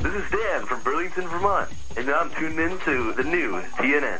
This 0.00 0.14
is 0.14 0.30
Dan 0.30 0.64
from 0.64 0.82
Burlington, 0.82 1.28
Vermont, 1.28 1.68
and 1.94 2.08
I'm 2.08 2.30
tuned 2.30 2.58
in 2.58 2.78
to 2.78 3.12
the 3.12 3.22
new 3.22 3.60
TNN. 3.60 4.18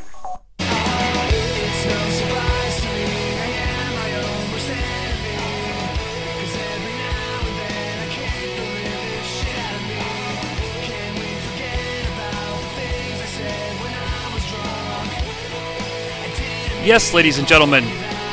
Yes, 16.84 17.14
ladies 17.14 17.38
and 17.38 17.48
gentlemen, 17.48 17.84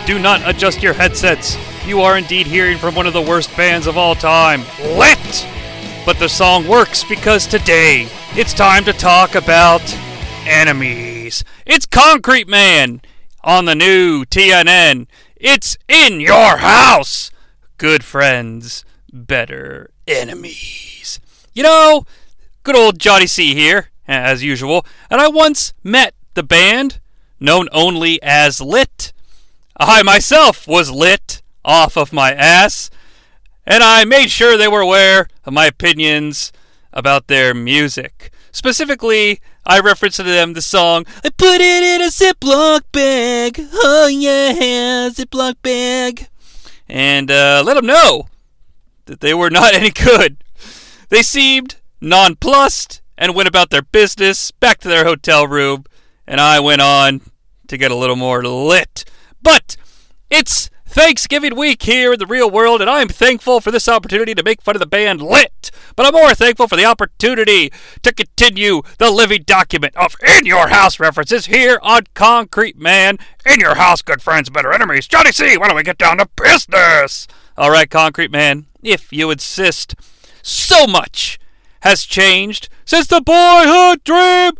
do 0.05 0.20
not 0.20 0.41
adjust 0.45 0.84
your 0.84 0.93
headsets. 0.93 1.55
You 1.86 2.02
are 2.02 2.18
indeed 2.18 2.45
hearing 2.45 2.77
from 2.77 2.93
one 2.93 3.07
of 3.07 3.14
the 3.14 3.21
worst 3.21 3.55
bands 3.55 3.88
of 3.88 3.98
all 3.98 4.16
time. 4.16 4.64
Let! 4.82 5.57
But 6.08 6.20
the 6.20 6.30
song 6.30 6.70
works 6.70 7.04
because 7.04 7.46
today 7.46 8.07
it's 8.34 8.54
time 8.54 8.86
to 8.86 8.93
talk 8.93 9.36
about 9.36 9.82
enemies. 10.46 11.43
It's 11.66 11.86
Concrete 11.86 12.47
Man 12.47 13.02
on 13.43 13.66
the 13.66 13.75
new 13.75 14.24
TNN. 14.24 15.07
It's 15.36 15.75
in 15.89 16.21
your 16.21 16.60
house. 16.60 17.30
Good 17.75 18.06
friends, 18.06 18.86
better 19.11 19.89
enemies. 20.07 21.20
You 21.54 21.64
know, 21.64 22.06
good 22.64 22.78
old 22.78 23.00
Jonnie 23.00 23.28
Sea 23.28 23.54
here, 23.54 23.89
as 24.08 24.42
usual, 24.42 24.86
and 25.11 25.19
I 25.19 25.28
once 25.28 25.74
met 25.83 26.14
the 26.36 26.44
band, 26.44 27.02
known 27.38 27.68
only 27.74 28.24
as 28.24 28.61
Lit. 28.61 29.11
I 29.75 30.04
myself 30.04 30.69
was 30.69 30.89
lit 30.89 31.42
off 31.66 31.97
of 31.97 32.14
my 32.14 32.31
ass, 32.31 32.89
and 33.67 33.84
I 33.84 34.06
made 34.06 34.31
sure 34.31 34.58
they 34.58 34.70
were 34.70 34.80
aware 34.80 35.28
of 35.44 35.52
my 35.52 35.66
opinions 35.66 36.53
about 36.94 37.28
their 37.28 37.53
music. 37.53 38.31
Specifically, 38.52 39.42
I 39.66 39.81
referenced 39.81 40.16
to 40.17 40.23
them 40.23 40.53
the 40.53 40.61
song, 40.61 41.05
I 41.23 41.30
put 41.30 41.59
it 41.59 41.83
in 41.83 42.02
a 42.02 42.06
Ziploc 42.06 42.81
bag. 42.94 43.59
Oh, 43.59 44.08
yeah, 44.08 45.09
Ziploc 45.09 45.56
bag. 45.61 46.30
And 46.88 47.30
uh, 47.30 47.61
let 47.66 47.73
them 47.73 47.86
know 47.86 48.30
that 49.06 49.19
they 49.19 49.33
were 49.33 49.50
not 49.50 49.73
any 49.75 49.91
good. 49.91 50.38
They 51.09 51.22
seemed 51.22 51.75
nonplussed 52.00 53.02
and 53.17 53.36
went 53.36 53.50
about 53.50 53.69
their 53.69 53.81
business 53.81 54.52
back 54.52 54.78
to 54.80 54.88
their 54.88 55.03
hotel 55.03 55.45
room, 55.45 55.84
and 56.25 56.39
I 56.39 56.61
went 56.61 56.81
on 56.81 57.22
to 57.67 57.78
get 57.78 57.91
a 57.91 57.95
little 57.95 58.16
more 58.16 58.44
lit. 58.44 59.03
But 59.41 59.75
it's 60.30 60.69
Thanksgiving 60.98 61.56
week 61.56 61.84
here 61.84 62.14
in 62.14 62.17
the 62.17 62.26
real 62.26 62.50
world, 62.50 62.81
and 62.81 62.90
I'm 62.90 63.08
thankful 63.08 63.62
for 63.62 63.70
this 63.70 63.88
opportunity 63.88 64.34
to 64.34 64.42
make 64.42 64.64
fun 64.64 64.76
of 64.76 64.80
the 64.80 64.88
band 64.88 65.22
Lit. 65.22 65.70
But 65.95 66.08
I'm 66.08 66.14
more 66.14 66.34
thankful 66.34 66.67
for 66.67 66.76
the 66.76 66.86
opportunity 66.86 67.72
to 68.02 68.12
continue 68.12 68.81
the 68.98 69.12
living 69.12 69.44
document 69.45 69.95
of 69.95 70.16
In 70.28 70.48
Your 70.48 70.70
House 70.70 71.00
references 71.00 71.45
here 71.45 71.78
on 71.84 72.06
Concrete 72.16 72.80
Man. 72.80 73.20
In 73.45 73.59
Your 73.59 73.75
House, 73.75 74.02
good 74.02 74.23
friends, 74.23 74.50
better 74.50 74.73
enemies. 74.73 75.08
Jonnie 75.08 75.36
Sea, 75.36 75.56
why 75.56 75.68
don't 75.68 75.78
we 75.78 75.84
get 75.84 76.00
down 76.00 76.18
to 76.18 76.28
business? 76.36 77.28
All 77.56 77.70
right, 77.70 77.92
Concrete 77.92 78.31
Man, 78.31 78.66
if 78.81 79.14
you 79.14 79.30
insist. 79.30 79.94
So 80.42 80.88
much 80.88 81.38
has 81.81 82.06
changed 82.06 82.70
since 82.86 83.06
the 83.06 83.22
boyhood 83.22 84.03
dream 84.03 84.53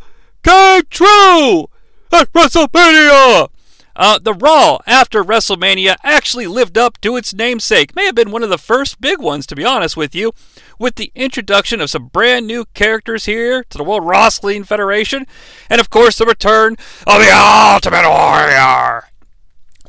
came 0.44 0.84
true 0.92 1.70
at 2.12 2.32
WrestleMania. 2.32 3.50
Uh, 3.98 4.20
the 4.20 4.34
Raw 4.34 4.78
after 4.86 5.24
WrestleMania 5.24 5.98
actually 6.04 6.46
lived 6.46 6.78
up 6.78 7.02
to 7.02 7.18
its 7.18 7.34
namesake. 7.34 7.96
May 7.96 8.06
have 8.06 8.14
been 8.14 8.30
one 8.30 8.44
of 8.44 8.50
the 8.52 8.60
first 8.60 9.02
big 9.02 9.20
ones, 9.20 9.48
to 9.48 9.56
be 9.56 9.66
honest 9.66 9.98
with 9.98 10.14
you, 10.14 10.34
with 10.78 10.96
the 10.96 11.12
introduction 11.16 11.82
of 11.82 11.90
some 11.90 12.06
brand 12.06 12.46
new 12.46 12.66
characters 12.76 13.26
here 13.26 13.64
to 13.64 13.78
the 13.78 13.84
World 13.84 14.06
Wrestling 14.06 14.64
Federation, 14.64 15.26
and 15.68 15.82
of 15.82 15.90
course 15.90 16.20
the 16.20 16.28
return 16.28 16.74
of 17.08 17.20
the 17.20 17.32
Ultimate 17.34 18.08
Warrior. 18.08 19.06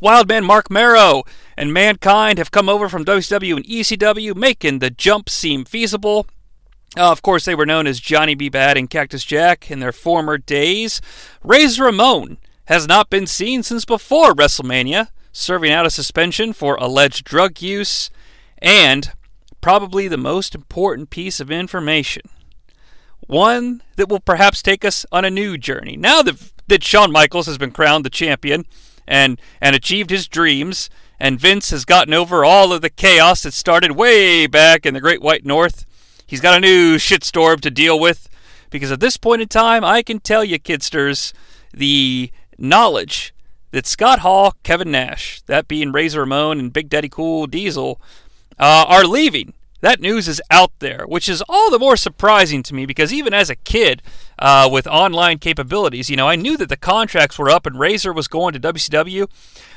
Wildman 0.01 0.45
Marc 0.45 0.71
Mero 0.71 1.25
and 1.59 1.75
Mankind 1.75 2.39
have 2.39 2.51
come 2.51 2.69
over 2.71 2.89
from 2.89 3.05
WCW 3.05 3.57
and 3.57 3.65
ECW, 3.67 4.35
making 4.35 4.79
the 4.79 4.91
jump 4.91 5.29
seem 5.29 5.67
feasible. 5.67 6.27
Uh, 6.97 7.13
of 7.13 7.21
course, 7.21 7.45
they 7.45 7.55
were 7.55 7.67
known 7.67 7.87
as 7.87 8.01
Johnny 8.01 8.35
B. 8.35 8.49
Badd 8.49 8.79
and 8.79 8.89
Cactus 8.89 9.25
Jack 9.25 9.71
in 9.71 9.81
their 9.81 9.93
former 9.93 10.39
days. 10.39 11.03
Razor 11.45 11.85
Ramon 11.85 12.39
has 12.69 12.87
not 12.87 13.09
been 13.09 13.27
seen 13.27 13.63
since 13.63 13.87
before 13.87 14.35
WrestleMania, 14.35 15.09
serving 15.33 15.73
out 15.73 15.87
a 15.87 15.91
suspension 15.91 16.53
for 16.53 16.77
alleged 16.77 17.25
drug 17.25 17.63
use, 17.63 18.11
and 18.59 19.13
probably 19.63 20.07
the 20.07 20.19
most 20.19 20.55
important 20.55 21.09
piece 21.09 21.41
of 21.41 21.51
information. 21.51 22.23
One 23.21 23.83
that 23.97 24.11
will 24.11 24.21
perhaps 24.21 24.61
take 24.61 24.85
us 24.85 25.07
on 25.11 25.25
a 25.25 25.31
new 25.31 25.57
journey. 25.57 25.97
Now 25.97 26.21
that, 26.21 26.53
that 26.67 26.85
Shawn 26.85 27.11
Michaels 27.11 27.47
has 27.47 27.57
been 27.57 27.71
crowned 27.71 28.05
the 28.05 28.11
champion 28.11 28.67
and, 29.07 29.41
and 29.63 29.75
achieved 29.75 30.11
his 30.11 30.29
dreams, 30.29 30.91
and 31.19 31.41
Vince 31.41 31.71
has 31.71 31.87
gotten 31.87 32.13
over 32.13 32.45
all 32.45 32.75
of 32.75 32.83
the 32.83 32.91
chaos 32.91 33.45
that 33.45 33.55
started 33.55 33.93
way 33.93 34.47
back 34.47 34.85
in 34.85 34.93
the 34.93 35.01
Great 35.01 35.23
White 35.23 35.47
North, 35.47 35.87
he's 36.27 36.43
got 36.43 36.59
a 36.59 36.61
new 36.61 36.97
shitstorm 36.97 37.63
to 37.63 37.71
deal 37.71 37.99
with. 37.99 38.29
Because 38.69 38.93
at 38.93 39.01
this 39.01 39.17
point 39.17 39.41
in 39.41 39.49
time, 39.49 39.83
I 39.83 40.03
can 40.03 40.21
tell 40.21 40.45
you, 40.45 40.59
kidsters, 40.59 41.33
the 41.73 42.31
knowledge 42.59 43.33
that 43.71 43.87
Scott 43.87 44.21
Hall, 44.21 44.55
Kevin 44.63 44.91
Nash, 44.91 45.43
that 45.43 45.69
being 45.69 45.93
Razor 45.93 46.21
Ramon 46.21 46.59
and 46.59 46.73
Big 46.73 46.89
Daddy 46.89 47.09
Cool 47.09 47.47
Diesel, 47.47 48.01
uh, 48.59 48.85
are 48.89 49.05
leaving. 49.05 49.55
That 49.81 50.01
news 50.01 50.27
is 50.27 50.43
out 50.51 50.73
there, 50.81 51.05
which 51.07 51.29
is 51.29 51.43
all 51.49 51.71
the 51.71 51.79
more 51.79 51.97
surprising 51.97 52.65
to 52.65 52.75
me 52.75 52.85
because 52.85 53.13
even 53.13 53.33
as 53.33 53.49
a 53.49 53.55
kid 53.55 54.03
uh, 54.39 54.69
with 54.71 54.89
online 54.89 55.39
capabilities, 55.39 56.11
you 56.11 56.17
know, 56.17 56.27
I 56.27 56.35
knew 56.35 56.57
that 56.57 56.69
the 56.69 56.77
contracts 56.77 57.39
were 57.39 57.49
up 57.49 57.65
and 57.65 57.79
Razor 57.79 58.13
was 58.13 58.27
going 58.27 58.55
to 58.55 58.61
WCW. 58.61 59.29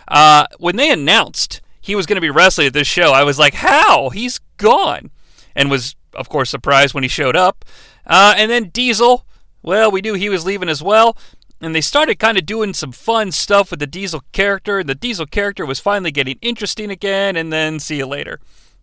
Uh, 0.08 0.48
when 0.58 0.75
they 0.75 0.90
announced 0.90 1.62
he 1.80 1.96
was 1.96 2.08
going 2.08 2.16
to 2.16 2.22
be 2.22 2.31
wrestling 2.31 2.68
at 2.68 2.74
this 2.74 2.88
show, 2.88 3.12
I 3.12 3.24
was 3.24 3.38
like, 3.38 3.56
how? 3.56 4.09
He's 4.09 4.40
gone. 4.58 5.12
And 5.56 5.69
was, 5.69 5.96
of 6.16 6.30
course, 6.30 6.50
surprised 6.50 6.96
when 6.96 7.03
he 7.03 7.08
showed 7.08 7.36
up. 7.36 7.63
Uh, 8.08 8.34
and 8.36 8.50
then 8.50 8.69
Diesel, 8.69 9.25
well, 9.62 9.92
we 9.92 10.02
knew 10.02 10.16
he 10.16 10.30
was 10.30 10.46
leaving 10.46 10.69
as 10.69 10.81
well 10.81 11.16
and 11.62 11.76
they 11.76 11.82
started 11.82 12.20
kind 12.20 12.38
of 12.38 12.46
doing 12.46 12.74
some 12.74 12.92
fun 12.92 13.32
stuff 13.32 13.72
with 13.72 13.80
the 13.80 13.88
Diesel 13.88 14.24
character, 14.32 14.80
and 14.80 14.90
the 14.90 14.96
Diesel 14.96 15.26
character 15.26 15.66
was 15.66 15.80
finally 15.80 16.12
getting 16.12 16.38
interesting 16.42 16.90
again, 16.90 17.36
and 17.36 17.54
then 17.54 17.80
see 17.80 17.98
you 17.98 18.08
later. 18.08 18.40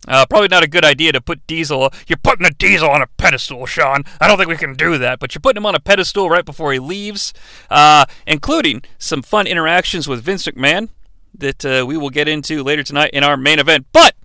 Uh, 0.07 0.25
probably 0.29 0.47
not 0.47 0.63
a 0.63 0.67
good 0.67 0.85
idea 0.85 1.11
to 1.11 1.19
put 1.19 1.45
Diesel. 1.45 1.91
You're 2.07 2.17
putting 2.17 2.43
the 2.43 2.51
Diesel 2.57 2.89
on 2.89 3.01
a 3.01 3.07
pedestal, 3.07 3.65
Shawn. 3.65 4.03
I 4.21 4.27
don't 4.27 4.37
think 4.37 4.49
we 4.49 4.55
can 4.55 4.73
do 4.73 4.97
that, 4.97 5.19
but 5.19 5.35
you're 5.35 5.41
putting 5.41 5.57
him 5.57 5.65
on 5.65 5.75
a 5.75 5.79
pedestal 5.79 6.29
right 6.29 6.45
before 6.45 6.71
he 6.71 6.79
leaves, 6.79 7.33
uh, 7.69 8.05
including 8.25 8.83
some 8.97 9.21
fun 9.21 9.45
interactions 9.45 10.07
with 10.07 10.23
Vince 10.23 10.47
McMahon 10.47 10.89
that 11.37 11.65
uh, 11.65 11.85
we 11.85 11.97
will 11.97 12.09
get 12.09 12.27
into 12.27 12.63
later 12.63 12.83
tonight 12.83 13.11
in 13.11 13.23
our 13.23 13.35
main 13.35 13.59
event. 13.59 13.87
But 13.91 14.15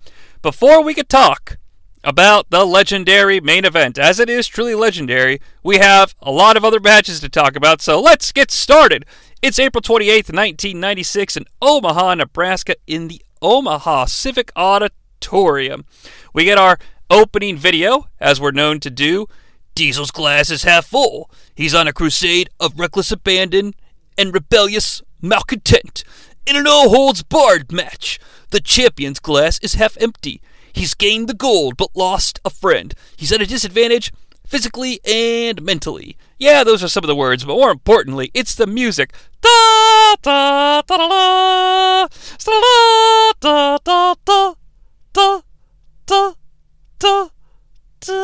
before 0.41 0.81
we 0.81 0.93
could 0.93 1.09
talk 1.09 1.57
about 2.05 2.51
the 2.51 2.63
legendary 2.63 3.41
main 3.41 3.65
event. 3.65 3.97
As 3.97 4.19
it 4.19 4.29
is 4.29 4.47
truly 4.47 4.75
legendary, 4.75 5.41
we 5.63 5.79
have 5.79 6.15
a 6.21 6.31
lot 6.31 6.55
of 6.55 6.63
other 6.63 6.79
matches 6.79 7.19
to 7.19 7.29
talk 7.29 7.55
about, 7.55 7.81
so 7.81 7.99
let's 7.99 8.31
get 8.31 8.51
started. 8.51 9.05
It's 9.41 9.57
April 9.57 9.81
28th, 9.81 10.31
1996, 10.31 11.37
in 11.37 11.45
Omaha, 11.61 12.13
Nebraska, 12.13 12.75
in 12.85 13.07
the 13.07 13.21
Omaha 13.41 14.05
Civic 14.05 14.51
Auditorium. 14.55 15.85
We 16.31 16.45
get 16.45 16.59
our 16.59 16.77
opening 17.09 17.57
video, 17.57 18.07
as 18.19 18.39
we're 18.39 18.51
known 18.51 18.79
to 18.81 18.91
do. 18.91 19.25
Diesel's 19.73 20.11
glass 20.11 20.51
is 20.51 20.63
half 20.63 20.85
full. 20.85 21.29
He's 21.55 21.73
on 21.73 21.87
a 21.87 21.93
crusade 21.93 22.49
of 22.59 22.79
reckless 22.79 23.11
abandon 23.11 23.73
and 24.17 24.33
rebellious 24.33 25.01
malcontent. 25.21 26.03
In 26.45 26.55
an 26.55 26.67
all 26.67 26.89
holds 26.89 27.23
barred 27.23 27.71
match, 27.71 28.19
the 28.51 28.61
champion's 28.61 29.19
glass 29.19 29.57
is 29.59 29.73
half 29.73 29.97
empty. 29.99 30.39
He's 30.75 30.93
gained 30.93 31.29
the 31.29 31.33
gold 31.33 31.77
but 31.77 31.95
lost 31.95 32.41
a 32.43 32.49
friend. 32.49 32.93
He's 33.15 33.31
at 33.31 33.41
a 33.41 33.45
disadvantage 33.45 34.11
physically 34.45 34.99
and 35.05 35.61
mentally. 35.61 36.17
Yeah, 36.37 36.65
those 36.65 36.83
are 36.83 36.89
some 36.89 37.05
of 37.05 37.07
the 37.07 37.15
words, 37.15 37.45
but 37.45 37.55
more 37.55 37.71
importantly, 37.71 38.29
it's 38.33 38.55
the 38.55 38.67
music. 38.67 39.13
Da 39.41 40.15
da 40.21 40.81
da 40.81 40.97
da 40.97 42.07
da 42.43 43.31
da 43.39 43.77
da 43.79 44.15
da 44.25 44.53
da 45.13 45.41
da 46.05 46.33
da 46.99 47.29
da. 48.01 48.15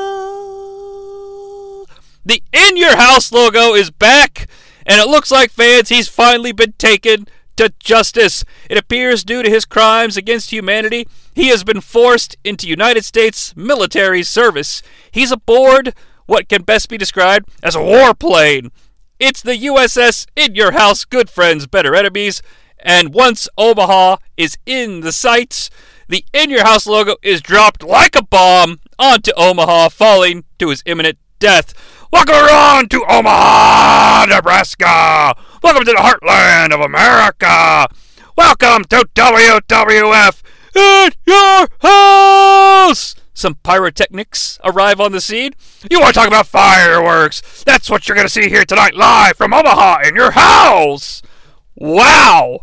The 2.25 2.44
In 2.51 2.75
Your 2.75 2.98
House 2.98 3.31
logo 3.31 3.75
is 3.75 3.92
back, 3.92 4.50
and 4.86 5.00
it 5.00 5.07
looks 5.07 5.31
like 5.31 5.51
fans 5.51 5.88
he's 5.88 6.09
finally 6.09 6.51
been 6.51 6.74
taken 6.74 7.27
to 7.62 7.74
justice. 7.80 8.44
It 8.69 8.78
appears 8.78 9.24
due 9.24 9.44
to 9.44 9.50
his 9.50 9.66
crimes 9.66 10.18
against 10.18 10.52
humanity, 10.52 11.08
he 11.36 11.50
has 11.50 11.63
been 11.63 11.80
forced 11.80 12.36
into 12.44 12.68
United 12.68 13.06
States 13.06 13.56
military 13.56 14.24
service. 14.24 14.81
He's 15.12 15.31
aboard 15.31 15.94
what 16.25 16.50
can 16.50 16.63
best 16.63 16.90
be 16.90 16.98
described 16.98 17.50
as 17.62 17.75
a 17.75 17.80
warplane. 17.80 18.72
It's 19.19 19.42
the 19.44 19.56
USS 19.56 20.25
In 20.36 20.56
Your 20.56 20.72
House, 20.72 21.06
Good 21.06 21.30
Friends, 21.30 21.68
Better 21.68 21.94
Enemies. 21.94 22.42
And 22.80 23.13
once 23.13 23.48
Omaha 23.60 24.18
is 24.38 24.58
in 24.66 25.02
the 25.02 25.12
sights, 25.12 25.69
the 26.10 26.25
In 26.34 26.50
Your 26.50 26.63
House 26.63 26.88
logo 26.88 27.16
is 27.22 27.42
dropped 27.42 27.84
like 27.84 28.16
a 28.16 28.24
bomb 28.24 28.80
onto 28.98 29.31
Omaha, 29.38 29.90
falling 29.90 30.46
to 30.58 30.69
his 30.69 30.81
imminent 30.88 31.19
death. 31.38 31.75
Welcome 32.12 32.36
everyone 32.36 32.90
to 32.90 33.06
Omaha, 33.08 34.25
Nebraska. 34.25 35.36
Welcome 35.62 35.86
to 35.86 35.92
the 35.92 35.98
heartland 35.98 36.74
of 36.74 36.80
America. 36.81 37.88
Welcome 38.36 38.84
to 38.86 39.08
WWF 39.13 40.42
at 40.75 41.16
your 41.28 41.68
house. 41.81 43.13
Some 43.36 43.54
pyrotechnics 43.62 44.58
arrive 44.63 45.00
on 45.00 45.12
the 45.12 45.22
scene. 45.22 45.52
You 45.92 46.00
want 46.00 46.16
to 46.16 46.19
talk 46.19 46.28
about 46.28 46.48
fireworks? 46.48 47.63
That's 47.63 47.92
what 47.92 48.08
you're 48.08 48.16
going 48.16 48.25
to 48.25 48.34
see 48.34 48.50
here 48.50 48.66
tonight, 48.66 48.96
live 48.96 49.38
from 49.38 49.54
Omaha 49.54 50.08
in 50.08 50.16
your 50.16 50.31
house. 50.31 51.22
Wow. 51.75 52.62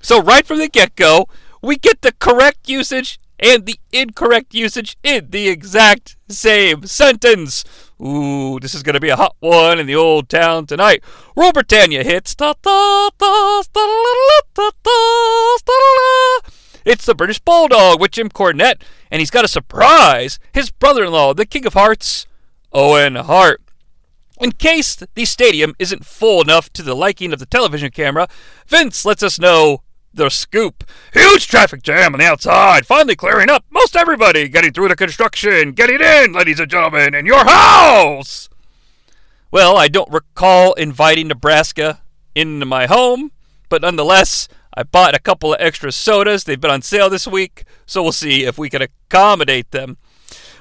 So, 0.00 0.22
right 0.22 0.46
from 0.46 0.58
the 0.58 0.68
get 0.68 0.94
go, 0.94 1.26
we 1.62 1.74
get 1.74 2.02
the 2.02 2.12
correct 2.12 2.68
usage 2.68 3.18
and 3.40 3.66
the 3.66 3.80
incorrect 3.92 4.54
usage 4.54 4.96
in 5.02 5.30
the 5.30 5.48
exact 5.48 6.16
same 6.28 6.86
sentence. 6.86 7.64
Ooh, 8.00 8.58
this 8.60 8.74
is 8.74 8.82
going 8.82 8.94
to 8.94 9.00
be 9.00 9.08
a 9.08 9.16
hot 9.16 9.36
one 9.40 9.78
in 9.78 9.86
the 9.86 9.96
old 9.96 10.28
town 10.28 10.66
tonight. 10.66 11.02
Rule 11.34 11.52
Britannia 11.52 12.04
hits. 12.04 12.36
It's 16.84 17.06
the 17.06 17.14
British 17.16 17.38
Bulldog 17.38 18.00
with 18.00 18.12
Jim 18.12 18.28
Cornette, 18.28 18.82
and 19.10 19.20
he's 19.20 19.30
got 19.30 19.44
a 19.44 19.48
surprise. 19.48 20.38
His 20.52 20.70
brother 20.70 21.04
in 21.04 21.12
law, 21.12 21.32
the 21.32 21.46
King 21.46 21.64
of 21.66 21.72
Hearts, 21.72 22.26
Owen 22.72 23.14
Hart. 23.16 23.62
In 24.38 24.52
case 24.52 24.94
the 25.14 25.24
stadium 25.24 25.74
isn't 25.78 26.04
full 26.04 26.42
enough 26.42 26.70
to 26.74 26.82
the 26.82 26.94
liking 26.94 27.32
of 27.32 27.38
the 27.38 27.46
television 27.46 27.90
camera, 27.90 28.28
Vince 28.66 29.06
lets 29.06 29.22
us 29.22 29.38
know 29.38 29.82
the 30.16 30.30
scoop. 30.30 30.84
Huge 31.12 31.46
traffic 31.46 31.82
jam 31.82 32.14
on 32.14 32.20
the 32.20 32.26
outside, 32.26 32.86
finally 32.86 33.16
clearing 33.16 33.48
up. 33.48 33.64
Most 33.70 33.96
everybody 33.96 34.48
getting 34.48 34.72
through 34.72 34.88
the 34.88 34.96
construction, 34.96 35.72
getting 35.72 36.00
in, 36.00 36.32
ladies 36.32 36.58
and 36.58 36.70
gentlemen, 36.70 37.14
in 37.14 37.26
your 37.26 37.44
house. 37.44 38.48
Well, 39.50 39.76
I 39.76 39.88
don't 39.88 40.12
recall 40.12 40.72
inviting 40.74 41.28
Nebraska 41.28 42.02
into 42.34 42.66
my 42.66 42.86
home, 42.86 43.30
but 43.68 43.82
nonetheless, 43.82 44.48
I 44.74 44.82
bought 44.82 45.14
a 45.14 45.20
couple 45.20 45.54
of 45.54 45.60
extra 45.60 45.92
sodas. 45.92 46.44
They've 46.44 46.60
been 46.60 46.70
on 46.70 46.82
sale 46.82 47.08
this 47.08 47.26
week, 47.26 47.64
so 47.86 48.02
we'll 48.02 48.12
see 48.12 48.44
if 48.44 48.58
we 48.58 48.68
can 48.68 48.82
accommodate 48.82 49.70
them. 49.70 49.96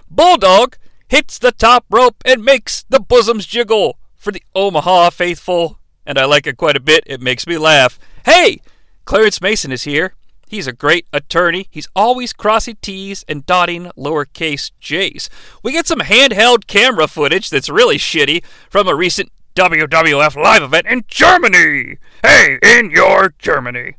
Bulldog 0.10 0.78
hits 1.08 1.38
the 1.40 1.52
top 1.52 1.86
rope 1.90 2.16
and 2.26 2.44
makes 2.44 2.84
the 2.90 3.00
bosoms 3.00 3.46
jiggle 3.46 3.98
for 4.16 4.32
the 4.32 4.44
Omaha 4.54 5.10
faithful, 5.10 5.80
and 6.06 6.18
I 6.18 6.26
like 6.26 6.48
it 6.48 6.58
quite 6.58 6.78
a 6.78 6.80
bit. 6.80 7.04
It 7.06 7.22
makes 7.22 7.46
me 7.46 7.58
laugh. 7.58 8.00
Hey, 8.26 8.62
Clarence 9.06 9.40
Mason 9.40 9.72
is 9.72 9.84
here. 9.84 10.14
He's 10.48 10.68
a 10.68 10.74
great 10.74 11.08
attorney. 11.14 11.68
He's 11.70 11.88
always 11.96 12.34
crossing 12.34 12.78
T's 12.82 13.24
and 13.28 13.46
dotting 13.46 13.92
lowercase 13.98 14.72
j's. 14.80 15.30
We 15.64 15.72
get 15.72 15.88
some 15.88 16.00
handheld 16.00 16.68
camera 16.68 17.08
footage 17.08 17.50
that's 17.50 17.70
really 17.70 17.98
shitty 17.98 18.44
from 18.70 18.88
a 18.88 18.96
recent 18.96 19.32
WWF 19.56 20.36
live 20.36 20.64
event 20.64 20.88
in 20.88 21.04
Germany. 21.08 21.98
Hey, 22.24 22.60
in 22.64 22.90
your 22.90 23.34
Germany. 23.38 23.96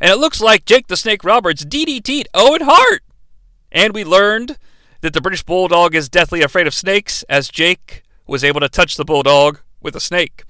And 0.00 0.10
it 0.10 0.18
looks 0.18 0.40
like 0.40 0.64
Jake 0.64 0.86
the 0.86 0.96
Snake 0.96 1.24
Roberts 1.24 1.64
DDT'd 1.64 2.28
Owen 2.34 2.62
Hart. 2.62 3.02
And 3.70 3.94
we 3.94 4.04
learned 4.04 4.58
that 5.00 5.14
the 5.14 5.20
British 5.20 5.42
Bulldog 5.42 5.94
is 5.94 6.08
deathly 6.08 6.42
afraid 6.42 6.66
of 6.66 6.74
snakes, 6.74 7.22
as 7.28 7.48
Jake 7.48 8.02
was 8.26 8.44
able 8.44 8.60
to 8.60 8.68
touch 8.68 8.96
the 8.96 9.04
Bulldog 9.04 9.60
with 9.80 9.96
a 9.96 10.00
snake. 10.00 10.44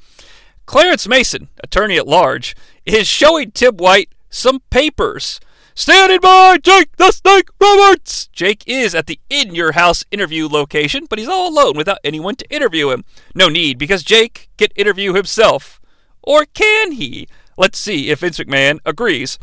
Clarence 0.66 1.08
Mason, 1.08 1.48
attorney 1.62 1.96
at 1.96 2.06
large, 2.06 2.54
is 2.84 3.06
showing 3.06 3.50
Tim 3.50 3.76
White 3.76 4.10
some 4.30 4.60
papers. 4.70 5.40
Standing 5.74 6.20
by 6.20 6.58
Jake 6.62 6.96
the 6.96 7.12
Snake 7.12 7.48
Roberts! 7.58 8.26
Jake 8.26 8.62
is 8.66 8.94
at 8.94 9.06
the 9.06 9.18
In 9.30 9.54
Your 9.54 9.72
House 9.72 10.04
interview 10.10 10.46
location, 10.46 11.06
but 11.08 11.18
he's 11.18 11.28
all 11.28 11.48
alone 11.48 11.76
without 11.76 11.98
anyone 12.04 12.36
to 12.36 12.54
interview 12.54 12.90
him. 12.90 13.04
No 13.34 13.48
need, 13.48 13.78
because 13.78 14.02
Jake 14.02 14.50
can 14.58 14.68
interview 14.76 15.14
himself. 15.14 15.80
Or 16.22 16.44
can 16.44 16.92
he? 16.92 17.26
Let's 17.56 17.78
see 17.78 18.10
if 18.10 18.20
Vince 18.20 18.38
McMahon 18.38 18.80
agrees. 18.84 19.38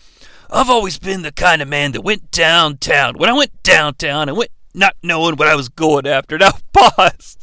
I've 0.52 0.70
always 0.70 1.00
been 1.00 1.24
the 1.24 1.32
kind 1.32 1.62
of 1.62 1.68
man 1.68 1.94
that 1.94 2.02
went 2.02 2.30
downtown. 2.30 3.16
When 3.18 3.30
I 3.30 3.34
went 3.34 3.64
downtown, 3.64 4.30
I 4.30 4.34
went 4.34 4.52
not 4.74 4.96
knowing 5.02 5.36
what 5.36 5.48
I 5.48 5.56
was 5.56 5.70
going 5.70 6.06
after. 6.06 6.38
Now, 6.40 6.52
pause. 6.74 7.38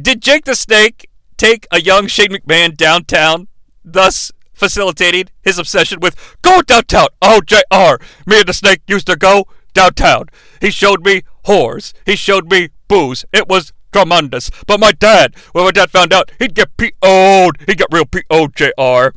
Did 0.00 0.22
Jake 0.22 0.44
the 0.44 0.54
Snake 0.54 1.10
take 1.36 1.66
a 1.70 1.80
young 1.80 2.06
Shane 2.06 2.30
McMahon 2.30 2.76
downtown, 2.76 3.48
thus 3.84 4.30
facilitating 4.62 5.24
his 5.42 5.58
obsession 5.58 5.98
with 5.98 6.14
go 6.40 6.62
downtown? 6.62 7.08
OJR. 7.20 8.00
Me 8.26 8.38
and 8.38 8.46
the 8.46 8.52
Snake 8.52 8.80
used 8.86 9.08
to 9.08 9.16
go 9.16 9.48
downtown. 9.74 10.28
He 10.60 10.70
showed 10.70 11.04
me 11.04 11.22
whores. 11.46 11.92
He 12.06 12.14
showed 12.14 12.48
me 12.48 12.68
booze. 12.86 13.24
It 13.32 13.48
was 13.48 13.72
tremendous. 13.92 14.52
But 14.68 14.78
my 14.78 14.92
dad, 14.92 15.34
when 15.50 15.64
my 15.64 15.72
dad 15.72 15.90
found 15.90 16.12
out, 16.12 16.30
he'd 16.38 16.54
get 16.54 16.76
PO'd. 16.76 17.58
He'd 17.66 17.78
get 17.78 17.88
real 17.90 18.06
PO'd, 18.06 19.12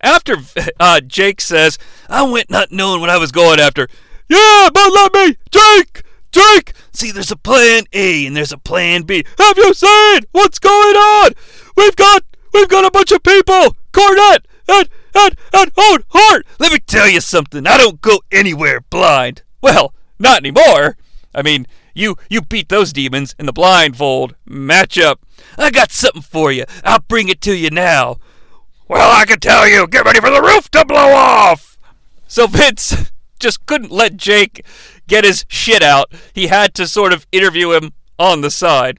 After 0.00 0.36
uh, 0.80 1.00
Jake 1.00 1.40
says, 1.40 1.78
I 2.08 2.22
went 2.22 2.48
not 2.48 2.70
knowing 2.70 3.00
what 3.00 3.10
I 3.10 3.18
was 3.18 3.32
going 3.32 3.58
after. 3.58 3.88
Yeah, 4.28 4.68
but 4.72 4.92
let 4.92 5.12
me, 5.14 5.36
Jake! 5.50 6.04
Jake! 6.30 6.74
See, 6.92 7.10
there's 7.10 7.32
a 7.32 7.36
plan 7.36 7.84
A 7.92 8.24
and 8.24 8.36
there's 8.36 8.52
a 8.52 8.58
plan 8.58 9.02
B. 9.02 9.24
Have 9.36 9.58
you 9.58 9.74
seen 9.74 10.20
what's 10.30 10.60
going 10.60 10.96
on? 10.96 11.32
We've 11.76 11.96
got, 11.96 12.22
we've 12.54 12.68
got 12.68 12.84
a 12.84 12.90
bunch 12.92 13.10
of 13.10 13.24
people. 13.24 13.76
Cornette 13.92 14.44
and, 14.68 14.88
and 15.14 15.72
Owen 15.76 16.04
Hart. 16.08 16.46
Let 16.58 16.72
me 16.72 16.78
tell 16.78 17.08
you 17.08 17.20
something. 17.20 17.66
I 17.66 17.76
don't 17.76 18.00
go 18.00 18.20
anywhere 18.30 18.80
blind. 18.80 19.42
Well, 19.62 19.94
not 20.18 20.38
anymore. 20.38 20.96
I 21.34 21.42
mean, 21.42 21.66
you, 21.94 22.16
you 22.28 22.42
beat 22.42 22.68
those 22.68 22.92
demons 22.92 23.34
in 23.38 23.46
the 23.46 23.52
blindfold 23.52 24.34
matchup. 24.48 25.16
I 25.56 25.70
got 25.70 25.92
something 25.92 26.22
for 26.22 26.52
you. 26.52 26.64
I'll 26.84 27.00
bring 27.00 27.28
it 27.28 27.40
to 27.42 27.56
you 27.56 27.70
now. 27.70 28.16
Well, 28.88 29.10
I 29.18 29.24
can 29.24 29.40
tell 29.40 29.68
you, 29.68 29.86
get 29.86 30.04
ready 30.04 30.20
for 30.20 30.30
the 30.30 30.42
roof 30.42 30.70
to 30.70 30.84
blow 30.84 31.12
off. 31.12 31.78
So 32.28 32.46
Vince 32.46 33.10
just 33.40 33.66
couldn't 33.66 33.90
let 33.90 34.16
Jake 34.16 34.64
get 35.08 35.24
his 35.24 35.44
shit 35.48 35.82
out. 35.82 36.12
He 36.32 36.46
had 36.48 36.74
to 36.74 36.86
sort 36.86 37.12
of 37.12 37.26
interview 37.32 37.72
him 37.72 37.92
on 38.18 38.40
the 38.40 38.50
side. 38.50 38.98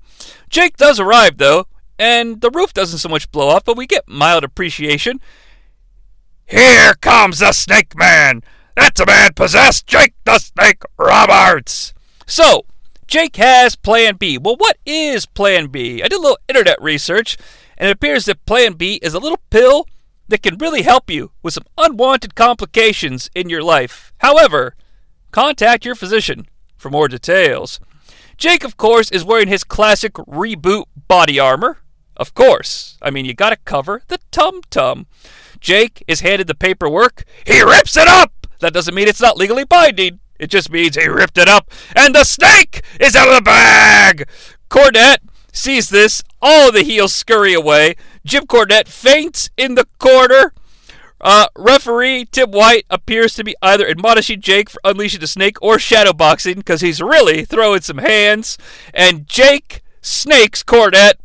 Jake 0.49 0.77
does 0.77 0.99
arrive, 0.99 1.37
though, 1.37 1.67
and 1.97 2.41
the 2.41 2.51
roof 2.51 2.73
doesn't 2.73 2.99
so 2.99 3.09
much 3.09 3.31
blow 3.31 3.49
off, 3.49 3.63
but 3.63 3.77
we 3.77 3.87
get 3.87 4.07
mild 4.07 4.43
appreciation. 4.43 5.19
Here 6.49 6.93
comes 7.01 7.39
the 7.39 7.51
Snake 7.51 7.93
Man! 7.97 8.41
That's 8.73 9.01
a 9.01 9.05
man 9.05 9.33
possessed, 9.33 9.85
Jake 9.85 10.13
the 10.23 10.39
Snake 10.39 10.81
Roberts! 10.97 11.93
So, 12.25 12.63
Jake 13.05 13.35
has 13.35 13.75
Plan 13.75 14.15
B. 14.15 14.37
Well, 14.37 14.55
what 14.55 14.77
is 14.85 15.25
Plan 15.25 15.67
B? 15.67 16.01
I 16.01 16.07
did 16.07 16.17
a 16.17 16.21
little 16.21 16.39
internet 16.47 16.81
research, 16.81 17.37
and 17.77 17.89
it 17.89 17.91
appears 17.91 18.23
that 18.25 18.45
Plan 18.45 18.73
B 18.75 18.95
is 19.01 19.13
a 19.13 19.19
little 19.19 19.41
pill 19.49 19.87
that 20.29 20.41
can 20.41 20.57
really 20.57 20.83
help 20.83 21.09
you 21.09 21.31
with 21.43 21.53
some 21.53 21.65
unwanted 21.77 22.33
complications 22.33 23.29
in 23.35 23.49
your 23.49 23.61
life. 23.61 24.13
However, 24.19 24.73
contact 25.31 25.83
your 25.83 25.95
physician 25.95 26.47
for 26.77 26.89
more 26.89 27.09
details. 27.09 27.81
Jake, 28.37 28.63
of 28.63 28.77
course, 28.77 29.11
is 29.11 29.25
wearing 29.25 29.49
his 29.49 29.65
classic 29.65 30.13
reboot 30.13 30.85
body 31.09 31.41
armor. 31.41 31.79
Of 32.15 32.33
course. 32.33 32.97
I 33.01 33.11
mean, 33.11 33.25
you 33.25 33.33
gotta 33.33 33.57
cover 33.57 34.03
the 34.07 34.19
tum 34.31 34.61
tum. 34.69 35.07
Jake 35.59 36.03
is 36.07 36.21
handed 36.21 36.47
the 36.47 36.55
paperwork. 36.55 37.23
He 37.45 37.61
rips 37.61 37.97
it 37.97 38.07
up! 38.07 38.47
That 38.59 38.73
doesn't 38.73 38.95
mean 38.95 39.07
it's 39.07 39.21
not 39.21 39.37
legally 39.37 39.65
binding. 39.65 40.19
It 40.39 40.47
just 40.47 40.71
means 40.71 40.95
he 40.95 41.07
ripped 41.07 41.37
it 41.37 41.47
up, 41.47 41.69
and 41.95 42.13
the 42.13 42.23
snake 42.23 42.83
is 42.99 43.15
out 43.15 43.29
of 43.29 43.35
the 43.35 43.41
bag! 43.41 44.27
Cornette 44.69 45.19
sees 45.51 45.89
this. 45.89 46.23
All 46.41 46.71
the 46.71 46.83
heels 46.83 47.13
scurry 47.13 47.53
away. 47.53 47.95
Jim 48.23 48.45
Cornette 48.45 48.87
faints 48.87 49.49
in 49.57 49.75
the 49.75 49.87
corner. 49.97 50.53
Uh, 51.19 51.47
referee 51.57 52.25
Tim 52.25 52.51
White 52.51 52.85
appears 52.91 53.33
to 53.33 53.43
be 53.43 53.55
either 53.61 53.87
admonishing 53.87 54.39
Jake 54.39 54.69
for 54.69 54.79
unleashing 54.83 55.19
the 55.19 55.27
snake 55.27 55.57
or 55.63 55.77
shadowboxing 55.77 56.57
because 56.57 56.81
he's 56.81 57.01
really 57.01 57.43
throwing 57.43 57.81
some 57.81 57.97
hands. 57.97 58.57
And 58.93 59.27
Jake 59.27 59.81
snakes 60.01 60.61
Cornette 60.61 61.15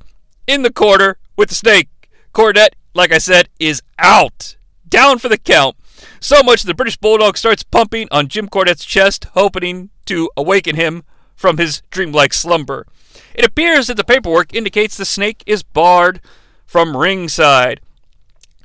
in 0.47 0.63
the 0.63 0.73
corner 0.73 1.19
with 1.37 1.51
the 1.51 1.55
snake. 1.55 1.89
Cornette, 2.33 2.71
like 2.95 3.13
I 3.13 3.19
said, 3.19 3.49
is 3.59 3.83
out. 3.99 4.57
Down 4.89 5.19
for 5.19 5.29
the 5.29 5.39
count. 5.39 5.77
So 6.21 6.43
much 6.43 6.63
the 6.63 6.75
British 6.75 6.97
Bulldog 6.97 7.37
starts 7.37 7.63
pumping 7.63 8.09
on 8.11 8.29
Jim 8.29 8.49
Cornette's 8.49 8.85
chest, 8.85 9.27
hoping 9.35 9.91
to 10.07 10.31
awaken 10.37 10.77
him 10.77 11.05
from 11.35 11.59
his 11.59 11.83
dreamlike 11.91 12.33
slumber. 12.33 12.87
It 13.35 13.45
appears 13.45 13.87
that 13.87 13.97
the 13.97 14.05
paperwork 14.05 14.55
indicates 14.55 14.97
the 14.97 15.05
snake 15.05 15.43
is 15.47 15.63
barred 15.63 16.21
from 16.67 16.97
ringside. 16.97 17.81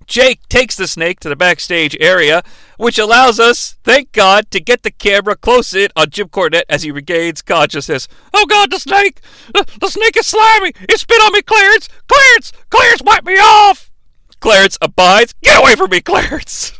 Jake 0.07 0.47
takes 0.47 0.77
the 0.77 0.87
snake 0.87 1.19
to 1.19 1.29
the 1.29 1.35
backstage 1.35 1.97
area, 1.99 2.41
which 2.77 2.97
allows 2.97 3.41
us, 3.41 3.75
thank 3.83 4.13
God, 4.13 4.49
to 4.51 4.61
get 4.61 4.83
the 4.83 4.91
camera 4.91 5.35
close 5.35 5.73
in 5.73 5.89
on 5.97 6.09
Jim 6.09 6.29
Cornette 6.29 6.63
as 6.69 6.83
he 6.83 6.91
regains 6.91 7.41
consciousness. 7.41 8.07
Oh 8.33 8.45
God, 8.45 8.71
the 8.71 8.79
snake! 8.79 9.19
The, 9.53 9.65
the 9.81 9.89
snake 9.89 10.15
is 10.15 10.27
slimy! 10.27 10.71
It 10.87 10.97
spit 10.97 11.21
on 11.21 11.33
me, 11.33 11.41
Clarence! 11.41 11.89
Clarence! 12.07 12.53
Clarence, 12.69 13.01
wipe 13.03 13.25
me 13.25 13.33
off! 13.33 13.86
Clarence 14.39 14.77
abides. 14.81 15.33
Get 15.43 15.59
away 15.59 15.75
from 15.75 15.89
me, 15.89 16.01
Clarence! 16.01 16.73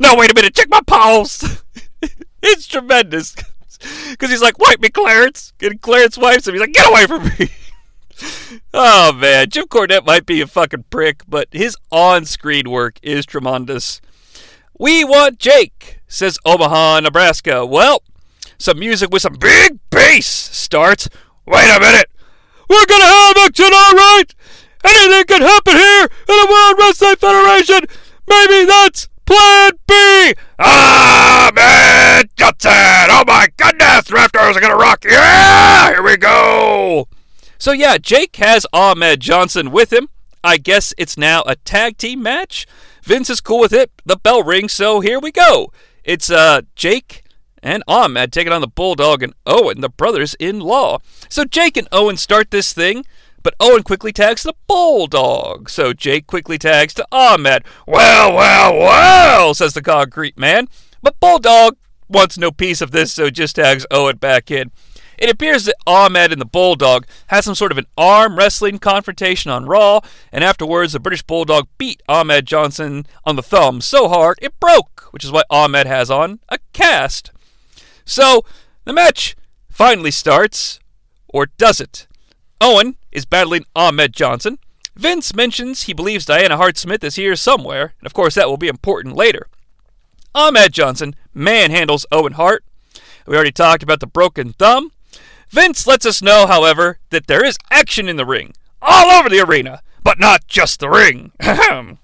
no, 0.00 0.14
wait 0.16 0.30
a 0.30 0.34
minute, 0.34 0.54
check 0.54 0.68
my 0.68 0.80
pulse! 0.86 1.62
it's 2.42 2.66
tremendous. 2.66 3.34
Because 4.10 4.30
he's 4.30 4.42
like, 4.42 4.58
wipe 4.58 4.80
me, 4.80 4.88
Clarence. 4.88 5.52
And 5.60 5.80
Clarence 5.80 6.16
wipes 6.18 6.46
him. 6.46 6.54
He's 6.54 6.60
like, 6.60 6.72
get 6.72 6.88
away 6.88 7.06
from 7.06 7.24
me. 7.24 7.50
oh, 8.74 9.12
man. 9.12 9.50
Jim 9.50 9.66
Cornette 9.66 10.06
might 10.06 10.26
be 10.26 10.40
a 10.40 10.46
fucking 10.46 10.84
prick, 10.90 11.22
but 11.28 11.48
his 11.52 11.76
on 11.90 12.24
screen 12.24 12.70
work 12.70 12.98
is 13.02 13.26
tremendous. 13.26 14.00
We 14.78 15.04
want 15.04 15.38
Jake, 15.38 16.00
says 16.06 16.38
Omaha, 16.44 17.00
Nebraska. 17.00 17.64
Well, 17.64 18.02
some 18.58 18.78
music 18.78 19.10
with 19.10 19.22
some 19.22 19.34
big 19.34 19.78
bass 19.90 20.26
starts. 20.26 21.08
Wait 21.46 21.70
a 21.70 21.80
minute. 21.80 22.10
We're 22.68 22.86
gonna 22.86 23.04
have 23.04 23.36
action, 23.38 23.70
all 23.72 23.92
right. 23.92 24.34
Anything 24.84 25.24
can 25.24 25.42
happen 25.42 25.74
here 25.74 26.04
in 26.04 26.08
the 26.26 26.46
World 26.50 26.76
Wrestling 26.78 27.16
Federation. 27.16 27.80
Maybe 28.28 28.64
that's 28.64 29.08
Plan 29.24 29.72
B. 29.86 30.34
Ahmed 30.58 32.30
Johnson. 32.36 32.70
Oh 33.10 33.24
my 33.26 33.48
goodness, 33.56 34.04
Raptors 34.04 34.56
are 34.56 34.60
gonna 34.60 34.76
rock. 34.76 35.04
Yeah, 35.04 35.88
here 35.88 36.02
we 36.02 36.16
go. 36.16 37.08
So 37.58 37.72
yeah, 37.72 37.98
Jake 37.98 38.36
has 38.36 38.66
Ahmed 38.72 39.20
Johnson 39.20 39.70
with 39.70 39.92
him. 39.92 40.08
I 40.44 40.58
guess 40.58 40.94
it's 40.96 41.16
now 41.18 41.42
a 41.46 41.56
tag 41.56 41.98
team 41.98 42.22
match. 42.22 42.66
Vince 43.02 43.30
is 43.30 43.40
cool 43.40 43.58
with 43.58 43.72
it. 43.72 43.90
The 44.04 44.16
bell 44.16 44.42
rings, 44.42 44.72
so 44.72 45.00
here 45.00 45.18
we 45.18 45.32
go. 45.32 45.72
It's 46.04 46.30
uh 46.30 46.62
Jake 46.76 47.24
and 47.62 47.82
Ahmed 47.88 48.32
taking 48.32 48.52
on 48.52 48.60
the 48.60 48.68
Bulldog 48.68 49.24
and 49.24 49.34
Owen, 49.44 49.80
the 49.80 49.88
brothers-in-law. 49.88 50.98
So 51.28 51.44
Jake 51.44 51.76
and 51.76 51.88
Owen 51.90 52.16
start 52.16 52.52
this 52.52 52.72
thing, 52.72 53.04
but 53.46 53.54
Owen 53.60 53.84
quickly 53.84 54.12
tags 54.12 54.42
the 54.42 54.54
Bulldog. 54.66 55.70
So 55.70 55.92
Jake 55.92 56.26
quickly 56.26 56.58
tags 56.58 56.92
to 56.94 57.06
Ahmed. 57.12 57.62
Well, 57.86 58.34
well, 58.34 58.76
well, 58.76 59.54
says 59.54 59.72
the 59.72 59.82
concrete 59.82 60.36
man. 60.36 60.66
But 61.00 61.20
Bulldog 61.20 61.76
wants 62.08 62.36
no 62.36 62.50
piece 62.50 62.80
of 62.80 62.90
this, 62.90 63.12
so 63.12 63.30
just 63.30 63.54
tags 63.54 63.86
Owen 63.92 64.16
back 64.16 64.50
in. 64.50 64.72
It 65.16 65.30
appears 65.30 65.64
that 65.66 65.76
Ahmed 65.86 66.32
and 66.32 66.40
the 66.40 66.44
Bulldog 66.44 67.06
had 67.28 67.44
some 67.44 67.54
sort 67.54 67.70
of 67.70 67.78
an 67.78 67.86
arm 67.96 68.36
wrestling 68.36 68.80
confrontation 68.80 69.52
on 69.52 69.66
Raw, 69.66 70.00
and 70.32 70.42
afterwards 70.42 70.92
the 70.92 70.98
British 70.98 71.22
Bulldog 71.22 71.68
beat 71.78 72.02
Ahmed 72.08 72.46
Johnson 72.46 73.06
on 73.24 73.36
the 73.36 73.44
thumb 73.44 73.80
so 73.80 74.08
hard 74.08 74.40
it 74.42 74.58
broke, 74.58 75.06
which 75.12 75.24
is 75.24 75.30
why 75.30 75.44
Ahmed 75.50 75.86
has 75.86 76.10
on 76.10 76.40
a 76.48 76.58
cast. 76.72 77.30
So 78.04 78.44
the 78.84 78.92
match 78.92 79.36
finally 79.70 80.10
starts, 80.10 80.80
or 81.28 81.46
does 81.46 81.80
it? 81.80 82.08
Owen 82.60 82.96
is 83.12 83.24
battling 83.24 83.64
Ahmed 83.74 84.12
Johnson. 84.12 84.58
Vince 84.94 85.34
mentions 85.34 85.82
he 85.82 85.92
believes 85.92 86.24
Diana 86.24 86.56
Hart 86.56 86.78
Smith 86.78 87.04
is 87.04 87.16
here 87.16 87.36
somewhere, 87.36 87.94
and 88.00 88.06
of 88.06 88.14
course 88.14 88.34
that 88.34 88.48
will 88.48 88.56
be 88.56 88.68
important 88.68 89.14
later. 89.14 89.48
Ahmed 90.34 90.72
Johnson 90.72 91.14
manhandles 91.34 92.06
Owen 92.10 92.32
Hart. 92.32 92.64
We 93.26 93.34
already 93.34 93.52
talked 93.52 93.82
about 93.82 94.00
the 94.00 94.06
broken 94.06 94.54
thumb. 94.54 94.92
Vince 95.50 95.86
lets 95.86 96.06
us 96.06 96.22
know, 96.22 96.46
however, 96.46 96.98
that 97.10 97.26
there 97.26 97.44
is 97.44 97.58
action 97.70 98.08
in 98.08 98.16
the 98.16 98.24
ring, 98.24 98.54
all 98.80 99.10
over 99.10 99.28
the 99.28 99.40
arena, 99.40 99.82
but 100.02 100.18
not 100.18 100.46
just 100.46 100.80
the 100.80 100.88
ring. 100.88 101.32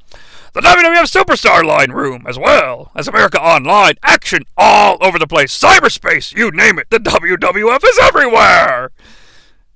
The 0.55 0.61
WWF 0.61 1.11
Superstar 1.11 1.65
Line 1.65 1.93
room, 1.93 2.27
as 2.29 2.39
well 2.39 2.93
as 2.95 3.09
America 3.09 3.41
Online, 3.41 3.95
action 4.03 4.43
all 4.55 4.99
over 5.01 5.19
the 5.19 5.27
place, 5.27 5.59
cyberspace, 5.59 6.37
you 6.37 6.51
name 6.51 6.79
it, 6.79 6.91
the 6.91 6.99
WWF 6.99 7.83
is 7.83 7.99
everywhere. 8.03 8.91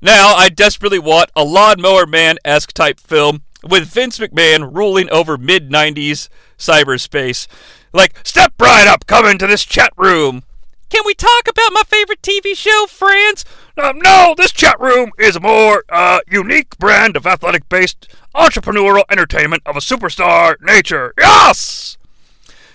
Now, 0.07 0.37
I 0.37 0.51
desperately 0.51 1.01
want 1.01 1.33
a 1.35 1.43
Lawnmower 1.43 2.07
Man 2.07 2.37
esque 2.45 2.73
type 2.73 3.01
film 3.01 3.43
with 3.69 3.89
Vince 3.89 4.21
McMahon 4.21 4.73
ruling 4.73 5.11
over 5.11 5.37
mid 5.37 5.69
90s 5.69 6.29
cyberspace. 6.57 7.49
Like, 7.93 8.21
step 8.23 8.53
right 8.61 8.87
up, 8.87 9.07
come 9.09 9.27
into 9.27 9.49
this 9.49 9.65
chat 9.65 9.93
room. 9.97 10.45
Can 10.91 11.03
we 11.05 11.13
talk 11.13 11.49
about 11.49 11.73
my 11.73 11.83
favorite 11.85 12.23
TV 12.23 12.57
show, 12.57 12.87
Friends? 12.89 13.45
Um, 13.83 13.99
no, 13.99 14.37
this 14.37 14.53
chat 14.53 14.79
room 14.79 15.11
is 15.19 15.35
a 15.35 15.41
more 15.41 15.83
uh, 15.89 16.21
unique 16.29 16.79
brand 16.79 17.17
of 17.17 17.27
athletic 17.27 17.69
based 17.69 18.07
entrepreneurial 18.33 19.03
entertainment 19.11 19.65
of 19.67 19.77
a 19.77 19.81
superstar 19.81 20.55
nature. 20.61 21.15
Yes! 21.19 21.99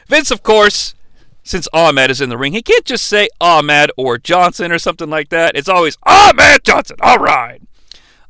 Vince, 0.06 0.32
of 0.32 0.44
course, 0.44 0.96
since 1.44 1.68
Ahmed 1.74 2.12
is 2.12 2.22
in 2.22 2.30
the 2.30 2.38
ring, 2.38 2.54
he 2.54 2.62
can't 2.62 2.86
just 2.86 3.06
say 3.06 3.28
Ahmed 3.40 3.92
or 3.98 4.18
Johnson 4.18 4.72
or 4.72 4.80
something 4.80 5.10
like 5.10 5.30
that. 5.30 5.56
It's 5.56 5.70
always 5.70 5.98
Ahmed 6.04 6.64
Johnson. 6.64 6.98
All 7.02 7.18
right. 7.18 7.62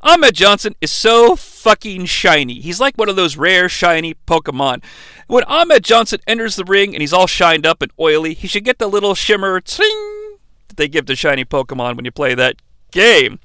Ahmed 0.04 0.34
Johnson 0.34 0.74
is 0.80 0.90
so 0.90 1.36
fucking 1.36 2.06
shiny. 2.06 2.60
He's 2.60 2.80
like 2.80 2.98
one 2.98 3.08
of 3.08 3.14
those 3.14 3.36
rare 3.36 3.68
shiny 3.68 4.14
Pokemon. 4.26 4.82
When 5.28 5.44
Ahmed 5.44 5.84
Johnson 5.84 6.20
enters 6.26 6.56
the 6.56 6.64
ring 6.64 6.92
and 6.94 7.00
he's 7.00 7.12
all 7.12 7.28
shined 7.28 7.64
up 7.64 7.82
and 7.82 7.92
oily, 8.00 8.34
he 8.34 8.48
should 8.48 8.64
get 8.64 8.78
the 8.78 8.88
little 8.88 9.14
shimmer 9.14 9.60
ting 9.60 10.38
that 10.68 10.76
they 10.76 10.88
give 10.88 11.06
to 11.06 11.14
shiny 11.14 11.44
Pokemon 11.44 11.94
when 11.94 12.04
you 12.04 12.10
play 12.10 12.34
that 12.34 12.56
game. 12.90 13.38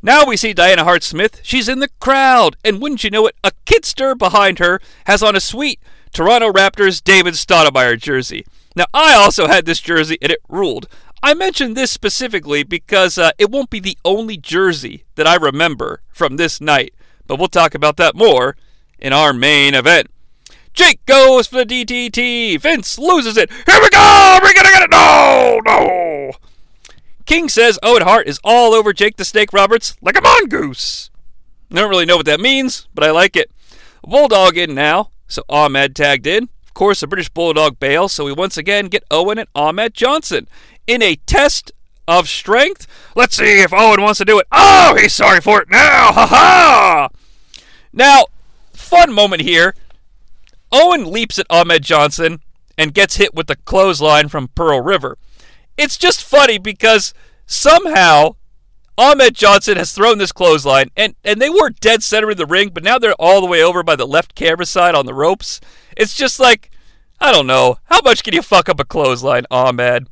Now 0.00 0.24
we 0.24 0.36
see 0.38 0.54
Diana 0.54 0.84
Hart 0.84 1.02
Smith. 1.02 1.40
She's 1.42 1.68
in 1.68 1.80
the 1.80 1.88
crowd, 2.00 2.56
and 2.64 2.80
wouldn't 2.80 3.04
you 3.04 3.10
know 3.10 3.26
it, 3.26 3.36
a 3.42 3.52
kidster 3.64 4.16
behind 4.16 4.58
her 4.58 4.80
has 5.06 5.22
on 5.22 5.36
a 5.36 5.40
sweet 5.40 5.80
Toronto 6.12 6.52
Raptors 6.52 7.02
David 7.02 7.34
Stoudamire 7.34 7.98
jersey. 7.98 8.44
Now 8.74 8.86
I 8.92 9.14
also 9.14 9.46
had 9.46 9.66
this 9.66 9.80
jersey 9.80 10.18
and 10.20 10.32
it 10.32 10.40
ruled. 10.48 10.88
I 11.22 11.32
mention 11.32 11.74
this 11.74 11.90
specifically 11.90 12.64
because 12.64 13.16
uh, 13.16 13.30
it 13.38 13.50
won't 13.50 13.70
be 13.70 13.80
the 13.80 13.96
only 14.04 14.36
jersey 14.36 15.04
that 15.14 15.26
I 15.26 15.36
remember 15.36 16.02
from 16.10 16.36
this 16.36 16.60
night, 16.60 16.92
but 17.26 17.38
we'll 17.38 17.48
talk 17.48 17.74
about 17.74 17.96
that 17.96 18.14
more 18.14 18.56
in 18.98 19.12
our 19.12 19.32
main 19.32 19.74
event. 19.74 20.10
Jake 20.74 21.06
goes 21.06 21.46
for 21.46 21.64
the 21.64 21.84
DDT. 21.84 22.60
Vince 22.60 22.98
loses 22.98 23.36
it. 23.36 23.50
Here 23.50 23.80
we 23.80 23.88
go. 23.90 24.38
We're 24.42 24.52
gonna 24.52 24.68
get 24.70 24.82
it. 24.82 24.90
No, 24.90 25.60
no. 25.64 26.32
King 27.26 27.48
says 27.48 27.78
Owen 27.82 28.02
Hart 28.02 28.26
is 28.26 28.40
all 28.44 28.74
over 28.74 28.92
Jake 28.92 29.16
the 29.16 29.24
Snake 29.24 29.52
Roberts 29.52 29.96
like 30.02 30.18
a 30.18 30.20
mongoose. 30.20 31.10
I 31.70 31.76
don't 31.76 31.90
really 31.90 32.06
know 32.06 32.16
what 32.16 32.26
that 32.26 32.40
means, 32.40 32.88
but 32.92 33.04
I 33.04 33.12
like 33.12 33.36
it. 33.36 33.50
Bulldog 34.02 34.58
in 34.58 34.74
now, 34.74 35.10
so 35.26 35.42
Ahmed 35.48 35.96
tagged 35.96 36.26
in. 36.26 36.48
Of 36.74 36.78
course, 36.78 36.98
the 36.98 37.06
British 37.06 37.28
Bulldog 37.28 37.78
bails, 37.78 38.12
so 38.12 38.24
we 38.24 38.32
once 38.32 38.56
again 38.56 38.88
get 38.88 39.04
Owen 39.08 39.38
and 39.38 39.48
Ahmed 39.54 39.94
Johnson 39.94 40.48
in 40.88 41.02
a 41.02 41.14
test 41.14 41.70
of 42.08 42.28
strength. 42.28 42.88
Let's 43.14 43.36
see 43.36 43.62
if 43.62 43.72
Owen 43.72 44.02
wants 44.02 44.18
to 44.18 44.24
do 44.24 44.40
it. 44.40 44.48
Oh, 44.50 44.96
he's 45.00 45.12
sorry 45.12 45.40
for 45.40 45.62
it 45.62 45.70
now. 45.70 46.10
Ha 46.10 46.26
ha. 46.26 47.08
Now, 47.92 48.24
fun 48.72 49.12
moment 49.12 49.42
here. 49.42 49.76
Owen 50.72 51.04
leaps 51.04 51.38
at 51.38 51.46
Ahmed 51.48 51.84
Johnson 51.84 52.40
and 52.76 52.92
gets 52.92 53.18
hit 53.18 53.34
with 53.34 53.46
the 53.46 53.54
clothesline 53.54 54.28
from 54.28 54.48
Pearl 54.48 54.80
River. 54.80 55.16
It's 55.76 55.96
just 55.96 56.24
funny 56.24 56.58
because 56.58 57.14
somehow 57.46 58.34
Ahmed 58.96 59.34
Johnson 59.34 59.76
has 59.76 59.92
thrown 59.92 60.18
this 60.18 60.32
clothesline, 60.32 60.90
and, 60.96 61.16
and 61.24 61.40
they 61.40 61.50
were 61.50 61.70
dead 61.70 62.02
center 62.02 62.30
in 62.30 62.36
the 62.36 62.46
ring, 62.46 62.70
but 62.72 62.84
now 62.84 62.98
they're 62.98 63.14
all 63.14 63.40
the 63.40 63.46
way 63.46 63.62
over 63.62 63.82
by 63.82 63.96
the 63.96 64.06
left 64.06 64.34
camera 64.34 64.66
side 64.66 64.94
on 64.94 65.06
the 65.06 65.14
ropes. 65.14 65.60
It's 65.96 66.14
just 66.14 66.38
like, 66.38 66.70
I 67.20 67.32
don't 67.32 67.46
know. 67.46 67.78
How 67.84 68.00
much 68.04 68.22
can 68.22 68.34
you 68.34 68.42
fuck 68.42 68.68
up 68.68 68.78
a 68.78 68.84
clothesline, 68.84 69.46
Ahmed? 69.50 70.08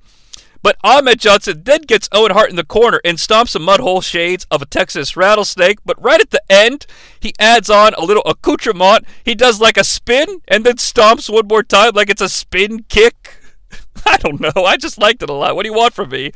But 0.63 0.77
Ahmed 0.85 1.19
Johnson 1.19 1.63
then 1.65 1.83
gets 1.83 2.09
Owen 2.13 2.33
Hart 2.33 2.51
in 2.51 2.57
the 2.57 2.65
corner 2.65 3.01
and 3.05 3.19
stomps 3.19 3.51
some 3.51 3.67
mudhole 3.67 4.03
shades 4.03 4.47
of 4.51 4.63
a 4.63 4.67
Texas 4.67 5.17
rattlesnake. 5.17 5.79
But 5.85 6.01
right 6.03 6.21
at 6.21 6.31
the 6.31 6.43
end, 6.49 6.87
he 7.19 7.35
adds 7.39 7.69
on 7.69 7.95
a 7.95 8.05
little 8.05 8.23
accoutrement. 8.25 9.05
He 9.25 9.35
does 9.35 9.61
like 9.61 9.77
a 9.77 9.83
spin 9.83 10.41
and 10.47 10.65
then 10.65 10.77
stomps 10.77 11.29
one 11.29 11.49
more 11.49 11.65
time 11.65 11.93
like 11.95 12.11
it's 12.11 12.21
a 12.23 12.29
spin 12.29 12.85
kick. 12.89 13.41
I 14.07 14.17
don't 14.19 14.41
know. 14.41 14.65
I 14.65 14.77
just 14.77 14.99
liked 14.99 15.23
it 15.23 15.31
a 15.31 15.35
lot. 15.35 15.57
What 15.57 15.65
do 15.65 15.69
you 15.69 15.77
want 15.77 15.95
from 15.95 16.11
me? 16.11 16.31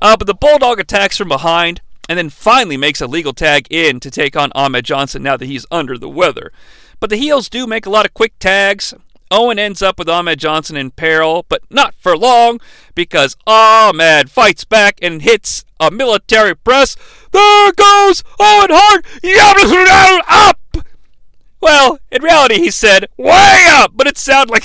Uh, 0.00 0.16
but 0.16 0.26
the 0.26 0.34
Bulldog 0.34 0.80
attacks 0.80 1.16
from 1.18 1.28
behind 1.28 1.80
and 2.08 2.18
then 2.18 2.30
finally 2.30 2.76
makes 2.76 3.00
a 3.00 3.06
legal 3.06 3.32
tag 3.32 3.66
in 3.70 4.00
to 4.00 4.10
take 4.10 4.36
on 4.36 4.52
Ahmed 4.54 4.84
Johnson 4.84 5.22
now 5.22 5.36
that 5.36 5.46
he's 5.46 5.66
under 5.70 5.96
the 5.96 6.08
weather. 6.08 6.52
But 7.00 7.10
the 7.10 7.16
heels 7.16 7.48
do 7.48 7.66
make 7.66 7.86
a 7.86 7.90
lot 7.90 8.06
of 8.06 8.14
quick 8.14 8.38
tags. 8.38 8.94
Owen 9.30 9.58
ends 9.58 9.80
up 9.80 9.98
with 9.98 10.10
Ahmed 10.10 10.38
Johnson 10.38 10.76
in 10.76 10.90
peril, 10.90 11.46
but 11.48 11.62
not 11.70 11.94
for 11.94 12.16
long 12.16 12.60
because 12.94 13.36
Ahmed 13.46 14.30
fights 14.30 14.64
back 14.64 14.98
and 15.00 15.22
hits 15.22 15.64
a 15.80 15.90
military 15.90 16.54
press. 16.54 16.96
There 17.32 17.72
goes 17.72 18.22
Owen 18.38 18.68
Hart! 18.70 19.06
Up! 20.28 20.86
Well, 21.62 21.98
in 22.10 22.22
reality, 22.22 22.56
he 22.56 22.70
said 22.70 23.06
way 23.16 23.66
up, 23.70 23.92
but 23.94 24.06
it 24.06 24.18
sounded 24.18 24.52
like 24.52 24.64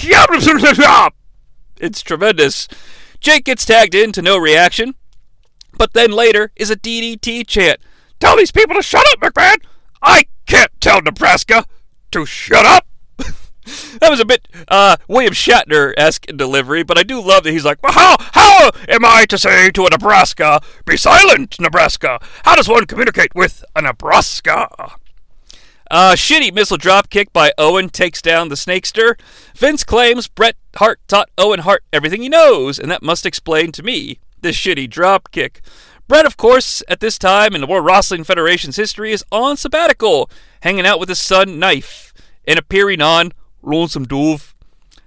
up. 0.84 1.16
It's 1.80 2.02
tremendous. 2.02 2.68
Jake 3.22 3.46
gets 3.46 3.66
tagged 3.66 3.96
in 3.96 4.12
to 4.12 4.22
no 4.22 4.38
reaction, 4.38 4.96
but 5.78 5.94
then 5.94 6.12
later 6.12 6.52
is 6.56 6.70
a 6.70 6.76
DDT 6.76 7.48
chant. 7.48 7.80
Tell 8.20 8.38
these 8.38 8.52
people 8.52 8.76
to 8.76 8.82
shut 8.82 9.06
up, 9.12 9.20
McMahon! 9.20 9.58
I 10.02 10.26
can't 10.46 10.72
tell 10.80 11.02
Nebraska 11.02 11.66
to 12.12 12.26
shut 12.26 12.66
up! 12.66 12.88
that 14.00 14.10
was 14.10 14.20
a 14.20 14.26
bit 14.26 14.48
uh, 14.68 14.98
William 15.08 15.34
Shatner 15.34 15.94
esque 15.98 16.26
in 16.26 16.38
delivery, 16.38 16.84
but 16.84 16.98
I 16.98 17.04
do 17.04 17.22
love 17.22 17.44
that 17.44 17.52
he's 17.52 17.66
like, 17.66 17.82
well, 17.84 17.94
how 17.94 18.16
how 18.34 18.72
am 18.88 19.06
I 19.06 19.26
to 19.26 19.38
say 19.38 19.70
to 19.72 19.86
a 19.86 19.90
Nebraska, 19.90 20.62
be 20.86 20.98
silent, 20.98 21.60
Nebraska? 21.60 22.20
How 22.44 22.56
does 22.56 22.68
one 22.68 22.86
communicate 22.86 23.36
with 23.36 23.64
a 23.76 23.82
Nebraska? 23.82 24.96
Uh, 25.90 26.14
shitty 26.14 26.54
missile 26.54 26.78
drop 26.78 27.10
kick 27.10 27.32
by 27.32 27.52
Owen 27.58 27.90
takes 27.90 28.22
down 28.22 28.50
the 28.50 28.56
Snakester. 28.56 29.18
Vince 29.56 29.84
claims 29.84 30.28
Bret 30.28 30.58
Hart 30.76 31.00
taught 31.08 31.30
Owen 31.38 31.60
Hart 31.60 31.84
everything 31.94 32.22
he 32.22 32.30
knows, 32.30 32.78
and 32.78 32.92
that 32.92 33.02
must 33.02 33.26
explain 33.26 33.72
to 33.72 33.84
me 33.84 34.20
this 34.48 34.56
shitty 34.56 34.90
drop 34.90 35.30
kick. 35.32 35.62
Bret, 36.08 36.26
of 36.26 36.38
course, 36.38 36.82
at 36.88 37.02
this 37.02 37.18
time 37.18 37.54
in 37.54 37.60
the 37.60 37.68
World 37.68 37.86
Wrestling 37.86 38.24
Federation's 38.24 38.78
history, 38.78 39.12
is 39.12 39.26
on 39.30 39.58
sabbatical, 39.58 40.30
hanging 40.62 40.86
out 40.86 41.02
with 41.02 41.10
his 41.10 41.20
son, 41.20 41.60
Knife, 41.60 42.14
and 42.48 42.58
appearing 42.58 43.02
on 43.02 43.34
Lonesome 43.62 44.06
Dove. 44.06 44.56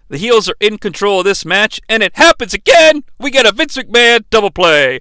The 0.08 0.18
heels 0.18 0.46
are 0.50 0.56
in 0.60 0.76
control 0.76 1.20
of 1.20 1.24
this 1.24 1.46
match, 1.46 1.80
and 1.88 2.02
it 2.02 2.16
happens 2.16 2.52
again! 2.52 3.02
We 3.18 3.30
get 3.30 3.46
a 3.46 3.52
Vince 3.52 3.78
McMahon 3.78 4.24
double 4.28 4.50
play. 4.50 5.00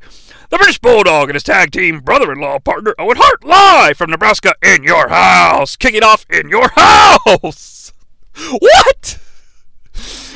The 0.49 0.57
British 0.57 0.79
Bulldog 0.79 1.27
and 1.27 1.35
his 1.35 1.43
tag 1.43 1.71
team 1.71 1.99
brother 1.99 2.31
in 2.31 2.39
law 2.39 2.59
partner 2.59 2.95
Owen 2.97 3.17
Hart 3.17 3.43
live 3.43 3.97
from 3.97 4.09
Nebraska 4.09 4.53
in 4.63 4.83
your 4.83 5.09
house, 5.09 5.75
kicking 5.75 6.03
off 6.03 6.25
in 6.29 6.47
your 6.47 6.69
house! 6.75 7.91
What? 8.59 9.19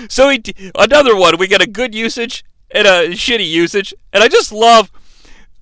So 0.09 0.27
he, 0.27 0.43
another 0.75 1.15
one, 1.15 1.37
we 1.37 1.47
get 1.47 1.61
a 1.61 1.67
good 1.67 1.95
usage 1.95 2.43
and 2.73 2.87
a 2.87 3.09
shitty 3.09 3.47
usage, 3.47 3.93
and 4.11 4.23
I 4.23 4.27
just 4.27 4.51
love 4.51 4.91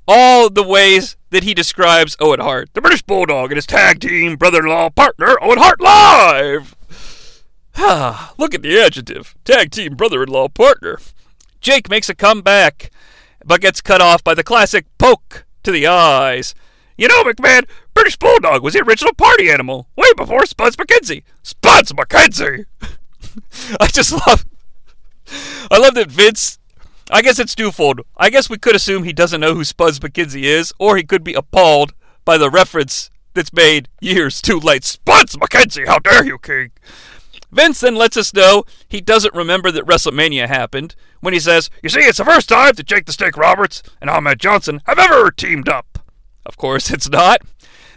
all 0.08 0.50
the 0.50 0.64
ways 0.64 1.18
that 1.30 1.44
he 1.44 1.54
describes 1.54 2.18
Owen 2.20 2.40
Hart. 2.40 2.70
The 2.74 2.82
British 2.82 3.04
Bulldog 3.04 3.52
and 3.52 3.58
his 3.58 3.68
tag 3.68 4.00
team 4.00 4.38
brother-in-law 4.38 4.90
partner 4.92 5.38
Owen 5.42 5.60
Hart 5.60 5.80
live. 5.80 6.76
Look 8.38 8.56
at 8.56 8.62
the 8.62 8.80
adjective. 8.80 9.36
Tag 9.46 9.72
team 9.72 9.96
brother-in-law 9.96 10.50
partner. 10.50 10.98
Jake 11.60 11.90
makes 11.90 12.10
a 12.10 12.16
comeback, 12.16 12.90
but 13.46 13.62
gets 13.62 13.82
cut 13.82 14.02
off 14.02 14.24
by 14.24 14.34
the 14.34 14.44
classic 14.44 14.86
poke 14.98 15.46
to 15.64 15.72
the 15.72 15.86
eyes. 15.86 16.56
You 16.98 17.08
know, 17.08 17.24
McMahon, 17.24 17.68
British 17.94 18.18
Bulldog 18.18 18.64
was 18.64 18.74
the 18.74 18.84
original 18.84 19.14
party 19.14 19.50
animal, 19.50 19.88
way 19.96 20.08
before 20.16 20.46
Spuds 20.46 20.76
MacKenzie. 20.76 21.24
Spuds 21.44 21.92
MacKenzie! 21.94 22.66
I 23.80 23.88
just 23.88 24.12
love. 24.12 24.46
I 25.70 25.78
love 25.78 25.94
that 25.96 26.12
Vince. 26.12 26.60
I 27.12 27.22
guess 27.22 27.40
it's 27.40 27.56
twofold. 27.56 28.02
I 28.16 28.30
guess 28.30 28.50
we 28.50 28.58
could 28.58 28.76
assume 28.76 29.04
he 29.04 29.12
doesn't 29.12 29.42
know 29.42 29.54
who 29.54 29.66
Spuds 29.66 30.00
MacKenzie 30.00 30.44
is, 30.44 30.74
or 30.80 30.96
he 30.96 31.04
could 31.04 31.24
be 31.24 31.34
appalled 31.34 31.94
by 32.24 32.38
the 32.38 32.50
reference 32.50 33.10
that's 33.34 33.52
made 33.52 33.90
years 34.00 34.42
too 34.42 34.58
late. 34.58 34.86
Spuds 34.86 35.36
MacKenzie, 35.36 35.88
how 35.88 36.00
dare 36.00 36.26
you, 36.26 36.40
King? 36.40 36.72
Vince 37.52 37.82
then 37.82 37.96
lets 37.96 38.16
us 38.16 38.34
know 38.34 38.64
he 38.88 39.02
doesn't 39.02 39.36
remember 39.36 39.72
that 39.72 39.86
WrestleMania 39.86 40.48
happened 40.48 40.96
when 41.20 41.34
he 41.34 41.40
says, 41.40 41.70
You 41.84 41.90
see, 41.90 42.00
it's 42.00 42.18
the 42.18 42.26
first 42.26 42.48
time 42.48 42.74
that 42.76 42.86
Jake 42.86 43.06
the 43.06 43.12
Snake 43.12 43.36
Roberts 43.36 43.84
and 44.00 44.10
Ahmed 44.10 44.40
Johnson 44.40 44.82
have 44.86 44.98
ever 44.98 45.32
teamed 45.32 45.68
up. 45.68 46.00
Of 46.46 46.56
course, 46.56 46.90
it's 46.90 47.10
not. 47.10 47.42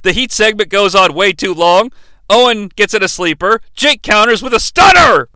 The 0.02 0.12
Heat 0.12 0.32
segment 0.32 0.70
goes 0.70 0.94
on 0.94 1.14
way 1.14 1.32
too 1.32 1.54
long. 1.54 1.92
Owen 2.28 2.68
gets 2.74 2.94
in 2.94 3.02
a 3.02 3.08
sleeper. 3.08 3.60
Jake 3.74 4.02
counters 4.02 4.42
with 4.42 4.54
a 4.54 4.60
stutter. 4.60 5.28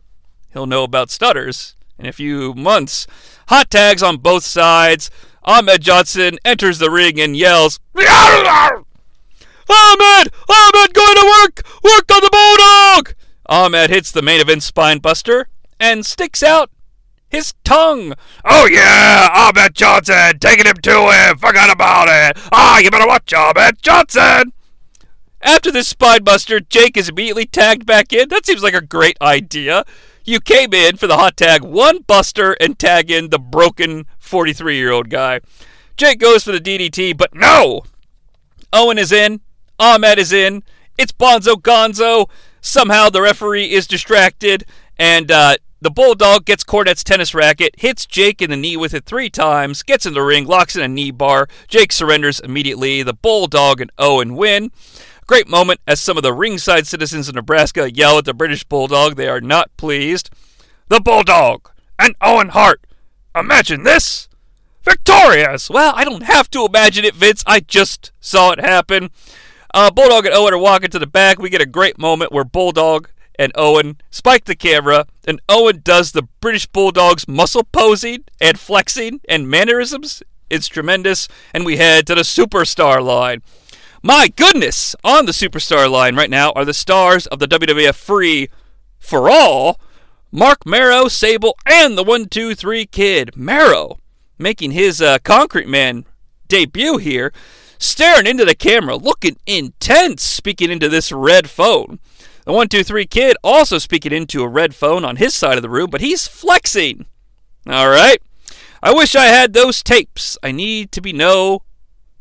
He'll 0.51 0.67
know 0.67 0.83
about 0.83 1.11
stutters 1.11 1.75
in 1.97 2.05
a 2.05 2.11
few 2.11 2.53
months. 2.53 3.07
Hot 3.49 3.69
tags 3.71 4.03
on 4.03 4.17
both 4.17 4.43
sides. 4.43 5.09
Ahmed 5.43 5.81
Johnson 5.81 6.37
enters 6.45 6.77
the 6.77 6.91
ring 6.91 7.19
and 7.19 7.35
yells, 7.35 7.79
Ahmed! 7.95 8.83
Ahmed 9.67 10.93
going 10.93 11.15
to 11.15 11.41
work! 11.41 11.63
Work 11.83 12.11
on 12.11 12.21
the 12.21 12.29
Bulldog! 12.31 13.15
Ahmed 13.47 13.89
hits 13.89 14.11
the 14.11 14.21
main 14.21 14.39
event 14.39 14.61
spine 14.61 14.99
buster 14.99 15.47
and 15.79 16.05
sticks 16.05 16.43
out 16.43 16.69
his 17.27 17.55
tongue. 17.63 18.13
Oh 18.45 18.67
yeah, 18.67 19.29
Ahmed 19.33 19.73
Johnson, 19.73 20.37
taking 20.37 20.67
him 20.67 20.77
to 20.83 21.11
him. 21.11 21.39
Forgot 21.39 21.71
about 21.71 22.07
it. 22.07 22.37
Ah, 22.51 22.77
you 22.77 22.91
better 22.91 23.07
watch 23.07 23.33
Ahmed 23.33 23.81
Johnson. 23.81 24.53
After 25.41 25.71
this 25.71 25.87
spine 25.87 26.23
buster, 26.23 26.59
Jake 26.59 26.97
is 26.97 27.09
immediately 27.09 27.47
tagged 27.47 27.87
back 27.87 28.13
in. 28.13 28.29
That 28.29 28.45
seems 28.45 28.61
like 28.61 28.75
a 28.75 28.81
great 28.81 29.17
idea. 29.21 29.85
You 30.29 30.39
came 30.39 30.75
in 30.75 30.97
for 30.97 31.07
the 31.07 31.17
hot 31.17 31.37
tag, 31.37 31.63
one 31.63 32.03
buster, 32.03 32.53
and 32.61 32.77
tag 32.77 33.09
in 33.09 33.31
the 33.31 33.39
broken 33.39 34.05
43 34.19 34.77
year 34.77 34.91
old 34.91 35.09
guy. 35.09 35.39
Jake 35.97 36.19
goes 36.19 36.43
for 36.43 36.51
the 36.51 36.59
DDT, 36.59 37.17
but 37.17 37.33
no! 37.33 37.81
Owen 38.71 38.99
is 38.99 39.11
in. 39.11 39.41
Ahmed 39.79 40.19
is 40.19 40.31
in. 40.31 40.61
It's 40.99 41.11
Bonzo 41.11 41.55
Gonzo. 41.55 42.29
Somehow 42.61 43.09
the 43.09 43.23
referee 43.23 43.71
is 43.71 43.87
distracted, 43.87 44.65
and 44.99 45.31
uh, 45.31 45.55
the 45.81 45.89
Bulldog 45.89 46.45
gets 46.45 46.63
Cornette's 46.63 47.03
tennis 47.03 47.33
racket, 47.33 47.73
hits 47.79 48.05
Jake 48.05 48.39
in 48.39 48.51
the 48.51 48.55
knee 48.55 48.77
with 48.77 48.93
it 48.93 49.05
three 49.05 49.31
times, 49.31 49.81
gets 49.81 50.05
in 50.05 50.13
the 50.13 50.21
ring, 50.21 50.45
locks 50.45 50.75
in 50.75 50.83
a 50.83 50.87
knee 50.87 51.09
bar. 51.09 51.47
Jake 51.67 51.91
surrenders 51.91 52.39
immediately. 52.39 53.01
The 53.01 53.15
Bulldog 53.15 53.81
and 53.81 53.91
Owen 53.97 54.35
win. 54.35 54.69
Great 55.29 55.47
moment 55.47 55.79
as 55.85 56.01
some 56.01 56.17
of 56.17 56.23
the 56.23 56.33
ringside 56.33 56.87
citizens 56.87 57.29
of 57.29 57.35
Nebraska 57.35 57.93
yell 57.93 58.17
at 58.17 58.25
the 58.25 58.33
British 58.33 58.63
Bulldog. 58.63 59.15
They 59.15 59.27
are 59.27 59.39
not 59.39 59.69
pleased. 59.77 60.31
The 60.87 60.99
Bulldog 60.99 61.69
and 61.99 62.15
Owen 62.19 62.49
Hart. 62.49 62.81
Imagine 63.35 63.83
this. 63.83 64.27
Victorious! 64.81 65.69
Well, 65.69 65.93
I 65.95 66.03
don't 66.03 66.23
have 66.23 66.49
to 66.49 66.65
imagine 66.65 67.05
it, 67.05 67.13
Vince. 67.13 67.43
I 67.45 67.59
just 67.59 68.11
saw 68.19 68.53
it 68.53 68.59
happen. 68.59 69.11
Uh, 69.71 69.91
Bulldog 69.91 70.25
and 70.25 70.33
Owen 70.33 70.55
are 70.55 70.57
walking 70.57 70.89
to 70.89 70.97
the 70.97 71.05
back. 71.05 71.37
We 71.37 71.51
get 71.51 71.61
a 71.61 71.67
great 71.67 71.99
moment 71.99 72.31
where 72.31 72.43
Bulldog 72.43 73.11
and 73.37 73.51
Owen 73.53 74.01
spike 74.09 74.45
the 74.45 74.55
camera, 74.55 75.05
and 75.27 75.39
Owen 75.47 75.81
does 75.83 76.11
the 76.11 76.23
British 76.41 76.65
Bulldog's 76.65 77.27
muscle 77.27 77.65
posing 77.65 78.23
and 78.41 78.59
flexing 78.59 79.21
and 79.29 79.47
mannerisms. 79.47 80.23
It's 80.49 80.67
tremendous, 80.67 81.27
and 81.53 81.67
we 81.67 81.77
head 81.77 82.07
to 82.07 82.15
the 82.15 82.21
superstar 82.21 82.99
line. 82.99 83.43
My 84.01 84.29
goodness! 84.29 84.95
On 85.03 85.25
the 85.25 85.33
superstar 85.33 85.91
line 85.91 86.15
right 86.15 86.29
now 86.29 86.51
are 86.51 86.63
the 86.63 86.73
stars 86.73 87.27
of 87.27 87.39
the 87.39 87.47
WWF 87.47 87.95
Free 87.95 88.47
for 88.97 89.29
All 89.29 89.77
Marc 90.31 90.65
Mero, 90.65 91.09
Sable, 91.09 91.57
and 91.65 91.97
the 91.97 92.03
123 92.03 92.85
Kid. 92.85 93.35
Mero 93.35 93.99
making 94.37 94.71
his 94.71 95.01
uh, 95.01 95.17
Concrete 95.23 95.67
Man 95.67 96.05
debut 96.47 96.95
here, 96.97 97.33
staring 97.77 98.25
into 98.25 98.45
the 98.45 98.55
camera, 98.55 98.95
looking 98.95 99.35
intense, 99.45 100.23
speaking 100.23 100.71
into 100.71 100.87
this 100.87 101.11
red 101.11 101.49
phone. 101.49 101.99
The 102.45 102.53
123 102.53 103.05
Kid 103.05 103.35
also 103.43 103.77
speaking 103.77 104.13
into 104.13 104.43
a 104.43 104.47
red 104.47 104.73
phone 104.73 105.03
on 105.03 105.17
his 105.17 105.33
side 105.33 105.57
of 105.57 105.61
the 105.61 105.69
room, 105.69 105.89
but 105.89 105.99
he's 105.99 106.25
flexing. 106.25 107.05
All 107.67 107.89
right. 107.89 108.21
I 108.81 108.93
wish 108.93 109.13
I 109.13 109.25
had 109.25 109.51
those 109.51 109.83
tapes. 109.83 110.37
I 110.41 110.53
need 110.53 110.93
to 110.93 111.01
be 111.01 111.11
know. 111.11 111.63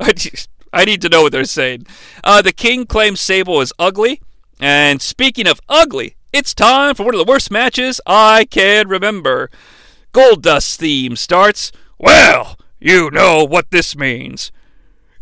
I 0.73 0.85
need 0.85 1.03
to 1.03 1.09
know 1.09 1.23
what 1.23 1.33
they're 1.33 1.45
saying. 1.45 1.87
Uh, 2.23 2.43
the 2.43 2.53
King 2.53 2.87
claims 2.87 3.21
Sable 3.21 3.61
is 3.61 3.73
ugly. 3.79 4.21
And 4.61 5.01
speaking 5.01 5.47
of 5.47 5.61
ugly, 5.69 6.17
it's 6.33 6.53
time 6.53 6.95
for 6.95 7.05
one 7.05 7.15
of 7.15 7.25
the 7.25 7.31
worst 7.31 7.51
matches 7.51 8.01
I 8.07 8.45
can 8.45 8.89
remember. 8.89 9.51
Goldust 10.13 10.77
theme 10.77 11.17
starts. 11.17 11.71
Well, 11.99 12.59
you 12.81 13.11
know 13.11 13.45
what 13.45 13.71
this 13.71 13.97
means. 13.97 14.51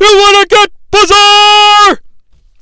You 0.01 0.07
wanna 0.07 0.47
get 0.47 0.73
bizarre? 0.91 2.01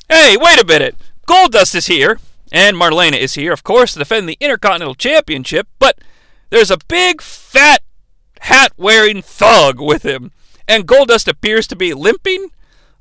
Hey, 0.09 0.37
wait 0.37 0.61
a 0.61 0.66
minute. 0.66 0.97
Goldust 1.27 1.75
is 1.75 1.87
here, 1.87 2.18
and 2.53 2.77
Marlena 2.77 3.16
is 3.16 3.35
here, 3.35 3.53
of 3.53 3.64
course, 3.64 3.92
to 3.92 4.01
defend 4.01 4.29
the 4.29 4.37
Intercontinental 4.40 4.94
Championship, 4.94 5.66
but 5.79 5.99
there's 6.51 6.70
a 6.70 6.79
big, 6.88 7.23
fat, 7.23 7.83
hat 8.40 8.73
wearing 8.77 9.23
thug 9.23 9.81
with 9.81 10.05
him, 10.05 10.33
and 10.68 10.87
Goldust 10.87 11.29
appears 11.29 11.66
to 11.68 11.77
be 11.77 11.94
limping. 11.94 12.51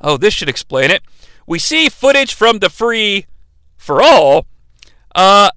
Oh, 0.03 0.17
this 0.17 0.33
should 0.33 0.49
explain 0.49 0.91
it. 0.91 1.01
We 1.47 1.59
see 1.59 1.89
footage 1.89 2.33
from 2.33 2.59
the 2.59 2.69
free 2.69 3.25
for 3.77 4.01
all. 4.01 4.45
Uh, 5.15 5.49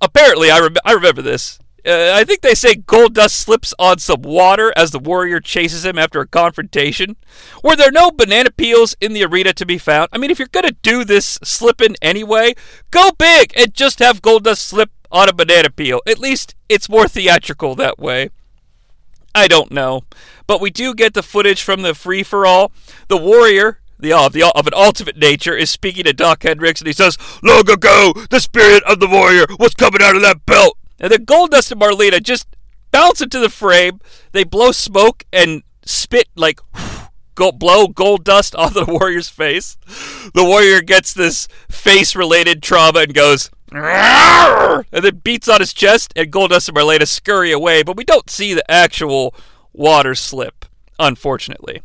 apparently, 0.00 0.50
I, 0.50 0.60
rem- 0.60 0.76
I 0.84 0.92
remember 0.92 1.22
this. 1.22 1.58
Uh, 1.86 2.12
I 2.14 2.24
think 2.24 2.40
they 2.40 2.54
say 2.54 2.74
Goldust 2.74 3.30
slips 3.30 3.72
on 3.78 3.98
some 3.98 4.22
water 4.22 4.72
as 4.76 4.90
the 4.90 4.98
warrior 4.98 5.38
chases 5.38 5.84
him 5.84 5.98
after 5.98 6.20
a 6.20 6.26
confrontation. 6.26 7.16
Were 7.62 7.76
there 7.76 7.92
no 7.92 8.10
banana 8.10 8.50
peels 8.50 8.96
in 9.00 9.12
the 9.12 9.24
arena 9.24 9.52
to 9.52 9.64
be 9.64 9.78
found? 9.78 10.08
I 10.12 10.18
mean, 10.18 10.30
if 10.30 10.38
you're 10.40 10.48
going 10.48 10.66
to 10.66 10.76
do 10.82 11.04
this 11.04 11.38
slipping 11.44 11.94
anyway, 12.02 12.54
go 12.90 13.12
big 13.12 13.52
and 13.56 13.72
just 13.72 14.00
have 14.00 14.20
Goldust 14.20 14.58
slip 14.58 14.90
on 15.12 15.28
a 15.28 15.32
banana 15.32 15.70
peel. 15.70 16.00
At 16.08 16.18
least 16.18 16.56
it's 16.68 16.88
more 16.88 17.06
theatrical 17.06 17.76
that 17.76 18.00
way. 18.00 18.30
I 19.32 19.46
don't 19.46 19.70
know. 19.70 20.02
But 20.48 20.60
we 20.60 20.70
do 20.70 20.92
get 20.92 21.14
the 21.14 21.22
footage 21.22 21.62
from 21.62 21.82
the 21.82 21.94
free 21.94 22.24
for 22.24 22.46
all. 22.46 22.72
The 23.08 23.16
warrior, 23.16 23.80
the, 23.98 24.12
uh, 24.12 24.28
the 24.28 24.50
of 24.54 24.66
an 24.66 24.74
ultimate 24.74 25.16
nature, 25.16 25.56
is 25.56 25.70
speaking 25.70 26.04
to 26.04 26.12
Dok 26.12 26.42
Hendrix, 26.42 26.80
and 26.80 26.86
he 26.86 26.92
says, 26.92 27.16
"Long 27.42 27.68
ago, 27.70 28.12
the 28.30 28.40
spirit 28.40 28.82
of 28.84 29.00
the 29.00 29.08
warrior 29.08 29.46
was 29.58 29.74
coming 29.74 30.02
out 30.02 30.16
of 30.16 30.22
that 30.22 30.46
belt." 30.46 30.76
And 30.98 31.12
then 31.12 31.26
Goldust 31.26 31.72
and 31.72 31.80
Marlena 31.80 32.22
just 32.22 32.46
bounce 32.90 33.20
into 33.20 33.38
the 33.38 33.50
frame. 33.50 34.00
They 34.32 34.44
blow 34.44 34.72
smoke 34.72 35.24
and 35.32 35.62
spit 35.84 36.28
like 36.34 36.60
go, 37.34 37.52
blow 37.52 37.88
gold 37.88 38.24
dust 38.24 38.54
onto 38.56 38.84
the 38.84 38.92
warrior's 38.92 39.28
face. 39.28 39.76
The 40.34 40.44
warrior 40.44 40.80
gets 40.80 41.12
this 41.12 41.48
face-related 41.70 42.62
trauma 42.62 43.00
and 43.00 43.14
goes. 43.14 43.50
And 44.92 45.04
then 45.04 45.20
beats 45.22 45.48
on 45.48 45.60
his 45.60 45.72
chest, 45.72 46.12
and 46.16 46.32
Goldust 46.32 46.68
and 46.68 46.76
Marlena 46.76 47.06
scurry 47.06 47.52
away, 47.52 47.82
but 47.82 47.96
we 47.96 48.04
don't 48.04 48.30
see 48.30 48.54
the 48.54 48.68
actual 48.70 49.34
water 49.72 50.14
slip, 50.14 50.64
unfortunately. 50.98 51.82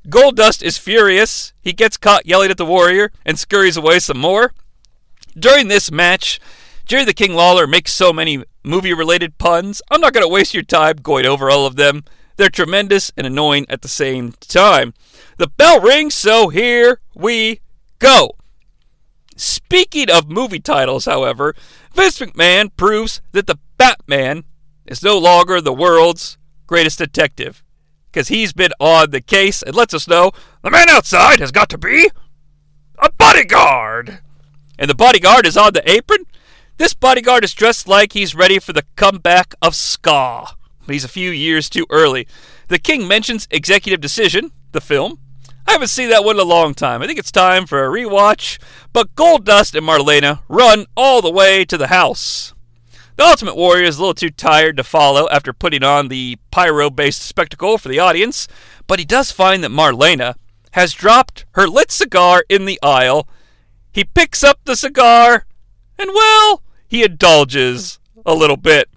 Goldust 0.07 0.61
is 0.61 0.77
furious. 0.77 1.51
He 1.61 1.73
gets 1.73 1.97
caught 1.97 2.25
yelling 2.25 2.51
at 2.51 2.57
the 2.57 2.65
warrior 2.65 3.11
and 3.25 3.37
scurries 3.39 3.75
away 3.75 3.99
some 3.99 4.19
more. 4.19 4.53
During 5.37 5.67
this 5.67 5.91
match, 5.91 6.39
Jerry 6.85 7.05
the 7.05 7.13
King 7.13 7.33
Lawler 7.33 7.65
makes 7.65 7.93
so 7.93 8.13
many 8.13 8.43
movie 8.63 8.93
related 8.93 9.37
puns. 9.37 9.81
I'm 9.89 10.01
not 10.01 10.13
going 10.13 10.25
to 10.25 10.31
waste 10.31 10.53
your 10.53 10.63
time 10.63 10.97
going 10.97 11.25
over 11.25 11.49
all 11.49 11.65
of 11.65 11.75
them. 11.75 12.03
They're 12.37 12.49
tremendous 12.49 13.11
and 13.15 13.27
annoying 13.27 13.65
at 13.69 13.81
the 13.81 13.87
same 13.87 14.33
time. 14.33 14.93
The 15.37 15.47
bell 15.47 15.79
rings, 15.79 16.15
so 16.15 16.49
here 16.49 16.99
we 17.15 17.61
go. 17.99 18.31
Speaking 19.35 20.09
of 20.09 20.29
movie 20.29 20.59
titles, 20.59 21.05
however, 21.05 21.55
Vince 21.93 22.19
McMahon 22.19 22.71
proves 22.75 23.21
that 23.31 23.47
the 23.47 23.59
Batman 23.77 24.43
is 24.85 25.03
no 25.03 25.17
longer 25.17 25.61
the 25.61 25.73
world's 25.73 26.37
greatest 26.67 26.99
detective. 26.99 27.63
Because 28.11 28.27
he's 28.27 28.53
been 28.53 28.73
on 28.79 29.09
the 29.09 29.21
case 29.21 29.63
and 29.63 29.75
lets 29.75 29.93
us 29.93 30.07
know 30.07 30.31
the 30.61 30.69
man 30.69 30.89
outside 30.89 31.39
has 31.39 31.51
got 31.51 31.69
to 31.69 31.77
be 31.77 32.09
a 32.99 33.11
bodyguard 33.11 34.19
and 34.77 34.89
the 34.89 34.95
bodyguard 34.95 35.45
is 35.45 35.57
on 35.57 35.73
the 35.73 35.89
apron. 35.89 36.25
This 36.77 36.93
bodyguard 36.93 37.43
is 37.43 37.53
dressed 37.53 37.87
like 37.87 38.13
he's 38.13 38.35
ready 38.35 38.59
for 38.59 38.73
the 38.73 38.85
comeback 38.95 39.53
of 39.61 39.75
Ska. 39.75 40.55
But 40.85 40.93
he's 40.93 41.03
a 41.03 41.09
few 41.09 41.31
years 41.31 41.69
too 41.69 41.85
early. 41.89 42.27
The 42.67 42.79
King 42.79 43.07
mentions 43.07 43.47
Executive 43.51 44.01
Decision, 44.01 44.51
the 44.71 44.81
film. 44.81 45.19
I 45.67 45.71
haven't 45.71 45.87
seen 45.87 46.09
that 46.09 46.25
one 46.25 46.35
in 46.35 46.41
a 46.41 46.45
long 46.45 46.73
time. 46.73 47.01
I 47.01 47.07
think 47.07 47.19
it's 47.19 47.31
time 47.31 47.65
for 47.65 47.85
a 47.85 47.89
rewatch. 47.89 48.59
But 48.91 49.15
Goldust 49.15 49.75
and 49.75 49.87
Marlena 49.87 50.41
run 50.49 50.85
all 50.97 51.21
the 51.21 51.31
way 51.31 51.63
to 51.65 51.77
the 51.77 51.87
house. 51.87 52.53
The 53.15 53.23
Ultimate 53.23 53.55
Warrior 53.55 53.85
is 53.85 53.97
a 53.97 54.01
little 54.01 54.15
too 54.15 54.31
tired 54.31 54.75
to 54.77 54.83
follow 54.83 55.29
after 55.29 55.53
putting 55.53 55.83
on 55.83 56.07
the 56.07 56.39
pyro 56.49 56.89
based 56.89 57.21
spectacle 57.21 57.77
for 57.77 57.87
the 57.87 57.99
audience, 57.99 58.47
but 58.87 58.97
he 58.97 59.05
does 59.05 59.31
find 59.31 59.63
that 59.63 59.69
Marlena 59.69 60.33
has 60.71 60.93
dropped 60.93 61.45
her 61.51 61.67
lit 61.67 61.91
cigar 61.91 62.43
in 62.49 62.65
the 62.65 62.79
aisle 62.81 63.27
he 63.93 64.03
picks 64.03 64.43
up 64.43 64.59
the 64.65 64.75
cigar, 64.75 65.45
and 65.97 66.09
well, 66.13 66.61
he 66.87 67.03
indulges 67.03 67.99
a 68.25 68.33
little 68.33 68.57
bit. 68.57 68.89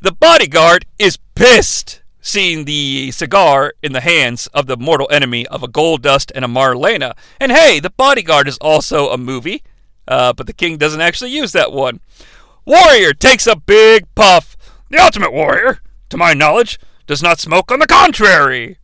The 0.00 0.12
bodyguard 0.12 0.84
is 0.98 1.16
pissed 1.34 2.02
seeing 2.20 2.64
the 2.64 3.12
cigar 3.12 3.72
in 3.84 3.92
the 3.92 4.00
hands 4.00 4.48
of 4.48 4.66
the 4.66 4.76
mortal 4.76 5.08
enemy 5.12 5.46
of 5.46 5.62
a 5.62 5.68
Goldust 5.68 6.32
and 6.34 6.44
a 6.44 6.48
Marlena. 6.48 7.16
And 7.40 7.52
hey, 7.52 7.78
the 7.78 7.90
bodyguard 7.90 8.48
is 8.48 8.58
also 8.58 9.10
a 9.10 9.16
movie, 9.16 9.62
uh, 10.08 10.32
but 10.32 10.48
the 10.48 10.52
king 10.52 10.76
doesn't 10.76 11.00
actually 11.00 11.30
use 11.30 11.52
that 11.52 11.70
one. 11.70 12.00
Warrior 12.64 13.14
takes 13.14 13.46
a 13.46 13.54
big 13.54 14.12
puff. 14.16 14.56
The 14.90 14.98
Ultimate 14.98 15.32
Warrior, 15.32 15.80
to 16.10 16.16
my 16.16 16.34
knowledge, 16.34 16.80
does 17.06 17.22
not 17.22 17.38
smoke 17.38 17.70
on 17.70 17.78
the 17.78 17.86
contrary. 17.86 18.78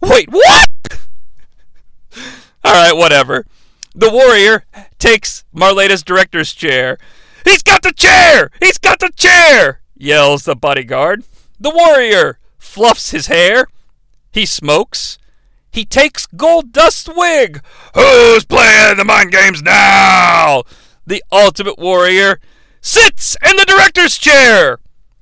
Wait, 0.00 0.28
what? 0.30 0.70
All 2.64 2.72
right, 2.72 2.96
whatever. 2.96 3.44
The 3.94 4.10
warrior 4.10 4.64
takes 4.98 5.44
Marlena's 5.54 6.02
director's 6.02 6.52
chair. 6.52 6.98
He's 7.44 7.62
got 7.62 7.82
the 7.82 7.92
chair! 7.92 8.50
He's 8.60 8.78
got 8.78 8.98
the 8.98 9.10
chair! 9.14 9.80
yells 9.96 10.44
the 10.44 10.56
bodyguard. 10.56 11.22
The 11.60 11.70
warrior 11.70 12.38
fluffs 12.58 13.12
his 13.12 13.28
hair. 13.28 13.66
He 14.32 14.46
smokes. 14.46 15.18
He 15.70 15.84
takes 15.84 16.26
Goldust's 16.26 17.08
wig. 17.14 17.62
Who's 17.94 18.44
playing 18.44 18.96
the 18.96 19.04
mind 19.04 19.30
games 19.30 19.62
now? 19.62 20.64
The 21.06 21.22
ultimate 21.30 21.78
warrior 21.78 22.40
sits 22.80 23.36
in 23.48 23.56
the 23.56 23.64
director's 23.64 24.18
chair. 24.18 24.78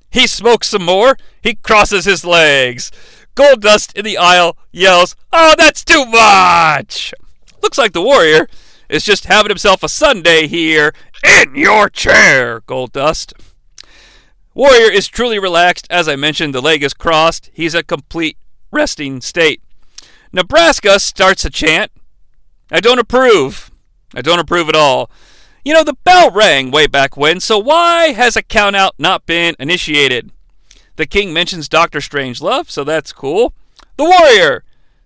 He 0.09 0.27
smokes 0.27 0.69
some 0.69 0.85
more. 0.85 1.17
He 1.41 1.55
crosses 1.55 2.05
his 2.05 2.25
legs. 2.25 2.91
Goldust 3.35 3.95
in 3.95 4.05
the 4.05 4.17
aisle 4.17 4.57
yells, 4.71 5.15
Oh, 5.31 5.55
that's 5.57 5.83
too 5.83 6.05
much! 6.05 7.13
Looks 7.63 7.77
like 7.77 7.93
the 7.93 8.01
warrior 8.01 8.47
is 8.93 9.03
just 9.03 9.25
having 9.25 9.49
himself 9.49 9.81
a 9.81 9.89
Sunday 9.89 10.45
here 10.45 10.93
in 11.23 11.55
your 11.55 11.89
chair, 11.89 12.61
Goldust. 12.61 13.33
Warrior 14.53 14.91
is 14.91 15.07
truly 15.07 15.39
relaxed. 15.39 15.87
As 15.89 16.07
I 16.07 16.15
mentioned, 16.15 16.53
the 16.53 16.61
leg 16.61 16.83
is 16.83 16.93
crossed. 16.93 17.49
He's 17.53 17.73
a 17.73 17.81
complete 17.81 18.37
resting 18.71 19.19
state. 19.19 19.63
Nebraska 20.31 20.99
starts 20.99 21.43
a 21.43 21.49
chant. 21.49 21.91
I 22.71 22.79
don't 22.79 22.99
approve. 22.99 23.71
I 24.13 24.21
don't 24.21 24.39
approve 24.39 24.69
at 24.69 24.75
all. 24.75 25.09
You 25.65 25.73
know, 25.73 25.83
the 25.83 25.97
bell 26.03 26.29
rang 26.29 26.69
way 26.69 26.85
back 26.85 27.17
when, 27.17 27.39
so 27.39 27.57
why 27.57 28.11
has 28.11 28.35
a 28.35 28.43
countout 28.43 28.91
not 28.99 29.25
been 29.25 29.55
initiated? 29.57 30.29
The 30.97 31.07
king 31.07 31.33
mentions 31.33 31.67
Doctor 31.67 31.97
Strangelove, 31.97 32.69
so 32.69 32.83
that's 32.83 33.11
cool. 33.11 33.53
The 33.97 34.03
warrior 34.03 34.63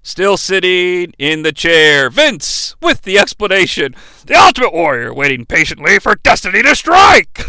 still 0.07 0.37
sitting 0.37 1.13
in 1.19 1.43
the 1.43 1.51
chair. 1.51 2.09
Vince, 2.09 2.75
with 2.81 3.01
the 3.01 3.19
explanation 3.19 3.93
The 4.25 4.35
Ultimate 4.35 4.73
Warrior 4.73 5.13
waiting 5.13 5.45
patiently 5.45 5.99
for 5.99 6.15
Destiny 6.15 6.63
to 6.63 6.75
strike! 6.75 7.41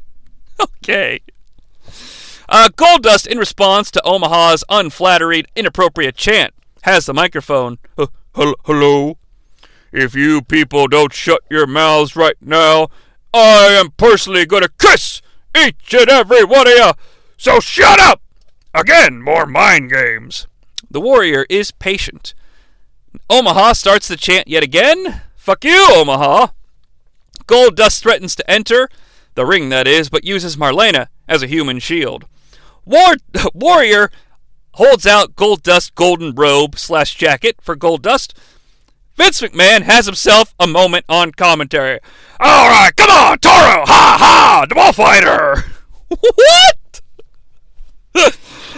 okay. 0.60 1.20
Uh, 2.48 2.68
Goldust, 2.74 3.26
in 3.26 3.38
response 3.38 3.90
to 3.92 4.02
Omaha's 4.04 4.64
unflattering, 4.68 5.44
inappropriate 5.54 6.16
chant, 6.16 6.54
has 6.82 7.06
the 7.06 7.14
microphone. 7.14 7.78
Uh, 7.98 8.06
hello? 8.34 9.18
If 9.92 10.14
you 10.14 10.42
people 10.42 10.88
don't 10.88 11.12
shut 11.12 11.42
your 11.50 11.66
mouths 11.66 12.16
right 12.16 12.36
now, 12.40 12.88
I 13.34 13.68
am 13.78 13.90
personally 13.92 14.46
going 14.46 14.62
to 14.62 14.72
kiss 14.78 15.20
each 15.56 15.94
and 15.94 16.08
every 16.08 16.44
one 16.44 16.66
of 16.66 16.72
you. 16.72 16.92
So 17.36 17.60
shut 17.60 18.00
up! 18.00 18.22
Again, 18.74 19.20
more 19.20 19.46
mind 19.46 19.90
games. 19.92 20.46
The 20.90 21.00
warrior 21.00 21.46
is 21.48 21.70
patient. 21.70 22.34
Omaha 23.28 23.74
starts 23.74 24.08
the 24.08 24.16
chant 24.16 24.48
yet 24.48 24.62
again. 24.62 25.22
Fuck 25.36 25.64
you, 25.64 25.86
Omaha! 25.90 26.48
Goldust 27.46 28.00
threatens 28.02 28.36
to 28.36 28.50
enter, 28.50 28.88
the 29.34 29.46
ring 29.46 29.68
that 29.68 29.86
is, 29.86 30.10
but 30.10 30.24
uses 30.24 30.56
Marlena 30.56 31.08
as 31.28 31.42
a 31.42 31.46
human 31.46 31.78
shield. 31.78 32.24
War- 32.84 33.16
warrior 33.54 34.10
holds 34.74 35.06
out 35.06 35.36
Goldust 35.36 35.94
golden 35.94 36.34
robe 36.34 36.78
slash 36.78 37.14
jacket 37.14 37.56
for 37.60 37.76
Goldust. 37.76 38.34
Vince 39.16 39.40
McMahon 39.40 39.82
has 39.82 40.06
himself 40.06 40.54
a 40.58 40.66
moment 40.66 41.04
on 41.08 41.32
commentary. 41.32 42.00
All 42.40 42.68
right, 42.68 42.90
come 42.96 43.10
on, 43.10 43.38
Toro! 43.38 43.84
Ha 43.86 44.16
ha! 44.18 44.66
The 44.68 44.74
bullfighter! 44.74 45.64
what? 46.08 46.79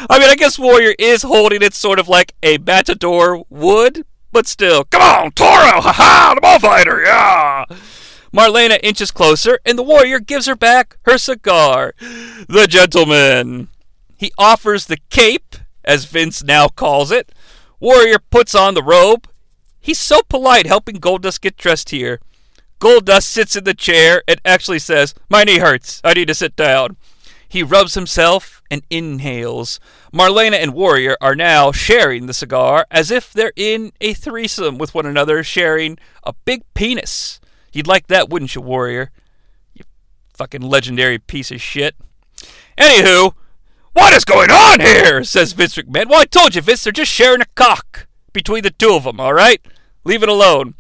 I 0.09 0.19
mean, 0.19 0.31
I 0.31 0.35
guess 0.35 0.59
Warrior 0.59 0.95
is 0.99 1.23
holding 1.23 1.63
it 1.63 1.75
sort 1.75 1.99
of 1.99 2.09
like 2.09 2.35
a 2.43 2.59
matador 2.59 3.45
would, 3.49 4.05
but 4.33 4.47
still. 4.47 4.85
Come 4.85 5.03
on, 5.03 5.33
Toro! 5.33 5.81
Ha 5.81 5.93
ha! 5.93 6.33
The 6.35 6.41
bullfighter! 6.41 7.05
Yeah! 7.05 7.65
Marlena 8.33 8.79
inches 8.83 9.11
closer, 9.11 9.59
and 9.67 9.79
the 9.79 9.83
warrior 9.83 10.19
gives 10.19 10.47
her 10.47 10.57
back 10.57 10.97
her 11.03 11.19
cigar. 11.19 11.95
The 12.49 12.67
gentleman. 12.69 13.69
He 14.17 14.33
offers 14.39 14.87
the 14.87 14.99
cape, 15.11 15.57
as 15.85 16.07
Vince 16.07 16.43
now 16.43 16.69
calls 16.69 17.11
it. 17.11 17.31
Warrior 17.79 18.19
puts 18.31 18.55
on 18.55 18.75
the 18.75 18.83
robe. 18.83 19.29
He's 19.81 19.99
so 19.99 20.21
polite 20.29 20.67
helping 20.67 20.97
Goldust 20.97 21.41
get 21.41 21.57
dressed 21.57 21.91
here. 21.91 22.21
Goldust 22.81 23.25
sits 23.25 23.55
in 23.55 23.65
the 23.65 23.75
chair 23.75 24.23
and 24.27 24.41
actually 24.45 24.79
says, 24.79 25.15
My 25.29 25.45
knee 25.45 25.59
hurts. 25.59 26.01
I 26.03 26.15
need 26.15 26.29
to 26.29 26.35
sit 26.35 26.57
down. 26.57 26.97
He 27.49 27.63
rubs 27.63 27.95
himself 27.95 28.62
and 28.73 28.83
inhales. 28.89 29.79
Marlena 30.15 30.55
and 30.55 30.73
Warrior 30.73 31.15
are 31.21 31.35
now 31.35 31.73
sharing 31.73 32.25
the 32.25 32.33
cigar 32.33 32.87
as 32.91 33.11
if 33.11 33.31
they're 33.31 33.53
in 33.55 33.93
a 34.01 34.15
threesome 34.15 34.79
with 34.79 34.95
one 34.95 35.05
another, 35.05 35.45
sharing 35.45 35.99
a 36.25 36.33
big 36.47 36.63
penis. 36.73 37.39
You'd 37.75 37.87
like 37.87 38.07
that, 38.07 38.31
wouldn't 38.31 38.55
you, 38.55 38.63
Warrior? 38.63 39.11
You 39.75 39.85
fucking 40.33 40.63
legendary 40.63 41.19
piece 41.19 41.51
of 41.51 41.61
shit. 41.61 41.95
Anywho, 42.79 43.35
what 43.93 44.15
is 44.15 44.25
going 44.25 44.51
on 44.51 44.81
here? 44.81 45.23
says 45.23 45.53
Vince 45.53 45.77
McMahon. 45.77 46.09
Well, 46.09 46.23
I 46.23 46.25
told 46.25 46.55
you, 46.55 46.63
Vince, 46.63 46.85
they're 46.85 46.95
just 46.95 47.13
sharing 47.13 47.43
a 47.43 47.47
cock 47.55 48.07
between 48.33 48.63
the 48.63 48.71
two 48.71 48.95
of 48.95 49.05
them, 49.05 49.21
all 49.21 49.35
right? 49.35 49.61
Leave 50.05 50.23
it 50.23 50.31
alone. 50.31 50.77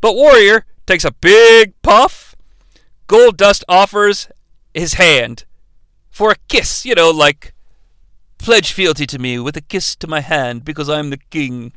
But 0.00 0.16
Warrior 0.16 0.66
takes 0.86 1.04
a 1.04 1.12
big 1.12 1.80
puff. 1.82 2.34
Goldust 3.06 3.62
offers 3.68 4.28
his 4.74 4.94
hand 4.94 5.44
for 6.18 6.32
a 6.32 6.36
kiss, 6.48 6.84
you 6.84 6.96
know, 6.96 7.10
like 7.10 7.54
pledge 8.38 8.72
fealty 8.72 9.06
to 9.06 9.20
me 9.20 9.38
with 9.38 9.56
a 9.56 9.60
kiss 9.60 9.94
to 9.94 10.08
my 10.08 10.18
hand 10.18 10.64
because 10.64 10.88
I'm 10.88 11.10
the 11.10 11.20
king. 11.30 11.72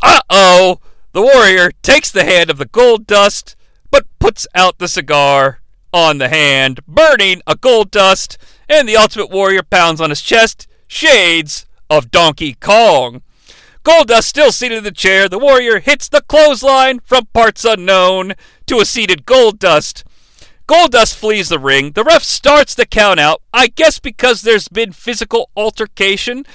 Uh 0.00 0.20
oh! 0.30 0.78
The 1.10 1.22
warrior 1.22 1.72
takes 1.82 2.12
the 2.12 2.22
hand 2.22 2.48
of 2.48 2.58
the 2.58 2.66
gold 2.66 3.08
dust, 3.08 3.56
but 3.90 4.06
puts 4.20 4.46
out 4.54 4.78
the 4.78 4.86
cigar 4.86 5.62
on 5.92 6.18
the 6.18 6.28
hand, 6.28 6.78
burning 6.86 7.42
a 7.44 7.56
gold 7.56 7.90
dust, 7.90 8.38
and 8.68 8.88
the 8.88 8.96
ultimate 8.96 9.30
warrior 9.30 9.64
pounds 9.64 10.00
on 10.00 10.10
his 10.10 10.22
chest. 10.22 10.68
Shades 10.86 11.66
of 11.90 12.12
Donkey 12.12 12.54
Kong. 12.54 13.20
Goldust 13.82 14.28
still 14.28 14.52
seated 14.52 14.78
in 14.78 14.84
the 14.84 14.92
chair. 14.92 15.28
The 15.28 15.40
warrior 15.40 15.80
hits 15.80 16.08
the 16.08 16.20
clothesline 16.20 17.00
from 17.00 17.26
parts 17.32 17.64
unknown 17.64 18.34
to 18.66 18.78
a 18.78 18.84
seated 18.84 19.26
Goldust. 19.26 20.04
Goldust 20.70 21.16
flees 21.16 21.48
the 21.48 21.58
ring. 21.58 21.90
The 21.92 22.04
ref 22.04 22.22
starts 22.22 22.76
the 22.76 22.86
count 22.86 23.18
out. 23.18 23.42
I 23.52 23.66
guess 23.66 23.98
because 23.98 24.42
there's 24.42 24.68
been 24.68 24.92
physical 24.92 25.50
altercation. 25.56 26.46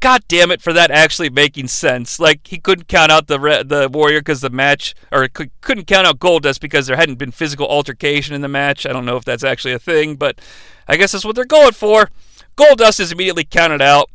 God 0.00 0.24
damn 0.26 0.50
it 0.50 0.60
for 0.60 0.72
that 0.72 0.90
actually 0.90 1.30
making 1.30 1.68
sense. 1.68 2.18
Like 2.18 2.48
he 2.48 2.58
couldn't 2.58 2.88
count 2.88 3.12
out 3.12 3.28
the 3.28 3.38
re- 3.38 3.62
the 3.62 3.88
warrior 3.88 4.22
because 4.22 4.40
the 4.40 4.50
match, 4.50 4.96
or 5.12 5.28
could, 5.28 5.52
couldn't 5.60 5.86
count 5.86 6.04
out 6.04 6.18
Goldust 6.18 6.58
because 6.58 6.88
there 6.88 6.96
hadn't 6.96 7.20
been 7.20 7.30
physical 7.30 7.68
altercation 7.68 8.34
in 8.34 8.40
the 8.40 8.48
match. 8.48 8.86
I 8.86 8.92
don't 8.92 9.04
know 9.04 9.16
if 9.16 9.24
that's 9.24 9.44
actually 9.44 9.74
a 9.74 9.78
thing, 9.78 10.16
but 10.16 10.40
I 10.88 10.96
guess 10.96 11.12
that's 11.12 11.24
what 11.24 11.36
they're 11.36 11.44
going 11.44 11.70
for. 11.70 12.10
Goldust 12.56 12.98
is 12.98 13.12
immediately 13.12 13.44
counted 13.44 13.80
out. 13.80 14.10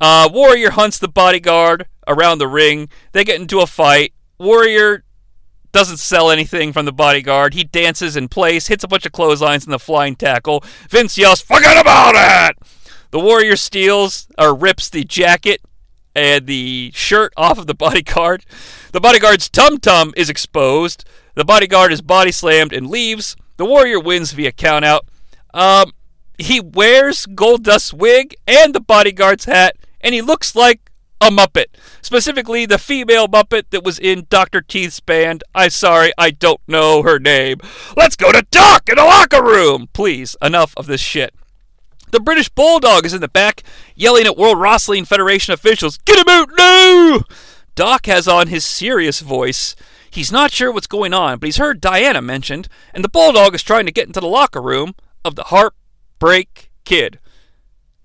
Uh, 0.00 0.28
Warrior 0.32 0.70
hunts 0.70 1.00
the 1.00 1.08
bodyguard 1.08 1.88
around 2.06 2.38
the 2.38 2.46
ring. 2.46 2.88
They 3.10 3.24
get 3.24 3.40
into 3.40 3.58
a 3.58 3.66
fight. 3.66 4.14
Warrior 4.38 5.02
doesn't 5.72 5.96
sell 5.96 6.30
anything 6.30 6.72
from 6.72 6.84
the 6.84 6.92
bodyguard. 6.92 7.54
He 7.54 7.64
dances 7.64 8.16
in 8.16 8.28
place, 8.28 8.68
hits 8.68 8.84
a 8.84 8.88
bunch 8.88 9.06
of 9.06 9.12
clotheslines 9.12 9.64
in 9.64 9.70
the 9.70 9.78
flying 9.78 10.14
tackle. 10.14 10.62
Vince 10.88 11.18
yells, 11.18 11.40
"Forget 11.40 11.78
about 11.78 12.14
it!" 12.14 12.56
The 13.10 13.20
Warrior 13.20 13.56
steals 13.56 14.26
or 14.38 14.54
rips 14.54 14.88
the 14.88 15.04
jacket 15.04 15.60
and 16.14 16.46
the 16.46 16.92
shirt 16.94 17.32
off 17.36 17.58
of 17.58 17.66
the 17.66 17.74
bodyguard. 17.86 18.44
The 18.92 19.00
bodyguard's 19.00 19.48
tum 19.48 19.78
tum 19.78 20.12
is 20.16 20.30
exposed. 20.30 21.04
The 21.34 21.44
bodyguard 21.44 21.92
is 21.92 22.02
body 22.02 22.32
slammed 22.32 22.72
and 22.72 22.88
leaves. 22.88 23.36
The 23.56 23.64
Warrior 23.64 24.00
wins 24.00 24.32
via 24.32 24.52
countout. 24.52 25.00
Um, 25.54 25.92
he 26.38 26.60
wears 26.60 27.26
Goldust's 27.26 27.92
wig 27.92 28.34
and 28.46 28.74
the 28.74 28.80
bodyguard's 28.80 29.44
hat, 29.44 29.76
and 30.00 30.14
he 30.14 30.22
looks 30.22 30.54
like 30.54 30.90
a 31.20 31.30
Muppet. 31.30 31.66
Specifically, 32.02 32.66
the 32.66 32.78
female 32.78 33.28
Muppet 33.28 33.70
that 33.70 33.84
was 33.84 33.98
in 33.98 34.26
Dr. 34.28 34.60
Teeth's 34.60 34.98
band. 34.98 35.44
I'm 35.54 35.70
sorry, 35.70 36.12
I 36.18 36.32
don't 36.32 36.60
know 36.66 37.02
her 37.04 37.20
name. 37.20 37.58
Let's 37.96 38.16
go 38.16 38.32
to 38.32 38.44
Doc 38.50 38.88
in 38.88 38.96
the 38.96 39.04
locker 39.04 39.42
room! 39.42 39.88
Please, 39.92 40.36
enough 40.42 40.74
of 40.76 40.86
this 40.86 41.00
shit. 41.00 41.32
The 42.10 42.20
British 42.20 42.48
Bulldog 42.48 43.06
is 43.06 43.14
in 43.14 43.20
the 43.20 43.28
back, 43.28 43.62
yelling 43.94 44.26
at 44.26 44.36
World 44.36 44.60
Wrestling 44.60 45.04
Federation 45.04 45.54
officials, 45.54 45.96
Get 45.98 46.18
him 46.18 46.28
out 46.28 46.50
now! 46.58 47.22
Doc 47.76 48.06
has 48.06 48.26
on 48.26 48.48
his 48.48 48.64
serious 48.64 49.20
voice. 49.20 49.74
He's 50.10 50.32
not 50.32 50.50
sure 50.50 50.70
what's 50.72 50.88
going 50.88 51.14
on, 51.14 51.38
but 51.38 51.46
he's 51.46 51.56
heard 51.56 51.80
Diana 51.80 52.20
mentioned, 52.20 52.68
and 52.92 53.02
the 53.02 53.08
Bulldog 53.08 53.54
is 53.54 53.62
trying 53.62 53.86
to 53.86 53.92
get 53.92 54.08
into 54.08 54.20
the 54.20 54.26
locker 54.26 54.60
room 54.60 54.94
of 55.24 55.36
the 55.36 55.44
Heartbreak 55.44 56.70
Kid. 56.84 57.18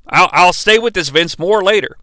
I'll, 0.08 0.30
I'll 0.32 0.54
stay 0.54 0.80
with 0.80 0.94
this, 0.94 1.10
Vince, 1.10 1.38
more 1.38 1.64
later. 1.64 1.98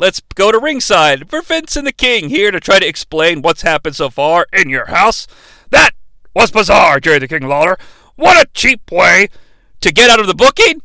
Let's 0.00 0.20
go 0.36 0.52
to 0.52 0.60
ringside 0.60 1.28
for 1.28 1.42
Vince 1.42 1.76
and 1.76 1.84
the 1.84 1.92
King 1.92 2.28
here 2.28 2.52
to 2.52 2.60
try 2.60 2.78
to 2.78 2.86
explain 2.86 3.42
what's 3.42 3.62
happened 3.62 3.96
so 3.96 4.10
far 4.10 4.46
in 4.52 4.70
your 4.70 4.86
house. 4.86 5.26
That 5.70 5.90
was 6.36 6.52
bizarre, 6.52 7.00
Jerry 7.00 7.18
the 7.18 7.26
King 7.26 7.48
Lawler. 7.48 7.76
What 8.14 8.40
a 8.40 8.48
cheap 8.54 8.92
way 8.92 9.28
to 9.80 9.92
get 9.92 10.08
out 10.08 10.20
of 10.20 10.28
the 10.28 10.36
booking. 10.36 10.82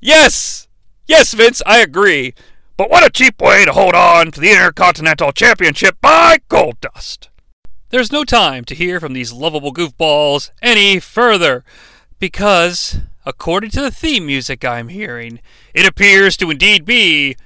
Yes, 0.00 0.66
yes, 1.06 1.34
Vince, 1.34 1.60
I 1.66 1.80
agree. 1.80 2.32
But 2.78 2.88
what 2.88 3.06
a 3.06 3.10
cheap 3.10 3.38
way 3.42 3.66
to 3.66 3.72
hold 3.72 3.94
on 3.94 4.30
to 4.30 4.40
the 4.40 4.52
Intercontinental 4.52 5.32
Championship 5.32 5.98
by 6.00 6.38
gold 6.48 6.80
dust. 6.80 7.28
There's 7.90 8.10
no 8.10 8.24
time 8.24 8.64
to 8.64 8.74
hear 8.74 8.98
from 8.98 9.12
these 9.12 9.30
lovable 9.30 9.74
goofballs 9.74 10.50
any 10.62 11.00
further, 11.00 11.64
because, 12.18 13.00
according 13.26 13.72
to 13.72 13.82
the 13.82 13.90
theme 13.90 14.24
music 14.24 14.64
I'm 14.64 14.88
hearing, 14.88 15.40
it 15.74 15.86
appears 15.86 16.38
to 16.38 16.50
indeed 16.50 16.86
be 16.86 17.36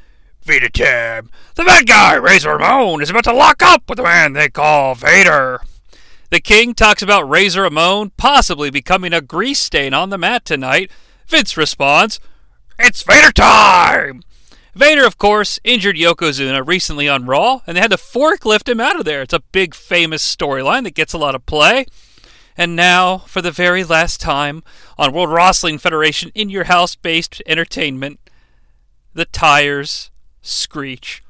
Vader 0.49 0.71
Time. 0.71 1.31
The 1.57 1.65
bad 1.65 1.87
guy, 1.87 2.15
Razor 2.15 2.57
Ramon, 2.57 3.03
is 3.03 3.11
about 3.11 3.25
to 3.25 3.35
lock 3.35 3.63
up 3.63 3.83
with 3.87 3.99
the 3.99 4.03
man 4.03 4.33
they 4.33 4.49
call 4.49 4.95
Vader. 4.95 5.61
The 6.31 6.41
King 6.41 6.73
talks 6.73 7.03
about 7.03 7.29
Razor 7.29 7.61
Ramon 7.61 8.13
possibly 8.17 8.71
becoming 8.71 9.13
a 9.13 9.21
grease 9.21 9.61
stain 9.61 9.93
on 9.93 10.09
the 10.09 10.17
mat 10.17 10.47
tonight. 10.47 10.91
Vince 11.27 11.59
responds, 11.59 12.19
It's 12.79 13.03
Vader 13.03 13.31
time! 13.31 14.23
Vader, 14.75 15.05
of 15.05 15.19
course, 15.19 15.61
injured 15.65 15.97
Yokozuna 15.97 16.67
recently 16.67 17.11
on 17.11 17.27
Raw, 17.27 17.61
and 17.67 17.77
they 17.77 17.83
had 17.83 17.91
to 17.91 17.99
forklift 17.99 18.71
him 18.71 18.81
out 18.81 18.99
of 18.99 19.05
there. 19.05 19.21
It's 19.21 19.35
a 19.35 19.41
big, 19.53 19.75
famous 19.75 20.25
storyline 20.25 20.85
that 20.85 20.95
gets 20.95 21.13
a 21.13 21.19
lot 21.19 21.35
of 21.35 21.45
play. 21.45 21.85
And 22.57 22.75
now, 22.75 23.19
for 23.19 23.43
the 23.43 23.53
very 23.53 23.85
last 23.85 24.19
time 24.19 24.63
on 24.97 25.13
World 25.13 25.31
Wrestling 25.31 25.77
Federation 25.77 26.33
in 26.35 26.49
your 26.49 26.65
house 26.65 26.95
based 26.95 27.43
entertainment, 27.47 28.19
the 29.13 29.27
tires 29.27 30.11
screech. 30.49 31.23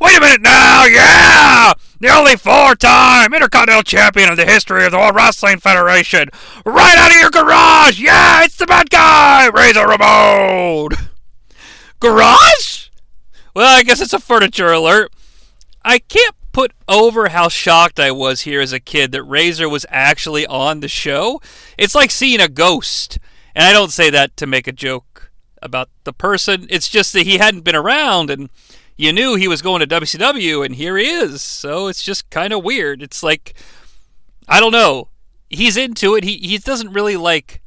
Wait 0.00 0.16
a 0.16 0.20
minute 0.20 0.40
now, 0.40 0.84
yeah! 0.84 1.72
The 2.00 2.08
only 2.08 2.36
four-time 2.36 3.34
Intercontinental 3.34 3.82
Champion 3.82 4.30
of 4.30 4.36
the 4.36 4.46
history 4.46 4.84
of 4.84 4.92
the 4.92 4.98
World 4.98 5.14
Wrestling 5.14 5.58
Federation, 5.58 6.28
right 6.64 6.96
out 6.96 7.10
of 7.10 7.20
your 7.20 7.30
garage! 7.30 8.00
Yeah, 8.00 8.44
it's 8.44 8.56
the 8.56 8.66
bad 8.66 8.90
guy, 8.90 9.48
Razor 9.48 9.86
Ramon. 9.86 10.90
Garage? 12.00 12.88
Well, 13.54 13.78
I 13.78 13.82
guess 13.82 14.00
it's 14.00 14.14
a 14.14 14.18
furniture 14.18 14.72
alert. 14.72 15.12
I 15.84 15.98
can't 15.98 16.34
put 16.52 16.72
over 16.88 17.28
how 17.28 17.48
shocked 17.48 18.00
I 18.00 18.10
was 18.10 18.40
here 18.42 18.60
as 18.60 18.72
a 18.72 18.80
kid 18.80 19.12
that 19.12 19.22
Razor 19.22 19.68
was 19.68 19.86
actually 19.88 20.46
on 20.46 20.80
the 20.80 20.88
show. 20.88 21.40
It's 21.78 21.94
like 21.94 22.10
seeing 22.10 22.40
a 22.40 22.48
ghost. 22.48 23.18
And 23.54 23.64
I 23.64 23.72
don't 23.72 23.92
say 23.92 24.10
that 24.10 24.36
to 24.38 24.46
make 24.46 24.66
a 24.66 24.72
joke 24.72 25.30
about 25.62 25.88
the 26.04 26.12
person. 26.12 26.66
It's 26.70 26.88
just 26.88 27.12
that 27.12 27.26
he 27.26 27.38
hadn't 27.38 27.64
been 27.64 27.76
around 27.76 28.30
and 28.30 28.48
you 28.96 29.12
knew 29.12 29.34
he 29.34 29.48
was 29.48 29.62
going 29.62 29.80
to 29.80 29.86
WCW 29.86 30.64
and 30.64 30.74
here 30.74 30.96
he 30.96 31.08
is. 31.08 31.42
So 31.42 31.86
it's 31.88 32.02
just 32.02 32.30
kind 32.30 32.52
of 32.52 32.64
weird. 32.64 33.02
It's 33.02 33.22
like 33.22 33.54
I 34.48 34.60
don't 34.60 34.72
know. 34.72 35.08
He's 35.48 35.76
into 35.76 36.14
it. 36.14 36.24
He 36.24 36.38
he 36.38 36.58
doesn't 36.58 36.92
really 36.92 37.16
like 37.16 37.60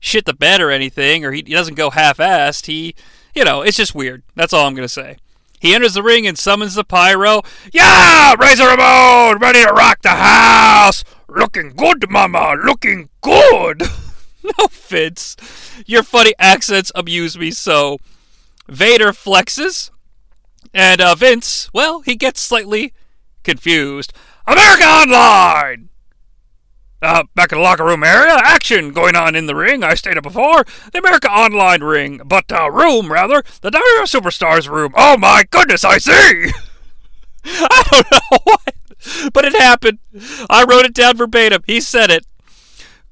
shit 0.00 0.24
the 0.24 0.34
bed 0.34 0.60
or 0.60 0.70
anything 0.70 1.24
or 1.24 1.32
he, 1.32 1.42
he 1.46 1.52
doesn't 1.52 1.74
go 1.74 1.90
half-assed. 1.90 2.66
He, 2.66 2.94
you 3.34 3.44
know, 3.44 3.62
it's 3.62 3.76
just 3.76 3.94
weird. 3.94 4.22
That's 4.34 4.52
all 4.52 4.66
I'm 4.66 4.74
going 4.74 4.86
to 4.86 4.92
say. 4.92 5.16
He 5.58 5.74
enters 5.74 5.94
the 5.94 6.02
ring 6.02 6.26
and 6.26 6.38
summons 6.38 6.74
the 6.74 6.84
pyro. 6.84 7.42
Yeah, 7.72 8.34
Razor 8.38 8.66
Ramon, 8.66 9.38
ready 9.38 9.64
to 9.64 9.72
rock 9.72 10.02
the 10.02 10.10
house. 10.10 11.02
Looking 11.28 11.70
good, 11.70 12.08
mama, 12.10 12.56
looking 12.62 13.08
good. 13.22 13.82
no, 14.58 14.66
Vince. 14.70 15.36
Your 15.86 16.02
funny 16.02 16.34
accents 16.38 16.92
amuse 16.94 17.38
me 17.38 17.50
so. 17.50 17.98
Vader 18.68 19.12
flexes, 19.12 19.90
and 20.74 21.00
uh, 21.00 21.14
Vince, 21.14 21.70
well, 21.72 22.00
he 22.00 22.16
gets 22.16 22.40
slightly 22.40 22.92
confused. 23.44 24.12
America 24.46 24.84
Online! 24.84 25.88
Uh, 27.02 27.24
back 27.34 27.52
in 27.52 27.58
the 27.58 27.62
locker 27.62 27.84
room 27.84 28.02
area, 28.02 28.34
action 28.42 28.92
going 28.92 29.14
on 29.14 29.36
in 29.36 29.46
the 29.46 29.54
ring. 29.54 29.84
I 29.84 29.94
stated 29.94 30.22
before, 30.22 30.64
the 30.92 30.98
America 30.98 31.30
Online 31.30 31.82
ring, 31.82 32.20
but 32.24 32.50
uh, 32.50 32.70
room 32.70 33.12
rather, 33.12 33.44
the 33.60 33.70
WWE 33.70 34.02
Superstars 34.04 34.68
room. 34.68 34.92
Oh 34.96 35.16
my 35.16 35.44
goodness, 35.50 35.84
I 35.84 35.98
see. 35.98 36.12
I 37.44 37.82
don't 37.90 38.10
know 38.10 38.38
what, 38.44 38.74
but 39.32 39.44
it 39.44 39.54
happened. 39.54 39.98
I 40.50 40.64
wrote 40.64 40.84
it 40.84 40.94
down 40.94 41.16
verbatim. 41.16 41.62
He 41.66 41.80
said 41.80 42.10
it. 42.10 42.26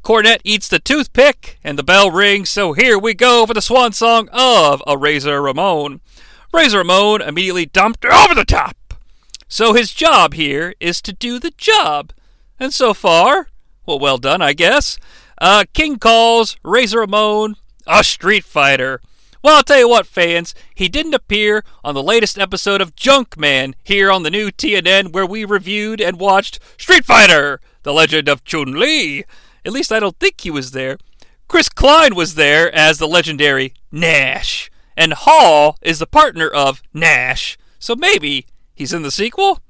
Cornette 0.04 0.42
eats 0.44 0.68
the 0.68 0.78
toothpick, 0.78 1.58
and 1.64 1.78
the 1.78 1.82
bell 1.82 2.10
rings. 2.10 2.50
So 2.50 2.74
here 2.74 2.98
we 2.98 3.14
go 3.14 3.46
for 3.46 3.54
the 3.54 3.62
swan 3.62 3.92
song 3.92 4.28
of 4.32 4.82
a 4.86 4.98
Razor 4.98 5.40
Ramon. 5.40 6.02
Razor 6.52 6.78
Ramon 6.78 7.22
immediately 7.22 7.64
dumped 7.64 8.04
over 8.04 8.34
the 8.34 8.44
top. 8.44 8.76
So 9.48 9.72
his 9.72 9.94
job 9.94 10.34
here 10.34 10.74
is 10.78 11.00
to 11.02 11.14
do 11.14 11.38
the 11.38 11.52
job. 11.56 12.12
And 12.60 12.74
so 12.74 12.92
far, 12.92 13.48
well, 13.86 13.98
well 13.98 14.18
done, 14.18 14.42
I 14.42 14.52
guess. 14.52 14.98
Uh, 15.40 15.64
King 15.72 15.98
calls 15.98 16.58
Razor 16.62 17.00
Ramon 17.00 17.56
a 17.86 18.04
street 18.04 18.44
fighter. 18.44 19.00
Well, 19.42 19.56
I'll 19.56 19.62
tell 19.62 19.78
you 19.78 19.88
what, 19.88 20.06
fans, 20.06 20.54
he 20.74 20.88
didn't 20.88 21.14
appear 21.14 21.64
on 21.82 21.94
the 21.94 22.02
latest 22.02 22.38
episode 22.38 22.82
of 22.82 22.94
Junkman 22.94 23.72
here 23.82 24.10
on 24.10 24.22
the 24.22 24.30
new 24.30 24.50
TNN 24.50 25.12
where 25.12 25.26
we 25.26 25.46
reviewed 25.46 26.02
and 26.02 26.20
watched 26.20 26.60
Street 26.78 27.06
Fighter, 27.06 27.60
The 27.84 27.92
Legend 27.94 28.28
of 28.28 28.44
Chun 28.44 28.78
Li. 28.78 29.24
At 29.64 29.72
least 29.72 29.92
I 29.92 30.00
don't 30.00 30.18
think 30.18 30.40
he 30.40 30.50
was 30.50 30.72
there. 30.72 30.98
Chris 31.48 31.68
Klein 31.68 32.14
was 32.14 32.34
there 32.34 32.74
as 32.74 32.98
the 32.98 33.08
legendary 33.08 33.74
Nash, 33.92 34.70
and 34.96 35.12
Hall 35.12 35.76
is 35.82 35.98
the 35.98 36.06
partner 36.06 36.48
of 36.48 36.82
Nash, 36.92 37.58
so 37.78 37.94
maybe 37.94 38.46
he's 38.74 38.92
in 38.92 39.02
the 39.02 39.10
sequel? 39.10 39.60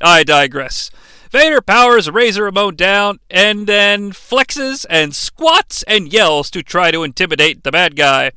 I 0.00 0.24
digress. 0.24 0.90
Vader 1.30 1.60
powers 1.60 2.08
Razor 2.08 2.44
Ramon 2.44 2.76
down 2.76 3.18
and 3.28 3.66
then 3.66 4.12
flexes 4.12 4.86
and 4.88 5.14
squats 5.14 5.82
and 5.84 6.12
yells 6.12 6.48
to 6.50 6.62
try 6.62 6.92
to 6.92 7.02
intimidate 7.02 7.64
the 7.64 7.72
bad 7.72 7.96
guy. 7.96 8.30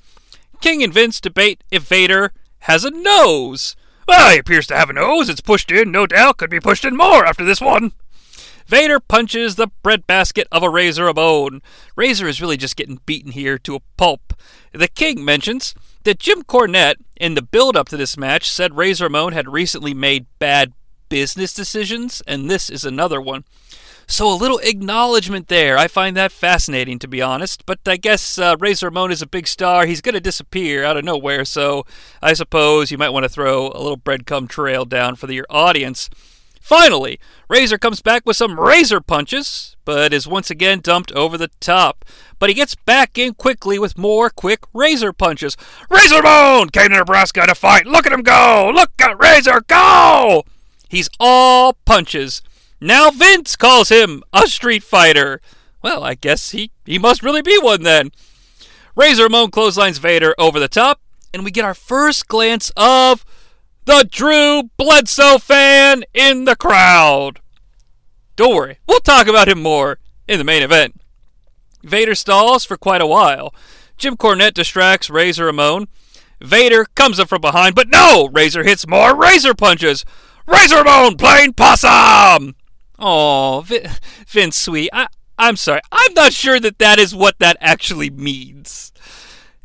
King 0.62 0.82
and 0.82 0.93
Vince 0.93 1.21
debate 1.21 1.63
if 1.69 1.84
Vader 1.84 2.34
has 2.62 2.84
a 2.84 2.89
nose. 2.89 3.75
Well, 4.08 4.32
he 4.32 4.39
appears 4.39 4.65
to 4.67 4.75
have 4.75 4.89
a 4.89 4.93
nose. 4.93 5.30
It's 5.30 5.41
pushed 5.41 5.71
in, 5.71 5.91
no 5.91 6.08
doubt. 6.08 6.38
Could 6.38 6.49
be 6.49 6.60
pushed 6.60 6.86
in 6.86 6.97
more 6.97 7.25
after 7.25 7.43
this 7.43 7.62
one. 7.62 7.91
Vader 8.67 8.99
punches 8.99 9.56
the 9.56 9.69
breadbasket 9.82 10.45
of 10.51 10.62
a 10.62 10.69
Razor 10.69 11.06
Ramon. 11.06 11.62
Razor 11.95 12.27
is 12.27 12.41
really 12.41 12.58
just 12.58 12.75
getting 12.75 12.99
beaten 13.06 13.32
here 13.32 13.58
to 13.60 13.75
a 13.75 13.82
pulp. 13.95 14.34
The 14.73 14.89
King 14.89 15.23
mentions 15.23 15.73
that 16.03 16.19
Jim 16.19 16.43
Cornette, 16.43 16.97
in 17.15 17.36
the 17.36 17.41
build 17.41 17.77
up 17.77 17.88
to 17.89 17.97
this 17.97 18.17
match, 18.17 18.49
said 18.51 18.75
Razor 18.75 19.06
Ramon 19.06 19.32
had 19.32 19.47
recently 19.47 19.93
made 19.93 20.25
bad 20.38 20.73
business 21.08 21.53
decisions, 21.53 22.21
and 22.27 22.49
this 22.49 22.69
is 22.69 22.84
another 22.84 23.21
one. 23.21 23.45
So 24.06 24.30
a 24.30 24.36
little 24.36 24.60
acknowledgement 24.60 25.47
there. 25.47 25.77
I 25.77 25.88
find 25.88 26.15
that 26.17 26.34
fascinating, 26.34 26.99
to 26.99 27.08
be 27.08 27.21
honest. 27.21 27.65
But 27.65 27.80
I 27.86 27.95
guess 27.95 28.38
uh, 28.38 28.58
Razor 28.60 28.88
Ramon 28.88 29.12
is 29.12 29.21
a 29.21 29.27
big 29.27 29.47
star. 29.47 29.86
He's 29.86 30.01
going 30.01 30.15
to 30.15 30.21
disappear 30.21 30.84
out 30.84 30.97
of 30.97 31.06
nowhere, 31.06 31.45
so 31.45 31.86
I 32.21 32.34
suppose 32.34 32.91
you 32.91 32.97
might 32.97 33.10
want 33.10 33.23
to 33.23 33.30
throw 33.30 33.67
a 33.67 33.80
little 33.80 33.97
breadcrumb 33.97 34.49
trail 34.49 34.84
down 34.84 35.15
for 35.15 35.27
the, 35.27 35.36
your 35.36 35.45
audience. 35.49 36.10
Finally, 36.67 37.17
Razor 37.47 37.77
comes 37.77 38.01
back 38.01 38.23
with 38.25 38.36
some 38.36 38.60
razor 38.60 38.99
punches, 38.99 39.77
but 39.86 40.12
is 40.12 40.27
once 40.27 40.51
again 40.51 40.82
dumped 40.82 41.13
over 41.13 41.38
the 41.38 41.49
top. 41.62 42.03
But 42.39 42.49
he 42.49 42.53
gets 42.53 42.75
back 42.75 43.17
in 43.17 43.36
quickly 43.36 43.80
with 43.80 43.97
more 43.97 44.30
quick 44.30 44.60
razor 44.73 45.13
punches. 45.13 45.56
Razor 45.89 46.21
Bone 46.21 46.67
came 46.67 46.89
to 46.89 46.97
Nebraska 46.97 47.47
to 47.47 47.56
fight. 47.56 47.86
Look 47.86 48.06
at 48.06 48.12
him 48.12 48.21
go! 48.21 48.69
Look 48.75 48.91
at 48.99 49.17
Razor 49.17 49.62
go! 49.62 50.43
He's 50.89 51.10
all 51.21 51.71
punches. 51.86 52.41
Now 52.82 53.12
Vince 53.12 53.56
calls 53.56 53.88
him 53.88 54.21
a 54.34 54.45
street 54.47 54.84
fighter. 54.84 55.39
Well, 55.82 56.03
I 56.03 56.15
guess 56.15 56.51
he, 56.51 56.71
he 56.86 56.99
must 56.99 57.23
really 57.23 57.41
be 57.41 57.58
one 57.60 57.84
then. 57.84 58.12
Razor 58.93 59.23
Ramon 59.23 59.51
clotheslines 59.51 59.99
Vader 59.99 60.36
over 60.38 60.60
the 60.60 60.67
top, 60.67 60.99
and 61.34 61.45
we 61.45 61.51
get 61.51 61.63
our 61.63 61.73
first 61.73 62.27
glance 62.27 62.73
of 62.75 63.23
the 63.88 64.06
Drew 64.12 64.63
Bledsoe 64.76 65.38
fan 65.38 66.04
in 66.13 66.43
the 66.43 66.58
crowd. 66.58 67.39
Don't 68.36 68.54
worry, 68.54 68.80
we'll 68.86 69.00
talk 69.00 69.28
about 69.28 69.47
him 69.47 69.63
more 69.63 69.97
in 70.28 70.38
the 70.38 70.43
main 70.43 70.62
event. 70.62 71.00
Vader 71.84 72.13
stalls 72.13 72.65
for 72.65 72.76
quite 72.76 73.00
a 73.00 73.08
while. 73.08 73.56
Jim 73.97 74.17
Cornette 74.17 74.54
distracts 74.54 75.10
Razor 75.10 75.45
Ramon. 75.45 75.88
Vader 76.41 76.86
comes 76.95 77.17
up 77.17 77.30
from 77.30 77.39
behind, 77.39 77.76
but 77.76 77.88
no! 77.88 78.30
Razor 78.34 78.65
hits 78.65 78.86
more 78.86 79.15
razor 79.15 79.54
punches. 79.54 80.04
Razor 80.45 80.84
Ramon 80.84 81.15
playing 81.15 81.54
possum! 81.54 82.56
Oh, 83.00 83.65
Vince 84.28 84.58
Sweet, 84.58 84.89
I, 84.91 85.08
I'm 85.39 85.56
sorry. 85.56 85.80
I'm 85.93 86.13
not 86.13 86.34
sure 86.34 86.60
that 86.60 86.80
that 86.80 87.00
is 87.00 87.15
what 87.15 87.39
that 87.39 87.56
actually 87.62 88.10
means. 88.10 88.91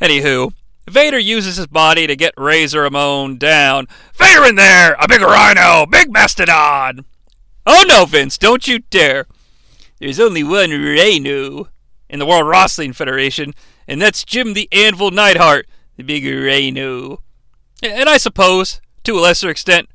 Anywho, 0.01 0.53
Vader 0.89 1.19
uses 1.19 1.57
his 1.57 1.67
body 1.67 2.07
to 2.07 2.17
get 2.17 2.35
Razor 2.37 2.83
Ramon 2.83 3.39
down. 3.39 3.87
Vader 4.15 4.45
in 4.45 4.57
there! 4.57 4.97
A 5.01 5.07
big 5.09 5.21
rhino! 5.21 5.87
Big 5.87 6.13
mastodon! 6.13 7.05
Oh 7.67 7.85
no, 7.87 8.05
Vince, 8.05 8.37
don't 8.37 8.67
you 8.67 8.81
dare! 8.91 9.27
There's 10.01 10.19
only 10.19 10.43
one 10.43 10.71
rhino 10.71 11.69
in 12.09 12.19
the 12.19 12.27
World 12.27 12.49
Wrestling 12.49 12.93
Federation, 12.93 13.55
and 13.87 14.03
that's 14.03 14.25
Jim 14.25 14.55
the 14.55 14.69
Anvil 14.73 15.13
Neidhart, 15.13 15.67
the 15.97 16.03
big 16.03 16.25
rhino. 16.25 17.23
And 17.83 18.09
I 18.09 18.17
suppose, 18.17 18.81
to 19.05 19.19
a 19.19 19.21
lesser 19.21 19.49
extent, 19.49 19.89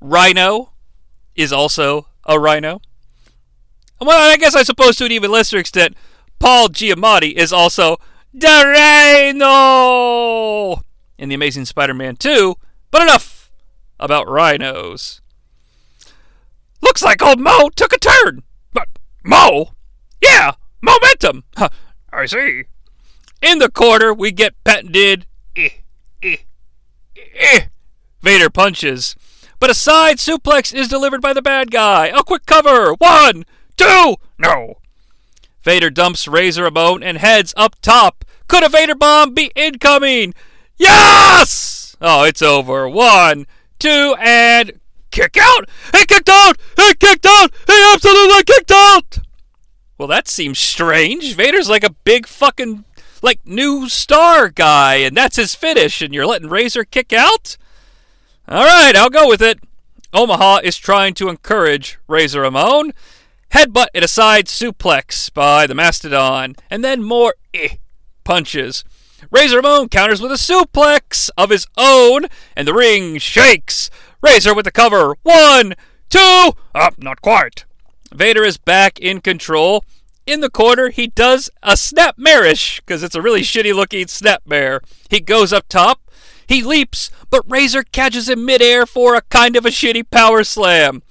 Rhino 0.00 0.72
is 1.34 1.52
also 1.52 2.08
a 2.26 2.38
rhino. 2.38 2.80
Well, 4.00 4.30
I 4.30 4.36
guess 4.36 4.54
I 4.54 4.62
suppose 4.62 4.96
to 4.96 5.04
an 5.04 5.12
even 5.12 5.30
lesser 5.30 5.58
extent, 5.58 5.96
Paul 6.38 6.68
Giamatti 6.68 7.32
is 7.32 7.52
also 7.52 7.98
Rhino 8.32 9.50
in 11.18 11.28
The 11.28 11.34
Amazing 11.34 11.64
Spider 11.66 11.94
Man 11.94 12.16
2. 12.16 12.54
But 12.90 13.02
enough 13.02 13.50
about 13.98 14.28
rhinos. 14.28 15.20
Looks 16.82 17.02
like 17.02 17.22
old 17.22 17.38
Mo 17.38 17.68
took 17.76 17.92
a 17.92 17.98
turn. 17.98 18.42
But 18.72 18.88
Mo? 19.24 19.72
Yeah, 20.20 20.52
momentum. 20.80 21.44
Huh, 21.56 21.68
I 22.12 22.26
see. 22.26 22.64
In 23.42 23.58
the 23.58 23.70
corner, 23.70 24.12
we 24.12 24.32
get 24.32 24.54
patented. 24.64 25.26
Eh, 25.56 25.68
eh, 26.22 26.36
eh. 27.16 27.60
Vader 28.22 28.50
punches. 28.50 29.16
But 29.58 29.70
a 29.70 29.74
side 29.74 30.16
suplex 30.16 30.74
is 30.74 30.88
delivered 30.88 31.20
by 31.20 31.32
the 31.32 31.42
bad 31.42 31.70
guy. 31.70 32.06
A 32.06 32.22
quick 32.22 32.46
cover. 32.46 32.94
One, 32.94 33.44
two. 33.76 34.16
No. 34.38 34.79
Vader 35.62 35.90
dumps 35.90 36.26
Razor 36.26 36.64
Ramon 36.64 37.02
and 37.02 37.18
heads 37.18 37.52
up 37.56 37.76
top. 37.80 38.24
Could 38.48 38.64
a 38.64 38.68
Vader 38.68 38.94
bomb 38.94 39.34
be 39.34 39.52
incoming? 39.54 40.34
Yes! 40.76 41.96
Oh, 42.00 42.24
it's 42.24 42.42
over. 42.42 42.88
One, 42.88 43.46
two, 43.78 44.14
and 44.18 44.80
kick 45.10 45.36
out. 45.40 45.68
He 45.94 46.06
kicked 46.06 46.28
out. 46.28 46.56
He 46.76 46.94
kicked 46.94 47.26
out. 47.26 47.52
He 47.66 47.92
absolutely 47.92 48.42
kicked 48.44 48.70
out. 48.70 49.18
Well, 49.98 50.08
that 50.08 50.28
seems 50.28 50.58
strange. 50.58 51.34
Vader's 51.34 51.68
like 51.68 51.84
a 51.84 51.94
big 52.04 52.26
fucking 52.26 52.84
like 53.22 53.40
new 53.44 53.88
star 53.88 54.48
guy, 54.48 54.94
and 54.96 55.16
that's 55.16 55.36
his 55.36 55.54
finish, 55.54 56.00
and 56.00 56.14
you're 56.14 56.26
letting 56.26 56.48
Razor 56.48 56.84
kick 56.84 57.12
out? 57.12 57.56
All 58.48 58.64
right, 58.64 58.96
I'll 58.96 59.10
go 59.10 59.28
with 59.28 59.42
it. 59.42 59.60
Omaha 60.12 60.60
is 60.64 60.76
trying 60.76 61.14
to 61.14 61.28
encourage 61.28 61.98
Razor 62.08 62.40
Ramon. 62.40 62.92
Headbutt 63.52 63.88
and 63.94 64.04
a 64.04 64.08
side 64.08 64.46
suplex 64.46 65.32
by 65.32 65.66
the 65.66 65.74
Mastodon, 65.74 66.54
and 66.70 66.84
then 66.84 67.02
more 67.02 67.34
eh, 67.52 67.76
punches. 68.24 68.84
Razor 69.30 69.56
Ramon 69.56 69.88
counters 69.88 70.20
with 70.20 70.32
a 70.32 70.36
suplex 70.36 71.30
of 71.36 71.50
his 71.50 71.66
own, 71.76 72.26
and 72.56 72.66
the 72.66 72.74
ring 72.74 73.18
shakes. 73.18 73.90
Razor 74.22 74.54
with 74.54 74.64
the 74.64 74.70
cover. 74.70 75.16
One, 75.22 75.74
two, 76.08 76.52
up, 76.74 76.94
not 76.98 77.20
quite. 77.22 77.64
Vader 78.12 78.44
is 78.44 78.56
back 78.56 78.98
in 78.98 79.20
control. 79.20 79.84
In 80.26 80.40
the 80.40 80.50
corner, 80.50 80.90
he 80.90 81.08
does 81.08 81.50
a 81.62 81.76
snap 81.76 82.16
marish, 82.16 82.80
because 82.80 83.02
it's 83.02 83.16
a 83.16 83.22
really 83.22 83.40
shitty 83.40 83.74
looking 83.74 84.06
snap 84.06 84.42
mare. 84.46 84.80
He 85.08 85.20
goes 85.20 85.52
up 85.52 85.66
top, 85.68 86.00
he 86.46 86.62
leaps, 86.62 87.10
but 87.30 87.48
Razor 87.50 87.82
catches 87.84 88.28
him 88.28 88.44
midair 88.44 88.86
for 88.86 89.14
a 89.14 89.22
kind 89.22 89.56
of 89.56 89.66
a 89.66 89.70
shitty 89.70 90.08
power 90.10 90.44
slam. 90.44 91.02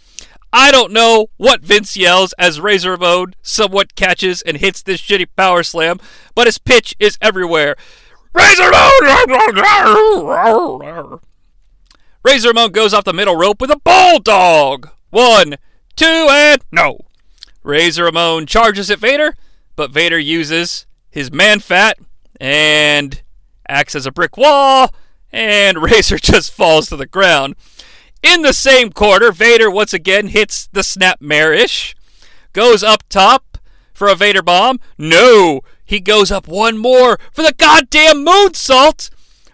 I 0.51 0.71
don't 0.71 0.91
know 0.91 1.27
what 1.37 1.61
Vince 1.61 1.95
yells 1.95 2.33
as 2.39 2.59
Razor 2.59 2.91
Ramon 2.91 3.35
somewhat 3.41 3.95
catches 3.95 4.41
and 4.41 4.57
hits 4.57 4.81
this 4.81 5.01
shitty 5.01 5.27
power 5.35 5.61
slam, 5.61 5.99
but 6.33 6.47
his 6.47 6.57
pitch 6.57 6.95
is 6.99 7.17
everywhere. 7.21 7.75
Razor 8.33 8.69
Ramon! 8.69 9.29
Razor 12.23 12.49
Ramon 12.49 12.71
goes 12.71 12.93
off 12.93 13.03
the 13.03 13.13
middle 13.13 13.35
rope 13.35 13.61
with 13.61 13.71
a 13.71 13.79
bulldog. 13.79 14.89
One, 15.11 15.55
two, 15.95 16.27
and 16.29 16.61
no. 16.71 16.99
Razor 17.63 18.05
Ramon 18.05 18.45
charges 18.45 18.89
at 18.89 18.99
Vader, 18.99 19.35
but 19.75 19.91
Vader 19.91 20.17
uses 20.19 20.87
his 21.11 21.31
man 21.31 21.59
fat 21.59 21.97
and 22.39 23.21
acts 23.67 23.95
as 23.95 24.05
a 24.05 24.11
brick 24.11 24.35
wall, 24.37 24.93
and 25.31 25.77
Razor 25.81 26.17
just 26.17 26.51
falls 26.51 26.89
to 26.89 26.95
the 26.95 27.05
ground. 27.05 27.55
In 28.21 28.41
the 28.41 28.53
same 28.53 28.91
quarter, 28.91 29.31
Vader 29.31 29.71
once 29.71 29.93
again 29.93 30.27
hits 30.27 30.67
the 30.71 30.83
snap 30.83 31.21
marish, 31.21 31.95
goes 32.53 32.83
up 32.83 33.03
top 33.09 33.57
for 33.93 34.07
a 34.07 34.15
Vader 34.15 34.41
bomb. 34.41 34.79
No, 34.97 35.61
he 35.85 35.99
goes 35.99 36.31
up 36.31 36.47
one 36.47 36.77
more 36.77 37.17
for 37.31 37.41
the 37.41 37.53
goddamn 37.57 38.25
moonsault. 38.25 39.09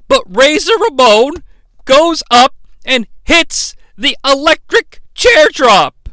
But 0.07 0.23
Razor 0.27 0.77
Ramon 0.77 1.43
goes 1.85 2.21
up 2.29 2.53
and 2.85 3.07
hits 3.23 3.75
the 3.97 4.17
electric 4.25 5.01
chair 5.13 5.47
drop. 5.51 6.09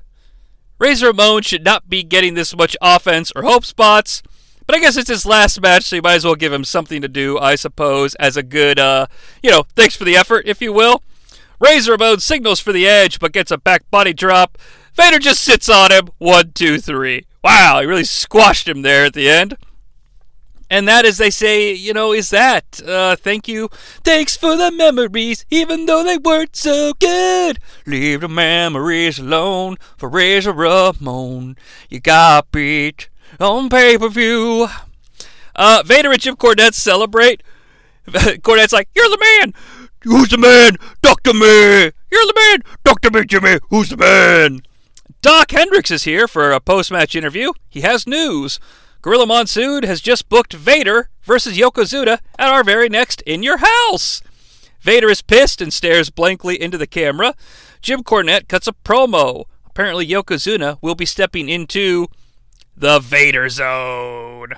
Razor 0.79 1.09
Ramon 1.09 1.43
should 1.43 1.65
not 1.65 1.89
be 1.89 2.03
getting 2.03 2.35
this 2.35 2.57
much 2.57 2.77
offense 2.81 3.33
or 3.37 3.43
hope 3.43 3.65
spots. 3.65 4.23
But 4.67 4.77
I 4.77 4.81
guess 4.81 4.97
it's 4.97 5.11
his 5.11 5.27
last 5.27 5.61
match, 5.61 5.85
so 5.85 5.97
you 5.97 6.03
might 6.03 6.15
as 6.15 6.25
well 6.25 6.35
give 6.35 6.53
him 6.53 6.65
something 6.65 7.03
to 7.03 7.09
do, 7.09 7.39
I 7.39 7.57
suppose, 7.57 8.15
as 8.17 8.37
a 8.37 8.43
good, 8.43 8.79
uh, 8.79 9.07
you 9.43 9.51
know, 9.51 9.65
thanks 9.75 9.97
for 9.97 10.05
the 10.05 10.17
effort, 10.17 10.47
if 10.47 10.63
you 10.63 10.73
will. 10.73 11.03
Razor 11.63 11.93
Ramon 11.93 12.19
signals 12.19 12.59
for 12.59 12.73
the 12.73 12.89
edge, 12.89 13.21
but 13.21 13.33
gets 13.33 13.53
a 13.53 13.57
back 13.57 13.89
body 13.89 14.13
drop. 14.13 14.59
Vader 14.95 15.21
just 15.21 15.43
sits 15.43 15.69
on 15.69 15.93
him. 15.93 16.09
One, 16.19 16.51
two, 16.53 16.79
three. 16.79 17.25
Wow, 17.45 17.81
he 17.81 17.87
really 17.87 18.05
squashed 18.05 18.67
him 18.67 18.83
there 18.83 19.05
at 19.05 19.15
the 19.15 19.31
end. 19.31 19.57
And 20.69 20.89
that, 20.89 21.05
as 21.05 21.19
they 21.19 21.31
say, 21.31 21.73
you 21.73 21.93
know, 21.93 22.13
is 22.13 22.31
that. 22.31 22.83
Uh, 22.85 23.15
thank 23.15 23.47
you. 23.47 23.69
Thanks 24.03 24.37
for 24.37 24.57
the 24.57 24.73
memories, 24.73 25.45
even 25.51 25.87
though 25.87 26.03
they 26.03 26.19
weren't 26.19 26.57
so 26.57 26.95
good. 26.99 27.61
Leave 27.87 28.23
the 28.23 28.29
memories 28.29 29.21
alone 29.21 29.77
for 29.97 30.09
Razor 30.09 30.53
Ramon. 30.53 31.57
You 31.89 32.01
got 32.01 32.51
beat 32.51 33.09
on 33.39 33.69
pay 33.69 33.99
per 33.99 34.09
view. 34.09 34.67
Uh, 35.55 35.83
Vader 35.87 36.11
and 36.11 36.21
Jim 36.21 36.35
Cornette 36.35 36.75
celebrate. 36.75 37.43
Cornette's 38.09 38.73
like, 38.73 38.89
You're 38.97 39.11
the 39.11 39.19
man! 39.19 39.55
Who's 40.05 40.29
the 40.29 40.39
man? 40.39 40.77
Dr. 41.03 41.33
Me! 41.33 41.91
You're 42.11 42.27
the 42.27 42.35
man! 42.37 42.63
Dr. 42.85 43.11
Me, 43.11 43.25
Jimmy! 43.25 43.59
Who's 43.71 43.91
the 43.91 43.97
man? 43.97 44.63
Dok 45.21 45.53
Hendrix 45.53 45.91
is 45.93 46.03
here 46.03 46.27
for 46.27 46.51
a 46.51 46.61
post 46.61 46.91
match 46.91 47.15
interview. 47.15 47.53
He 47.69 47.83
has 47.83 48.07
news. 48.07 48.59
Gorilla 49.01 49.27
Monsoon 49.27 49.85
has 49.85 50.01
just 50.01 50.29
booked 50.29 50.53
Vader 50.53 51.09
versus 51.23 51.57
Yokozuna 51.57 52.19
at 52.39 52.49
our 52.49 52.65
very 52.65 52.89
next 52.89 53.23
In 53.23 53.43
Your 53.43 53.59
House. 53.59 54.23
Vader 54.81 55.09
is 55.09 55.23
pissed 55.23 55.61
and 55.61 55.73
stares 55.73 56.11
blankly 56.11 56.61
into 56.61 56.77
the 56.77 56.89
camera. 56.89 57.35
Jim 57.81 58.03
Cornette 58.03 58.49
cuts 58.49 58.67
a 58.67 58.73
promo. 58.73 59.45
Apparently, 59.67 60.07
Yokozuna 60.07 60.79
will 60.83 60.97
be 60.97 61.07
stepping 61.07 61.49
into 61.49 62.09
the 62.77 62.99
Vader 62.99 63.49
Zone. 63.49 64.55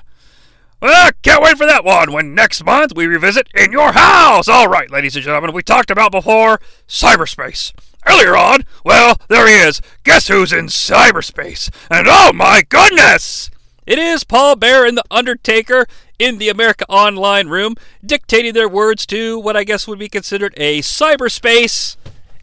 Well, 0.84 1.12
can't 1.22 1.42
wait 1.42 1.56
for 1.56 1.64
that 1.64 1.82
one 1.82 2.12
when 2.12 2.34
next 2.34 2.62
month 2.62 2.92
we 2.94 3.06
revisit 3.06 3.48
In 3.54 3.72
Your 3.72 3.92
House. 3.92 4.48
All 4.48 4.68
right, 4.68 4.90
ladies 4.90 5.16
and 5.16 5.24
gentlemen, 5.24 5.54
we 5.54 5.62
talked 5.62 5.90
about 5.90 6.12
before 6.12 6.60
cyberspace. 6.86 7.72
Earlier 8.06 8.36
on, 8.36 8.66
well, 8.84 9.16
there 9.28 9.48
he 9.48 9.54
is. 9.54 9.80
Guess 10.02 10.28
who's 10.28 10.52
in 10.52 10.66
cyberspace? 10.66 11.70
And 11.90 12.06
oh 12.06 12.34
my 12.34 12.60
goodness! 12.68 13.50
It 13.86 13.98
is 13.98 14.24
Paul 14.24 14.56
Bearer 14.56 14.84
and 14.84 14.98
The 14.98 15.04
Undertaker 15.10 15.86
in 16.18 16.36
the 16.36 16.50
America 16.50 16.84
Online 16.90 17.48
room, 17.48 17.76
dictating 18.04 18.52
their 18.52 18.68
words 18.68 19.06
to 19.06 19.38
what 19.38 19.56
I 19.56 19.64
guess 19.64 19.88
would 19.88 19.98
be 19.98 20.10
considered 20.10 20.52
a 20.58 20.80
cyberspace 20.80 21.96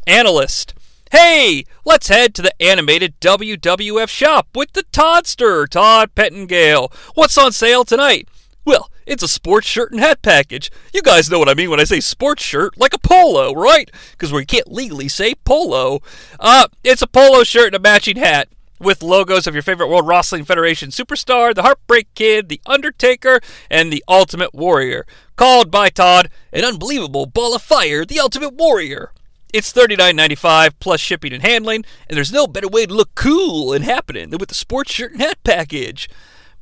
analyst. 0.07 0.73
Hey, 1.11 1.65
let's 1.83 2.07
head 2.07 2.33
to 2.35 2.41
the 2.41 2.61
animated 2.61 3.19
WWF 3.19 4.07
shop 4.07 4.47
with 4.55 4.71
the 4.71 4.83
Toddster, 4.93 5.67
Todd 5.67 6.15
Pettengill. 6.15 6.89
What's 7.15 7.37
on 7.37 7.51
sale 7.51 7.83
tonight? 7.83 8.29
Well, 8.63 8.89
it's 9.05 9.21
a 9.21 9.27
sports 9.27 9.67
shirt 9.67 9.91
and 9.91 9.99
hat 9.99 10.21
package. 10.21 10.71
You 10.93 11.01
guys 11.01 11.29
know 11.29 11.37
what 11.37 11.49
I 11.49 11.53
mean 11.53 11.69
when 11.69 11.81
I 11.81 11.83
say 11.83 11.99
sports 11.99 12.43
shirt, 12.43 12.77
like 12.77 12.93
a 12.93 12.97
polo, 12.97 13.53
right? 13.53 13.91
Because 14.11 14.31
we 14.31 14.45
can't 14.45 14.71
legally 14.71 15.09
say 15.09 15.35
polo. 15.35 15.99
Uh, 16.39 16.67
it's 16.81 17.01
a 17.01 17.07
polo 17.07 17.43
shirt 17.43 17.67
and 17.67 17.75
a 17.75 17.79
matching 17.79 18.15
hat 18.15 18.47
with 18.79 19.03
logos 19.03 19.47
of 19.47 19.53
your 19.53 19.63
favorite 19.63 19.89
World 19.89 20.07
Wrestling 20.07 20.45
Federation 20.45 20.91
superstar, 20.91 21.53
the 21.53 21.63
Heartbreak 21.63 22.07
Kid, 22.15 22.47
the 22.47 22.61
Undertaker, 22.65 23.41
and 23.69 23.91
the 23.91 24.01
Ultimate 24.07 24.55
Warrior. 24.55 25.05
Called 25.35 25.71
by 25.71 25.89
Todd 25.89 26.29
an 26.53 26.63
unbelievable 26.63 27.25
ball 27.25 27.53
of 27.53 27.61
fire, 27.61 28.05
the 28.05 28.21
Ultimate 28.21 28.53
Warrior. 28.53 29.11
It's 29.53 29.73
$39.95 29.73 30.73
plus 30.79 31.01
shipping 31.01 31.33
and 31.33 31.43
handling, 31.43 31.83
and 32.07 32.15
there's 32.15 32.31
no 32.31 32.47
better 32.47 32.69
way 32.69 32.85
to 32.85 32.93
look 32.93 33.15
cool 33.15 33.73
and 33.73 33.83
happening 33.83 34.29
than 34.29 34.39
with 34.39 34.49
the 34.49 34.55
sports 34.55 34.93
shirt 34.93 35.11
and 35.11 35.21
hat 35.21 35.39
package. 35.43 36.09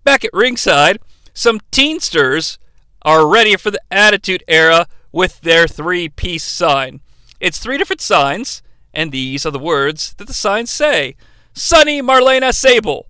Back 0.04 0.26
at 0.26 0.34
ringside, 0.34 0.98
some 1.34 1.60
teensters 1.72 2.58
are 3.04 3.28
ready 3.28 3.56
for 3.56 3.70
the 3.70 3.82
Attitude 3.92 4.44
Era 4.48 4.88
with 5.12 5.42
their 5.42 5.68
three 5.68 6.10
piece 6.10 6.44
sign. 6.44 7.02
It's 7.40 7.60
three 7.60 7.78
different 7.78 8.02
signs, 8.02 8.64
and 8.94 9.12
these 9.12 9.46
are 9.46 9.52
the 9.52 9.60
words 9.60 10.14
that 10.16 10.28
the 10.28 10.34
signs 10.34 10.72
say 10.72 11.16
Sunny 11.54 12.02
Marlena 12.02 12.54
Sable, 12.54 13.08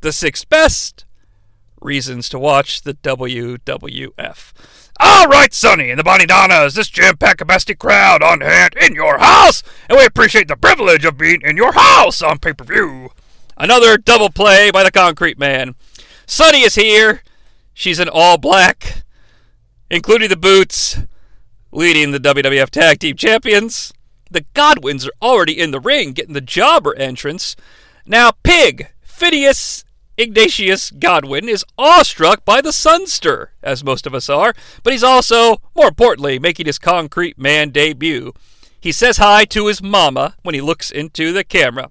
the 0.00 0.12
sixth 0.12 0.48
best, 0.48 1.04
reasons 1.80 2.28
to 2.30 2.38
watch 2.38 2.82
the 2.82 2.94
WWF. 2.94 4.52
All 5.00 5.28
right, 5.28 5.54
Sunny 5.54 5.90
and 5.90 5.98
the 5.98 6.04
Body 6.04 6.26
Donnas, 6.26 6.74
this 6.74 6.88
jam-packed 6.88 7.38
capacity 7.38 7.74
crowd 7.74 8.22
on 8.22 8.40
hand 8.40 8.74
in 8.80 8.94
your 8.94 9.18
house, 9.18 9.62
and 9.88 9.96
we 9.96 10.04
appreciate 10.04 10.48
the 10.48 10.56
privilege 10.56 11.04
of 11.04 11.16
being 11.16 11.40
in 11.42 11.56
your 11.56 11.72
house 11.72 12.20
on 12.20 12.38
pay-per-view. 12.38 13.10
Another 13.56 13.96
double 13.96 14.30
play 14.30 14.70
by 14.70 14.82
the 14.82 14.90
Concrete 14.90 15.38
Man. 15.38 15.74
Sunny 16.26 16.62
is 16.62 16.74
here. 16.74 17.22
She's 17.74 18.00
in 18.00 18.08
all 18.08 18.38
black, 18.38 19.04
including 19.90 20.30
the 20.30 20.36
boots, 20.36 20.98
leading 21.70 22.10
the 22.10 22.20
WWF 22.20 22.70
Tag 22.70 22.98
Team 22.98 23.16
Champions. 23.16 23.92
The 24.30 24.44
Godwins 24.52 25.06
are 25.06 25.12
already 25.22 25.58
in 25.58 25.70
the 25.70 25.80
ring, 25.80 26.12
getting 26.12 26.34
the 26.34 26.40
jobber 26.40 26.94
entrance. 26.96 27.56
Now, 28.04 28.32
Pig, 28.42 28.90
Phineas 29.02 29.84
Ignatius 30.18 30.90
Godwin, 30.90 31.48
is 31.48 31.64
awestruck 31.78 32.44
by 32.44 32.60
the 32.60 32.72
Sunster, 32.72 33.52
as 33.62 33.84
most 33.84 34.04
of 34.04 34.14
us 34.14 34.28
are, 34.28 34.52
but 34.82 34.92
he's 34.92 35.04
also, 35.04 35.58
more 35.76 35.86
importantly, 35.86 36.40
making 36.40 36.66
his 36.66 36.78
Concrete 36.78 37.38
Man 37.38 37.70
debut. 37.70 38.32
He 38.80 38.90
says 38.90 39.18
hi 39.18 39.44
to 39.46 39.68
his 39.68 39.80
mama 39.80 40.34
when 40.42 40.56
he 40.56 40.60
looks 40.60 40.90
into 40.90 41.32
the 41.32 41.44
camera. 41.44 41.90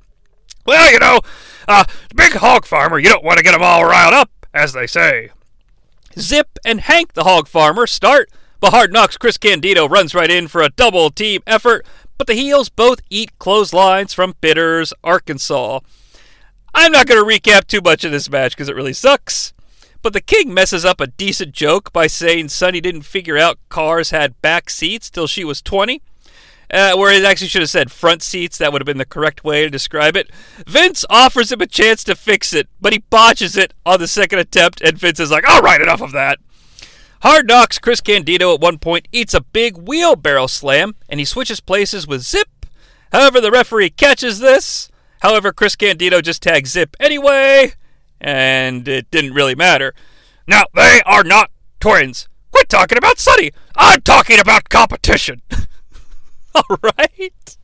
Well, 0.66 0.92
you 0.92 1.00
know, 1.00 1.22
uh, 1.70 1.86
big 2.16 2.34
hog 2.34 2.66
farmer, 2.66 3.00
you 3.00 3.08
don't 3.08 3.24
want 3.24 3.38
to 3.38 3.44
get 3.44 3.54
'em 3.54 3.64
all 3.64 3.86
riled 3.86 4.14
up, 4.14 4.30
as 4.54 4.74
they 4.74 4.88
say. 4.88 5.30
Zip 6.20 6.60
and 6.66 6.82
Hank 6.82 7.14
the 7.14 7.24
hog 7.24 7.48
farmer 7.48 7.88
start, 7.88 8.30
but 8.60 8.72
Hard 8.72 8.92
Knocks 8.92 9.18
Chris 9.18 9.38
Candido 9.38 9.88
runs 9.88 10.14
right 10.14 10.30
in 10.30 10.50
for 10.50 10.62
a 10.62 10.70
double 10.70 11.12
team 11.12 11.42
effort, 11.48 11.86
but 12.18 12.28
the 12.28 12.34
heels 12.34 12.68
both 12.68 13.00
eat 13.10 13.32
clotheslines 13.40 14.14
from 14.14 14.36
Bitters, 14.42 14.94
Arkansas. 15.04 15.80
I'm 16.80 16.92
not 16.92 17.08
going 17.08 17.20
to 17.20 17.40
recap 17.40 17.66
too 17.66 17.82
much 17.84 18.04
of 18.04 18.12
this 18.12 18.30
match 18.30 18.52
because 18.52 18.70
it 18.70 18.76
really 18.76 18.94
sucks. 18.94 19.52
But 20.04 20.14
the 20.14 20.22
King 20.22 20.54
messes 20.54 20.86
up 20.86 21.02
a 21.02 21.08
decent 21.08 21.52
joke 21.52 21.92
by 21.92 22.06
saying 22.06 22.50
Sunny 22.50 22.80
didn't 22.80 23.02
figure 23.02 23.36
out 23.36 23.58
cars 23.68 24.12
had 24.12 24.40
back 24.44 24.70
seats 24.70 25.10
till 25.10 25.26
she 25.26 25.44
was 25.44 25.60
20. 25.60 26.04
Uh, 26.70 26.96
where 26.96 27.12
it 27.12 27.26
actually 27.26 27.48
should 27.48 27.64
have 27.64 27.70
said 27.72 27.90
front 27.90 28.22
seats. 28.22 28.60
That 28.60 28.72
would 28.72 28.82
have 28.82 28.86
been 28.86 29.00
the 29.00 29.06
correct 29.06 29.44
way 29.44 29.64
to 29.64 29.72
describe 29.72 30.16
it. 30.16 30.30
Vince 30.68 31.04
offers 31.10 31.52
him 31.52 31.62
a 31.62 31.66
chance 31.66 32.04
to 32.04 32.16
fix 32.16 32.54
it, 32.54 32.70
but 32.80 32.94
he 32.94 33.00
botches 33.00 33.58
it 33.58 33.74
on 33.84 34.00
the 34.00 34.08
second 34.08 34.38
attempt, 34.38 34.80
and 34.82 35.00
Vince 35.00 35.20
is 35.20 35.32
like, 35.32 35.50
all 35.50 35.62
right, 35.62 35.82
enough 35.82 36.02
of 36.02 36.12
that. 36.12 36.38
Hard 37.24 37.48
Knocks 37.48 37.80
Chris 37.80 38.02
Candido 38.02 38.54
at 38.54 38.62
one 38.62 38.78
point 38.78 39.08
eats 39.12 39.34
a 39.34 39.42
big 39.42 39.78
wheelbarrow 39.78 40.46
slam, 40.46 40.94
and 41.10 41.20
he 41.20 41.26
switches 41.26 41.60
places 41.60 42.06
with 42.06 42.22
Zip. 42.22 42.68
However, 43.12 43.42
the 43.42 43.50
referee 43.50 43.90
catches 43.90 44.38
this. 44.38 44.92
However, 45.22 45.52
Chris 45.52 45.76
Candido 45.76 46.22
just 46.22 46.44
tagged 46.44 46.68
Zip 46.68 46.96
anyway, 47.00 47.74
and 48.22 48.88
it 48.88 49.10
didn't 49.12 49.34
really 49.34 49.56
matter. 49.56 49.94
Now, 50.48 50.64
they 50.74 51.02
are 51.06 51.24
not 51.24 51.52
twins. 51.80 52.28
Quit 52.52 52.70
talking 52.70 52.98
about 52.98 53.20
Sunny. 53.20 53.52
I'm 53.76 54.02
talking 54.02 54.40
about 54.40 54.70
competition. 54.70 55.42
All 56.56 56.78
right. 56.82 57.58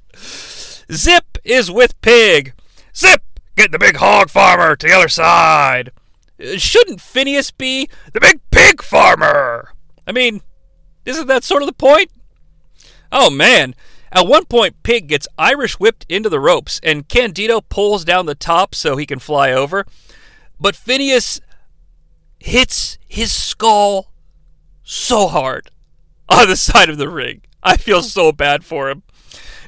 Zip 0.91 1.37
is 1.43 1.71
with 1.71 1.99
Pig. 2.01 2.53
Zip, 2.95 3.21
get 3.55 3.71
the 3.71 3.79
big 3.79 3.97
hog 3.97 4.29
farmer 4.29 4.75
to 4.75 4.87
the 4.87 4.93
other 4.93 5.07
side. 5.07 5.91
Shouldn't 6.57 7.01
Phineas 7.01 7.51
be 7.51 7.89
the 8.11 8.19
big 8.19 8.39
pig 8.51 8.81
farmer? 8.81 9.69
I 10.05 10.11
mean, 10.11 10.41
isn't 11.05 11.27
that 11.27 11.43
sort 11.43 11.61
of 11.61 11.67
the 11.67 11.73
point? 11.73 12.11
Oh 13.11 13.29
man. 13.29 13.75
At 14.13 14.27
one 14.27 14.45
point, 14.45 14.83
Pig 14.83 15.07
gets 15.07 15.27
Irish 15.39 15.79
whipped 15.79 16.05
into 16.07 16.29
the 16.29 16.39
ropes, 16.39 16.79
and 16.83 17.07
Candido 17.07 17.61
pulls 17.61 18.05
down 18.05 18.27
the 18.27 18.35
top 18.35 18.75
so 18.75 18.95
he 18.95 19.07
can 19.07 19.17
fly 19.17 19.51
over. 19.51 19.87
But 20.59 20.75
Phineas 20.75 21.41
hits 22.37 22.99
his 23.07 23.31
skull 23.31 24.11
so 24.83 25.27
hard 25.27 25.71
on 26.29 26.47
the 26.47 26.55
side 26.55 26.89
of 26.89 26.99
the 26.99 27.09
ring. 27.09 27.41
I 27.63 27.75
feel 27.75 28.01
hmm. 28.01 28.07
so 28.07 28.31
bad 28.31 28.63
for 28.63 28.89
him. 28.89 29.01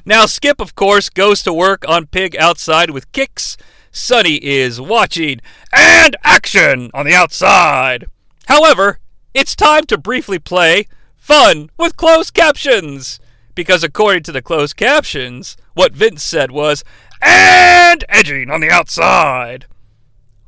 Now, 0.04 0.26
Skip, 0.26 0.60
of 0.60 0.76
course, 0.76 1.08
goes 1.08 1.42
to 1.42 1.52
work 1.52 1.84
on 1.88 2.06
Pig 2.06 2.36
outside 2.36 2.90
with 2.90 3.10
kicks. 3.10 3.56
Sunny 3.90 4.36
is 4.36 4.80
watching, 4.80 5.40
and 5.72 6.14
action 6.22 6.90
on 6.94 7.06
the 7.06 7.14
outside. 7.14 8.06
However, 8.46 9.00
it's 9.34 9.56
time 9.56 9.84
to 9.86 9.98
briefly 9.98 10.38
play 10.38 10.86
Fun 11.16 11.70
with 11.76 11.96
Closed 11.96 12.32
Captions. 12.32 13.18
Because 13.56 13.82
according 13.82 14.22
to 14.24 14.32
the 14.32 14.42
closed 14.42 14.76
captions, 14.76 15.56
what 15.74 15.92
Vince 15.92 16.22
said 16.22 16.52
was, 16.52 16.84
and 17.20 18.04
edging 18.08 18.50
on 18.50 18.60
the 18.60 18.70
outside. 18.70 19.66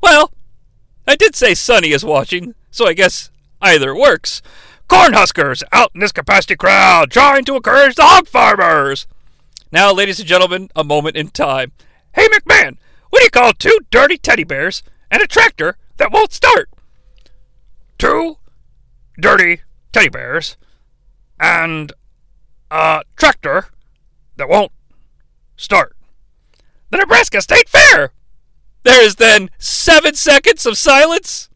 Well, 0.01 0.31
I 1.05 1.15
did 1.17 1.35
say 1.35 1.55
Sunny 1.55 1.91
is 1.91 2.05
watching, 2.05 2.53
so 2.71 2.87
I 2.87 2.93
guess 2.93 3.31
either 3.61 3.93
works. 3.93 4.41
Cornhuskers 4.87 5.63
out 5.71 5.91
in 5.93 6.01
this 6.01 6.11
capacity 6.11 6.55
crowd 6.55 7.11
trying 7.11 7.43
to 7.45 7.55
encourage 7.55 7.95
the 7.95 8.03
hog 8.03 8.27
farmers. 8.27 9.07
Now, 9.71 9.91
ladies 9.91 10.19
and 10.19 10.27
gentlemen, 10.27 10.69
a 10.75 10.83
moment 10.83 11.17
in 11.17 11.29
time. 11.29 11.71
Hey, 12.13 12.27
McMahon, 12.27 12.77
what 13.09 13.19
do 13.19 13.23
you 13.23 13.31
call 13.31 13.53
two 13.53 13.79
dirty 13.91 14.17
teddy 14.17 14.43
bears 14.43 14.83
and 15.09 15.21
a 15.21 15.27
tractor 15.27 15.77
that 15.97 16.11
won't 16.11 16.31
start? 16.31 16.69
Two 17.97 18.37
dirty 19.19 19.61
teddy 19.91 20.09
bears 20.09 20.57
and 21.39 21.91
a 22.71 23.01
tractor 23.15 23.67
that 24.37 24.49
won't 24.49 24.71
start. 25.55 25.95
The 26.89 26.97
Nebraska 26.97 27.41
State 27.41 27.69
Fair! 27.69 28.13
There 28.83 29.03
is 29.03 29.15
then 29.15 29.49
seven 29.57 30.15
seconds 30.15 30.65
of 30.65 30.77
silence. 30.77 31.49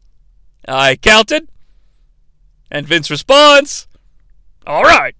I 0.68 0.96
counted. 0.96 1.48
And 2.70 2.86
Vince 2.86 3.10
responds, 3.10 3.86
All 4.66 4.84
right. 4.84 5.16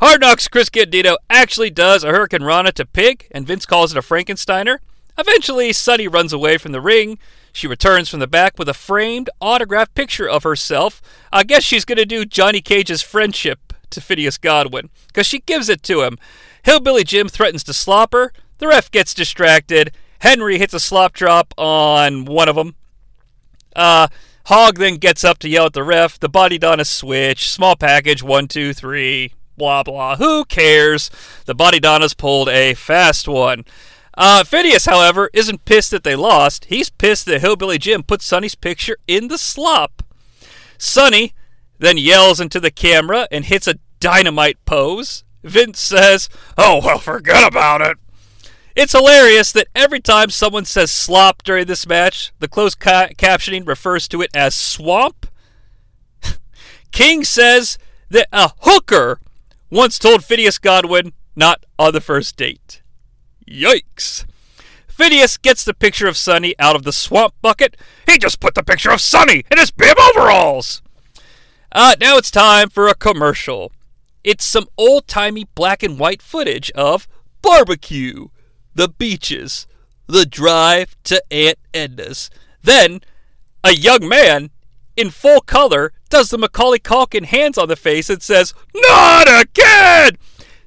Hard 0.00 0.22
Knocks 0.22 0.48
Chris 0.48 0.70
Candido 0.70 1.18
actually 1.28 1.70
does 1.70 2.02
a 2.02 2.08
hurricanrana 2.08 2.72
to 2.72 2.86
Pig, 2.86 3.28
and 3.32 3.46
Vince 3.46 3.66
calls 3.66 3.92
it 3.92 3.98
a 3.98 4.02
Frankensteiner. 4.02 4.78
Eventually, 5.18 5.72
Sunny 5.72 6.08
runs 6.08 6.32
away 6.32 6.56
from 6.56 6.72
the 6.72 6.80
ring. 6.80 7.18
She 7.52 7.66
returns 7.66 8.08
from 8.08 8.20
the 8.20 8.26
back 8.26 8.58
with 8.58 8.68
a 8.68 8.74
framed, 8.74 9.28
autographed 9.40 9.94
picture 9.94 10.28
of 10.28 10.42
herself. 10.42 11.02
I 11.30 11.42
guess 11.44 11.62
she's 11.62 11.84
going 11.84 11.98
to 11.98 12.06
do 12.06 12.24
Johnny 12.24 12.60
Cage's 12.60 13.02
friendship 13.02 13.69
to 13.90 14.00
Phineas 14.00 14.38
Godwin, 14.38 14.90
because 15.08 15.26
she 15.26 15.40
gives 15.40 15.68
it 15.68 15.82
to 15.84 16.02
him. 16.02 16.18
Hillbilly 16.62 17.04
Jim 17.04 17.28
threatens 17.28 17.64
to 17.64 17.74
slop 17.74 18.12
her. 18.12 18.32
The 18.58 18.68
ref 18.68 18.90
gets 18.90 19.14
distracted. 19.14 19.92
Henry 20.20 20.58
hits 20.58 20.74
a 20.74 20.80
slop 20.80 21.14
drop 21.14 21.54
on 21.56 22.26
one 22.26 22.48
of 22.48 22.56
them. 22.56 22.74
Uh, 23.74 24.08
Hog 24.46 24.78
then 24.78 24.96
gets 24.96 25.24
up 25.24 25.38
to 25.38 25.48
yell 25.48 25.66
at 25.66 25.72
the 25.72 25.82
ref. 25.82 26.18
The 26.18 26.28
body 26.28 26.58
Donna 26.58 26.84
switch. 26.84 27.48
Small 27.48 27.76
package. 27.76 28.22
One, 28.22 28.48
two, 28.48 28.74
three. 28.74 29.32
Blah, 29.56 29.82
blah. 29.82 30.16
Who 30.16 30.44
cares? 30.44 31.10
The 31.46 31.54
body 31.54 31.80
Donna's 31.80 32.14
pulled 32.14 32.48
a 32.48 32.74
fast 32.74 33.28
one. 33.28 33.64
Uh, 34.16 34.44
Phineas, 34.44 34.86
however, 34.86 35.30
isn't 35.32 35.64
pissed 35.64 35.90
that 35.92 36.04
they 36.04 36.16
lost. 36.16 36.66
He's 36.66 36.90
pissed 36.90 37.26
that 37.26 37.40
Hillbilly 37.40 37.78
Jim 37.78 38.02
put 38.02 38.22
Sunny's 38.22 38.54
picture 38.54 38.96
in 39.06 39.28
the 39.28 39.38
slop. 39.38 40.02
Sunny 40.76 41.32
then 41.80 41.96
yells 41.96 42.40
into 42.40 42.60
the 42.60 42.70
camera 42.70 43.26
and 43.30 43.46
hits 43.46 43.66
a 43.66 43.78
dynamite 43.98 44.64
pose. 44.66 45.24
Vince 45.42 45.80
says, 45.80 46.28
Oh, 46.56 46.80
well, 46.84 46.98
forget 46.98 47.46
about 47.46 47.80
it. 47.80 47.96
It's 48.76 48.92
hilarious 48.92 49.50
that 49.52 49.68
every 49.74 49.98
time 49.98 50.30
someone 50.30 50.64
says 50.64 50.90
slop 50.90 51.42
during 51.42 51.66
this 51.66 51.86
match, 51.86 52.32
the 52.38 52.48
closed 52.48 52.78
ca- 52.78 53.08
captioning 53.16 53.66
refers 53.66 54.06
to 54.08 54.22
it 54.22 54.30
as 54.34 54.54
swamp. 54.54 55.26
King 56.92 57.24
says 57.24 57.78
that 58.10 58.28
a 58.30 58.52
hooker 58.60 59.20
once 59.70 59.98
told 59.98 60.24
Phineas 60.24 60.58
Godwin 60.58 61.12
not 61.34 61.64
on 61.78 61.92
the 61.92 62.00
first 62.00 62.36
date. 62.36 62.82
Yikes. 63.48 64.26
Phineas 64.86 65.38
gets 65.38 65.64
the 65.64 65.74
picture 65.74 66.06
of 66.06 66.16
Sunny 66.16 66.54
out 66.58 66.76
of 66.76 66.82
the 66.82 66.92
swamp 66.92 67.34
bucket. 67.40 67.76
He 68.06 68.18
just 68.18 68.38
put 68.38 68.54
the 68.54 68.62
picture 68.62 68.90
of 68.90 69.00
Sunny 69.00 69.44
in 69.50 69.58
his 69.58 69.70
bib 69.70 69.96
overalls. 69.98 70.82
Uh, 71.72 71.94
now 72.00 72.16
it's 72.16 72.30
time 72.30 72.68
for 72.68 72.88
a 72.88 72.94
commercial. 72.94 73.72
It's 74.24 74.44
some 74.44 74.66
old 74.76 75.06
timey 75.06 75.46
black 75.54 75.82
and 75.82 75.98
white 75.98 76.20
footage 76.20 76.70
of 76.72 77.06
barbecue, 77.42 78.28
the 78.74 78.88
beaches, 78.88 79.66
the 80.06 80.26
drive 80.26 80.96
to 81.04 81.22
Aunt 81.30 81.58
Edna's. 81.72 82.30
Then, 82.62 83.00
a 83.62 83.72
young 83.72 84.08
man 84.08 84.50
in 84.96 85.10
full 85.10 85.40
color 85.40 85.92
does 86.08 86.30
the 86.30 86.38
Macaulay 86.38 86.80
Culkin 86.80 87.24
hands 87.24 87.56
on 87.56 87.68
the 87.68 87.76
face 87.76 88.10
and 88.10 88.20
says, 88.20 88.52
Not 88.74 89.28
again! 89.28 90.18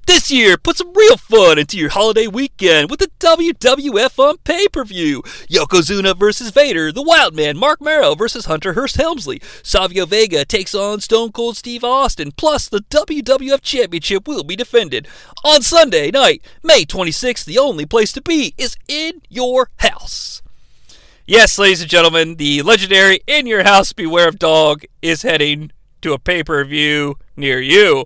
This 0.05 0.29
year, 0.29 0.57
put 0.57 0.77
some 0.77 0.91
real 0.93 1.15
fun 1.15 1.57
into 1.57 1.77
your 1.77 1.89
holiday 1.89 2.27
weekend 2.27 2.89
with 2.89 2.99
the 2.99 3.09
WWF 3.19 4.19
on 4.19 4.37
pay 4.39 4.67
per 4.67 4.83
view. 4.83 5.21
Yokozuna 5.49 6.17
versus 6.17 6.51
Vader, 6.51 6.91
The 6.91 7.01
Wild 7.01 7.33
Man, 7.33 7.57
Marc 7.57 7.79
Mero 7.79 8.13
versus 8.13 8.45
Hunter 8.45 8.73
Hearst 8.73 8.97
Helmsley. 8.97 9.41
Savio 9.63 10.05
Vega 10.05 10.43
takes 10.43 10.75
on 10.75 10.99
Stone 10.99 11.31
Cold 11.31 11.55
Steve 11.55 11.85
Austin, 11.85 12.33
plus 12.33 12.67
the 12.67 12.81
WWF 12.81 13.61
Championship 13.61 14.27
will 14.27 14.43
be 14.43 14.57
defended. 14.57 15.07
On 15.45 15.61
Sunday 15.61 16.11
night, 16.11 16.43
May 16.63 16.83
26th, 16.83 17.45
the 17.45 17.59
only 17.59 17.85
place 17.85 18.11
to 18.11 18.21
be 18.21 18.53
is 18.57 18.75
in 18.89 19.21
your 19.29 19.69
house. 19.77 20.41
Yes, 21.25 21.57
ladies 21.57 21.79
and 21.79 21.89
gentlemen, 21.89 22.35
the 22.35 22.61
legendary 22.61 23.21
In 23.25 23.47
Your 23.47 23.63
House 23.63 23.93
Beware 23.93 24.27
of 24.27 24.37
Dog 24.37 24.83
is 25.01 25.21
heading 25.21 25.71
to 26.01 26.11
a 26.11 26.19
pay 26.19 26.43
per 26.43 26.65
view 26.65 27.15
near 27.37 27.61
you. 27.61 28.05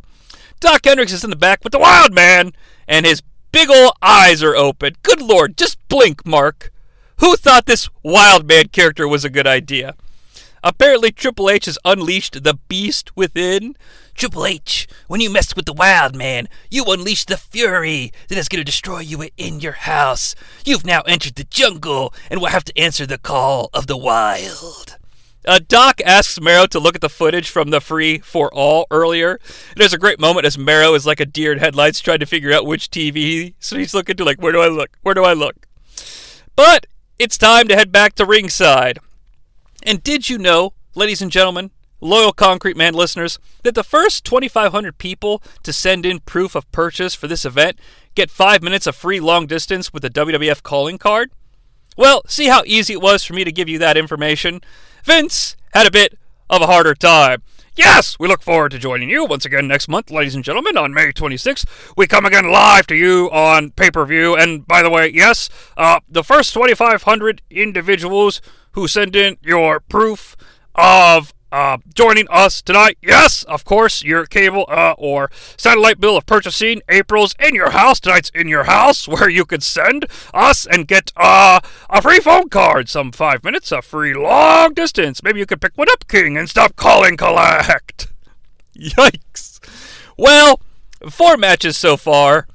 Dok 0.59 0.85
Hendrix 0.85 1.13
is 1.13 1.23
in 1.23 1.29
the 1.29 1.35
back 1.35 1.63
with 1.63 1.71
the 1.71 1.79
Wild 1.79 2.13
Man, 2.13 2.51
and 2.87 3.05
his 3.05 3.21
big 3.51 3.69
ol' 3.69 3.93
eyes 4.01 4.41
are 4.41 4.55
open. 4.55 4.95
Good 5.03 5.21
lord, 5.21 5.55
just 5.55 5.77
blink, 5.87 6.25
Mark. 6.25 6.71
Who 7.19 7.35
thought 7.35 7.67
this 7.67 7.89
Wild 8.01 8.47
Man 8.47 8.69
character 8.69 9.07
was 9.07 9.23
a 9.23 9.29
good 9.29 9.45
idea? 9.45 9.95
Apparently, 10.63 11.11
Triple 11.11 11.51
H 11.51 11.65
has 11.65 11.77
unleashed 11.85 12.43
the 12.43 12.55
beast 12.67 13.15
within. 13.15 13.77
Triple 14.15 14.47
H, 14.47 14.87
when 15.07 15.21
you 15.21 15.29
messed 15.29 15.55
with 15.55 15.65
the 15.65 15.73
Wild 15.73 16.15
Man, 16.15 16.47
you 16.71 16.83
unleashed 16.85 17.27
the 17.27 17.37
fury 17.37 18.11
that 18.27 18.37
is 18.37 18.49
going 18.49 18.59
to 18.59 18.63
destroy 18.63 18.99
you 18.99 19.29
in 19.37 19.59
your 19.59 19.73
house. 19.73 20.33
You've 20.65 20.85
now 20.85 21.01
entered 21.01 21.35
the 21.35 21.43
jungle 21.43 22.15
and 22.31 22.41
will 22.41 22.47
have 22.47 22.65
to 22.65 22.77
answer 22.77 23.05
the 23.05 23.19
call 23.19 23.69
of 23.75 23.85
the 23.85 23.97
wild. 23.97 24.97
Uh, 25.47 25.61
Doc 25.65 26.01
asks 26.05 26.41
Mero 26.41 26.67
to 26.67 26.77
look 26.77 26.95
at 26.95 26.99
the 26.99 27.07
footage 27.07 27.49
from 27.49 27.69
the 27.69 27.79
Free 27.79 28.19
for 28.19 28.53
All 28.53 28.85
earlier. 28.91 29.39
There's 29.77 29.93
a 29.93 29.97
great 29.97 30.19
moment 30.19 30.45
as 30.45 30.57
Mero 30.57 30.93
is 30.93 31.05
like 31.05 31.21
a 31.21 31.25
deer 31.25 31.53
in 31.53 31.59
headlights 31.59 32.01
trying 32.01 32.19
to 32.19 32.25
figure 32.25 32.51
out 32.51 32.65
which 32.65 32.91
TV. 32.91 33.53
So 33.57 33.77
he's 33.77 33.93
looking 33.93 34.17
to 34.17 34.25
like, 34.25 34.41
where 34.41 34.51
do 34.51 34.59
I 34.59 34.67
look? 34.67 34.97
Where 35.03 35.15
do 35.15 35.23
I 35.23 35.31
look? 35.31 35.65
But 36.57 36.85
it's 37.17 37.37
time 37.37 37.69
to 37.69 37.77
head 37.77 37.93
back 37.93 38.15
to 38.15 38.25
ringside. 38.25 38.99
And 39.83 40.03
did 40.03 40.29
you 40.29 40.37
know, 40.37 40.73
ladies 40.95 41.21
and 41.21 41.31
gentlemen, 41.31 41.71
loyal 42.01 42.33
Concrete 42.33 42.75
Man 42.75 42.93
listeners, 42.93 43.39
that 43.63 43.73
the 43.73 43.85
first 43.85 44.25
2,500 44.25 44.97
people 44.97 45.41
to 45.63 45.71
send 45.71 46.05
in 46.05 46.19
proof 46.19 46.55
of 46.55 46.69
purchase 46.73 47.15
for 47.15 47.29
this 47.29 47.45
event 47.45 47.79
get 48.15 48.29
five 48.29 48.61
minutes 48.61 48.85
of 48.85 48.97
free 48.97 49.21
long 49.21 49.47
distance 49.47 49.93
with 49.93 50.03
a 50.03 50.09
WWF 50.09 50.61
calling 50.61 50.97
card? 50.97 51.31
Well, 51.95 52.21
see 52.27 52.47
how 52.47 52.63
easy 52.65 52.93
it 52.93 53.01
was 53.01 53.23
for 53.23 53.33
me 53.33 53.45
to 53.45 53.51
give 53.51 53.69
you 53.69 53.79
that 53.79 53.95
information? 53.95 54.59
Vince 55.07 55.55
had 55.73 55.87
a 55.87 55.91
bit 55.91 56.19
of 56.49 56.61
a 56.61 56.65
harder 56.67 56.93
time. 56.93 57.41
Yes, 57.77 58.19
we 58.19 58.27
look 58.27 58.41
forward 58.41 58.71
to 58.71 58.77
joining 58.77 59.09
you 59.09 59.23
once 59.23 59.45
again 59.45 59.65
next 59.65 59.87
month, 59.87 60.11
ladies 60.11 60.35
and 60.35 60.43
gentlemen, 60.43 60.75
on 60.75 60.93
May 60.93 61.13
26th. 61.13 61.65
We 61.95 62.07
come 62.07 62.25
again 62.25 62.51
live 62.51 62.87
to 62.87 62.95
you 62.95 63.31
on 63.31 63.71
pay 63.71 63.89
per 63.89 64.05
view. 64.05 64.35
And 64.35 64.67
by 64.67 64.83
the 64.83 64.89
way, 64.89 65.07
yes, 65.07 65.47
uh, 65.77 66.01
the 66.09 66.25
first 66.25 66.53
2,500 66.53 67.41
individuals 67.49 68.41
who 68.73 68.85
send 68.85 69.15
in 69.15 69.37
your 69.41 69.79
proof 69.79 70.35
of 70.75 71.33
uh, 71.51 71.77
joining 71.93 72.27
us 72.29 72.61
tonight. 72.61 72.97
Yes, 73.01 73.43
of 73.43 73.63
course, 73.63 74.03
your 74.03 74.25
cable 74.25 74.65
uh, 74.67 74.95
or 74.97 75.29
satellite 75.55 75.99
bill 75.99 76.17
of 76.17 76.25
purchasing 76.25 76.81
April's 76.89 77.35
in 77.39 77.55
your 77.55 77.71
house. 77.71 77.99
Tonight's 77.99 78.29
in 78.31 78.47
your 78.47 78.65
house, 78.65 79.07
where 79.07 79.29
you 79.29 79.45
could 79.45 79.63
send 79.63 80.05
us 80.33 80.65
and 80.65 80.87
get 80.87 81.11
uh, 81.15 81.59
a 81.89 82.01
free 82.01 82.19
phone 82.19 82.49
card, 82.49 82.89
some 82.89 83.11
five 83.11 83.43
minutes, 83.43 83.71
a 83.71 83.81
free 83.81 84.13
long 84.13 84.73
distance. 84.73 85.23
Maybe 85.23 85.39
you 85.39 85.45
could 85.45 85.61
pick 85.61 85.77
one 85.77 85.89
up, 85.89 86.07
King, 86.07 86.37
and 86.37 86.49
stop 86.49 86.75
calling 86.75 87.17
collect. 87.17 88.07
Yikes. 88.77 89.59
Well, 90.17 90.61
four 91.09 91.37
matches 91.37 91.77
so 91.77 91.97
far, 91.97 92.47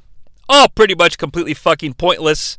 all 0.48 0.68
pretty 0.68 0.94
much 0.94 1.18
completely 1.18 1.54
fucking 1.54 1.94
pointless. 1.94 2.58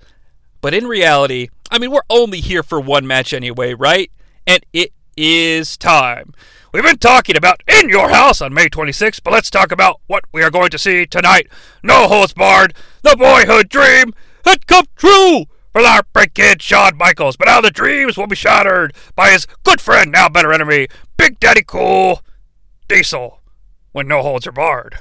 But 0.61 0.73
in 0.73 0.87
reality, 0.87 1.49
I 1.69 1.77
mean, 1.77 1.91
we're 1.91 2.01
only 2.09 2.39
here 2.39 2.63
for 2.63 2.79
one 2.79 3.05
match 3.05 3.33
anyway, 3.33 3.73
right? 3.73 4.09
And 4.47 4.65
it 4.71 4.93
is 5.15 5.77
time. 5.77 6.33
We've 6.71 6.83
been 6.83 6.97
talking 6.97 7.37
about 7.37 7.61
In 7.67 7.89
Your 7.89 8.09
House 8.09 8.41
on 8.41 8.53
May 8.53 8.67
26th, 8.67 9.21
but 9.23 9.33
let's 9.33 9.49
talk 9.49 9.71
about 9.71 10.01
what 10.07 10.23
we 10.31 10.41
are 10.41 10.49
going 10.49 10.71
to 10.71 10.79
see 10.79 11.05
tonight. 11.05 11.47
No 11.83 12.07
holds 12.07 12.33
barred, 12.33 12.73
the 13.03 13.15
boyhood 13.15 13.69
dream 13.69 14.13
had 14.43 14.65
come 14.67 14.85
true 14.95 15.45
for 15.71 15.81
the 15.81 15.89
Heartbreak 15.89 16.33
Kid, 16.33 16.61
Shawn 16.61 16.97
Michaels. 16.97 17.35
But 17.35 17.45
now 17.45 17.61
the 17.61 17.71
dreams 17.71 18.17
will 18.17 18.27
be 18.27 18.35
shattered 18.35 18.93
by 19.15 19.31
his 19.31 19.47
good 19.63 19.81
friend, 19.81 20.11
now 20.11 20.29
better 20.29 20.53
enemy, 20.53 20.87
Big 21.17 21.39
Daddy 21.39 21.63
Cool, 21.65 22.21
Diesel, 22.87 23.39
when 23.91 24.07
no 24.07 24.21
holds 24.21 24.47
are 24.47 24.51
barred. 24.51 24.99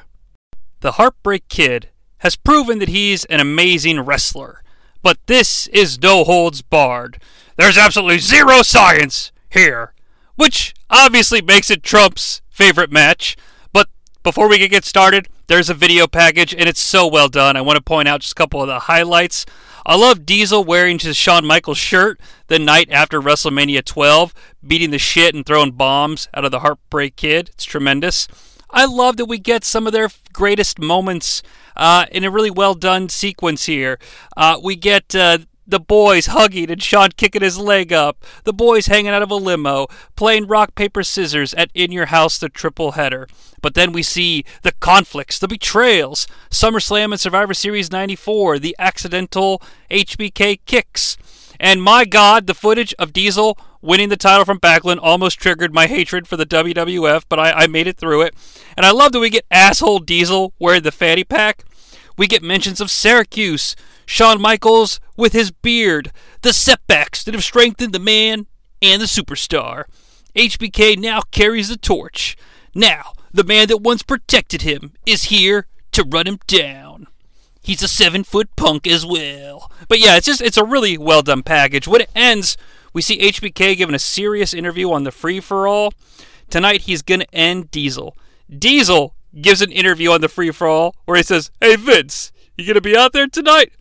The 0.80 0.92
Heartbreak 0.92 1.48
Kid 1.48 1.90
has 2.18 2.36
proven 2.36 2.78
that 2.78 2.88
he's 2.88 3.24
an 3.26 3.40
amazing 3.40 4.00
wrestler, 4.00 4.62
but 5.02 5.18
this 5.26 5.68
is 5.68 6.00
no 6.00 6.24
holds 6.24 6.62
barred. 6.62 7.20
There's 7.56 7.78
absolutely 7.78 8.18
zero 8.18 8.62
science 8.62 9.32
here, 9.50 9.92
which 10.36 10.74
obviously 10.90 11.42
makes 11.42 11.70
it 11.70 11.82
Trump's 11.82 12.42
favorite 12.50 12.90
match. 12.90 13.36
But 13.72 13.88
before 14.22 14.48
we 14.48 14.58
can 14.58 14.68
get 14.68 14.84
started, 14.84 15.28
there's 15.46 15.70
a 15.70 15.74
video 15.74 16.06
package, 16.06 16.54
and 16.54 16.68
it's 16.68 16.80
so 16.80 17.06
well 17.06 17.28
done. 17.28 17.56
I 17.56 17.60
want 17.60 17.76
to 17.76 17.82
point 17.82 18.08
out 18.08 18.20
just 18.20 18.32
a 18.32 18.36
couple 18.36 18.62
of 18.62 18.68
the 18.68 18.80
highlights. 18.80 19.44
I 19.84 19.96
love 19.96 20.24
Diesel 20.24 20.62
wearing 20.64 20.98
his 20.98 21.16
Shawn 21.16 21.44
Michaels 21.44 21.78
shirt 21.78 22.20
the 22.46 22.58
night 22.58 22.88
after 22.90 23.20
WrestleMania 23.20 23.84
12, 23.84 24.32
beating 24.64 24.90
the 24.90 24.98
shit 24.98 25.34
and 25.34 25.44
throwing 25.44 25.72
bombs 25.72 26.28
out 26.34 26.44
of 26.44 26.52
the 26.52 26.60
Heartbreak 26.60 27.16
Kid. 27.16 27.50
It's 27.50 27.64
tremendous. 27.64 28.28
I 28.70 28.86
love 28.86 29.16
that 29.18 29.26
we 29.26 29.38
get 29.38 29.64
some 29.64 29.86
of 29.86 29.92
their 29.92 30.08
greatest 30.32 30.78
moments 30.78 31.42
uh, 31.76 32.06
in 32.10 32.24
a 32.24 32.30
really 32.30 32.50
well 32.50 32.74
done 32.74 33.08
sequence 33.08 33.66
here. 33.66 33.98
Uh, 34.36 34.58
we 34.62 34.76
get 34.76 35.14
uh, 35.14 35.38
the 35.72 35.80
boys 35.80 36.26
hugging 36.26 36.70
and 36.70 36.82
Shawn 36.82 37.12
kicking 37.16 37.40
his 37.40 37.58
leg 37.58 37.94
up, 37.94 38.22
the 38.44 38.52
boys 38.52 38.86
hanging 38.86 39.10
out 39.10 39.22
of 39.22 39.30
a 39.30 39.36
limo, 39.36 39.86
playing 40.16 40.46
rock, 40.46 40.74
paper, 40.74 41.02
scissors 41.02 41.54
at 41.54 41.70
In 41.72 41.90
Your 41.90 42.06
House, 42.06 42.36
the 42.36 42.50
triple 42.50 42.92
header. 42.92 43.26
But 43.62 43.72
then 43.72 43.90
we 43.90 44.02
see 44.02 44.44
the 44.60 44.72
conflicts, 44.72 45.38
the 45.38 45.48
betrayals, 45.48 46.26
SummerSlam 46.50 47.12
and 47.12 47.18
Survivor 47.18 47.54
Series 47.54 47.90
94, 47.90 48.58
the 48.58 48.76
accidental 48.78 49.62
HBK 49.90 50.60
kicks. 50.66 51.16
And 51.58 51.82
my 51.82 52.04
God, 52.04 52.46
the 52.46 52.54
footage 52.54 52.94
of 52.98 53.14
Diesel 53.14 53.56
winning 53.80 54.10
the 54.10 54.16
title 54.18 54.44
from 54.44 54.60
Backlund 54.60 54.98
almost 55.00 55.40
triggered 55.40 55.72
my 55.72 55.86
hatred 55.86 56.28
for 56.28 56.36
the 56.36 56.44
WWF, 56.44 57.24
but 57.30 57.38
I, 57.38 57.52
I 57.52 57.66
made 57.66 57.86
it 57.86 57.96
through 57.96 58.22
it. 58.22 58.34
And 58.76 58.84
I 58.84 58.90
love 58.90 59.12
that 59.12 59.20
we 59.20 59.30
get 59.30 59.46
asshole 59.50 60.00
Diesel 60.00 60.52
wearing 60.58 60.82
the 60.82 60.92
fanny 60.92 61.24
pack. 61.24 61.64
We 62.18 62.26
get 62.26 62.42
mentions 62.42 62.80
of 62.80 62.90
Syracuse, 62.90 63.74
Shawn 64.06 64.40
Michaels 64.40 65.00
with 65.16 65.32
his 65.32 65.50
beard, 65.50 66.12
the 66.42 66.52
setbacks 66.52 67.24
that 67.24 67.34
have 67.34 67.44
strengthened 67.44 67.92
the 67.92 67.98
man 67.98 68.46
and 68.80 69.00
the 69.00 69.06
superstar. 69.06 69.84
HBK 70.34 70.98
now 70.98 71.20
carries 71.30 71.68
the 71.68 71.76
torch. 71.76 72.36
Now, 72.74 73.12
the 73.32 73.44
man 73.44 73.68
that 73.68 73.78
once 73.78 74.02
protected 74.02 74.62
him 74.62 74.92
is 75.06 75.24
here 75.24 75.66
to 75.92 76.04
run 76.04 76.26
him 76.26 76.38
down. 76.46 77.06
He's 77.62 77.82
a 77.82 77.88
seven 77.88 78.24
foot 78.24 78.54
punk 78.56 78.86
as 78.86 79.06
well. 79.06 79.70
But 79.88 80.00
yeah, 80.00 80.16
it's 80.16 80.26
just 80.26 80.40
it's 80.40 80.56
a 80.56 80.64
really 80.64 80.98
well 80.98 81.22
done 81.22 81.42
package. 81.42 81.86
When 81.86 82.00
it 82.00 82.10
ends, 82.14 82.56
we 82.92 83.02
see 83.02 83.18
HBK 83.18 83.76
giving 83.76 83.94
a 83.94 84.00
serious 84.00 84.52
interview 84.52 84.90
on 84.90 85.04
the 85.04 85.12
free 85.12 85.38
for 85.38 85.68
all. 85.68 85.92
Tonight 86.50 86.82
he's 86.82 87.02
gonna 87.02 87.26
end 87.32 87.70
Diesel. 87.70 88.16
Diesel 88.50 89.14
gives 89.40 89.62
an 89.62 89.70
interview 89.70 90.10
on 90.10 90.20
the 90.20 90.28
free 90.28 90.50
for 90.50 90.66
all 90.66 90.96
where 91.04 91.16
he 91.16 91.22
says, 91.22 91.50
Hey 91.60 91.76
Vince, 91.76 92.32
you 92.58 92.66
gonna 92.66 92.80
be 92.80 92.96
out 92.96 93.12
there 93.12 93.28
tonight? 93.28 93.72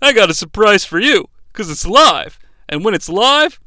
I 0.00 0.12
got 0.12 0.30
a 0.30 0.34
surprise 0.34 0.84
for 0.84 0.98
you, 0.98 1.28
because 1.52 1.70
it's 1.70 1.86
live. 1.86 2.38
And 2.68 2.84
when 2.84 2.94
it's 2.94 3.08
live, 3.08 3.58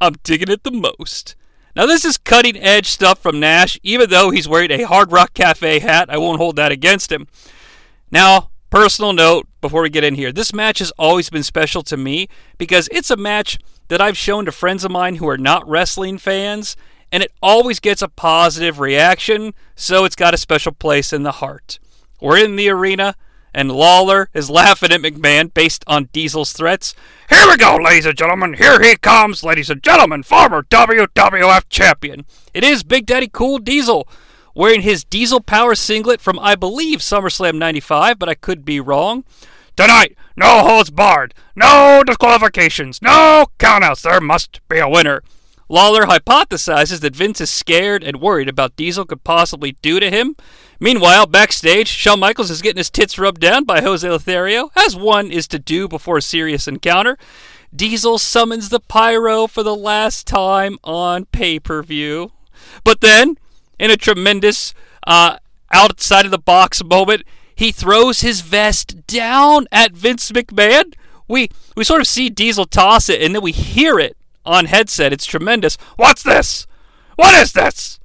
I'm 0.00 0.14
digging 0.22 0.50
it 0.50 0.62
the 0.62 0.70
most. 0.70 1.34
Now, 1.74 1.86
this 1.86 2.04
is 2.04 2.18
cutting 2.18 2.56
edge 2.56 2.86
stuff 2.86 3.20
from 3.20 3.40
Nash, 3.40 3.78
even 3.82 4.10
though 4.10 4.30
he's 4.30 4.48
wearing 4.48 4.70
a 4.70 4.82
Hard 4.82 5.12
Rock 5.12 5.34
Cafe 5.34 5.78
hat. 5.78 6.10
I 6.10 6.18
won't 6.18 6.38
hold 6.38 6.56
that 6.56 6.72
against 6.72 7.12
him. 7.12 7.28
Now, 8.10 8.50
personal 8.70 9.12
note 9.12 9.46
before 9.60 9.82
we 9.82 9.90
get 9.90 10.04
in 10.04 10.14
here 10.14 10.30
this 10.30 10.52
match 10.52 10.78
has 10.78 10.90
always 10.98 11.30
been 11.30 11.42
special 11.42 11.82
to 11.82 11.96
me 11.96 12.28
because 12.58 12.86
it's 12.92 13.10
a 13.10 13.16
match 13.16 13.58
that 13.88 14.00
I've 14.00 14.16
shown 14.16 14.44
to 14.44 14.52
friends 14.52 14.84
of 14.84 14.90
mine 14.90 15.16
who 15.16 15.28
are 15.28 15.38
not 15.38 15.66
wrestling 15.68 16.18
fans, 16.18 16.76
and 17.10 17.22
it 17.22 17.32
always 17.40 17.80
gets 17.80 18.02
a 18.02 18.08
positive 18.08 18.78
reaction, 18.78 19.54
so 19.74 20.04
it's 20.04 20.16
got 20.16 20.34
a 20.34 20.38
special 20.38 20.72
place 20.72 21.12
in 21.12 21.22
the 21.22 21.32
heart. 21.32 21.78
We're 22.20 22.38
in 22.38 22.56
the 22.56 22.68
arena, 22.68 23.14
and 23.58 23.72
Lawler 23.72 24.28
is 24.32 24.48
laughing 24.48 24.92
at 24.92 25.00
McMahon 25.00 25.52
based 25.52 25.82
on 25.88 26.04
Diesel's 26.12 26.52
threats. 26.52 26.94
Here 27.28 27.44
we 27.48 27.56
go, 27.56 27.74
ladies 27.74 28.06
and 28.06 28.16
gentlemen. 28.16 28.54
Here 28.54 28.80
he 28.80 28.94
comes, 28.94 29.42
ladies 29.42 29.68
and 29.68 29.82
gentlemen, 29.82 30.22
former 30.22 30.62
WWF 30.62 31.64
champion. 31.68 32.24
It 32.54 32.62
is 32.62 32.84
Big 32.84 33.04
Daddy 33.04 33.26
Cool 33.26 33.58
Diesel, 33.58 34.06
wearing 34.54 34.82
his 34.82 35.02
Diesel 35.02 35.40
Power 35.40 35.74
singlet 35.74 36.20
from, 36.20 36.38
I 36.38 36.54
believe, 36.54 37.00
SummerSlam 37.00 37.56
95, 37.56 38.16
but 38.16 38.28
I 38.28 38.34
could 38.34 38.64
be 38.64 38.78
wrong. 38.78 39.24
Tonight, 39.76 40.16
no 40.36 40.60
holds 40.60 40.90
barred, 40.90 41.34
no 41.56 42.04
disqualifications, 42.06 43.02
no 43.02 43.46
countouts. 43.58 44.02
There 44.02 44.20
must 44.20 44.60
be 44.68 44.78
a 44.78 44.88
winner. 44.88 45.24
Lawler 45.68 46.06
hypothesizes 46.06 47.00
that 47.00 47.16
Vince 47.16 47.40
is 47.40 47.50
scared 47.50 48.04
and 48.04 48.20
worried 48.20 48.48
about 48.48 48.76
Diesel 48.76 49.04
could 49.04 49.24
possibly 49.24 49.72
do 49.82 49.98
to 49.98 50.10
him. 50.10 50.36
Meanwhile, 50.80 51.26
backstage, 51.26 51.88
Shawn 51.88 52.20
Michaels 52.20 52.50
is 52.50 52.62
getting 52.62 52.78
his 52.78 52.90
tits 52.90 53.18
rubbed 53.18 53.40
down 53.40 53.64
by 53.64 53.80
Jose 53.80 54.08
Lothario, 54.08 54.70
as 54.76 54.94
one 54.94 55.32
is 55.32 55.48
to 55.48 55.58
do 55.58 55.88
before 55.88 56.18
a 56.18 56.22
serious 56.22 56.68
encounter. 56.68 57.18
Diesel 57.74 58.18
summons 58.18 58.68
the 58.68 58.80
pyro 58.80 59.46
for 59.46 59.62
the 59.62 59.74
last 59.74 60.26
time 60.26 60.78
on 60.84 61.24
pay 61.26 61.58
per 61.58 61.82
view. 61.82 62.32
But 62.84 63.00
then, 63.00 63.38
in 63.78 63.90
a 63.90 63.96
tremendous 63.96 64.72
uh, 65.06 65.38
outside 65.72 66.24
of 66.24 66.30
the 66.30 66.38
box 66.38 66.82
moment, 66.82 67.24
he 67.54 67.72
throws 67.72 68.20
his 68.20 68.40
vest 68.40 69.06
down 69.08 69.66
at 69.72 69.92
Vince 69.92 70.30
McMahon. 70.30 70.94
We 71.26 71.50
we 71.76 71.82
sort 71.82 72.00
of 72.00 72.06
see 72.06 72.30
Diesel 72.30 72.66
toss 72.66 73.08
it, 73.08 73.20
and 73.20 73.34
then 73.34 73.42
we 73.42 73.52
hear 73.52 73.98
it 73.98 74.16
on 74.46 74.66
headset. 74.66 75.12
It's 75.12 75.26
tremendous. 75.26 75.76
What's 75.96 76.22
this? 76.22 76.66
What 77.16 77.34
is 77.34 77.52
this? 77.52 77.98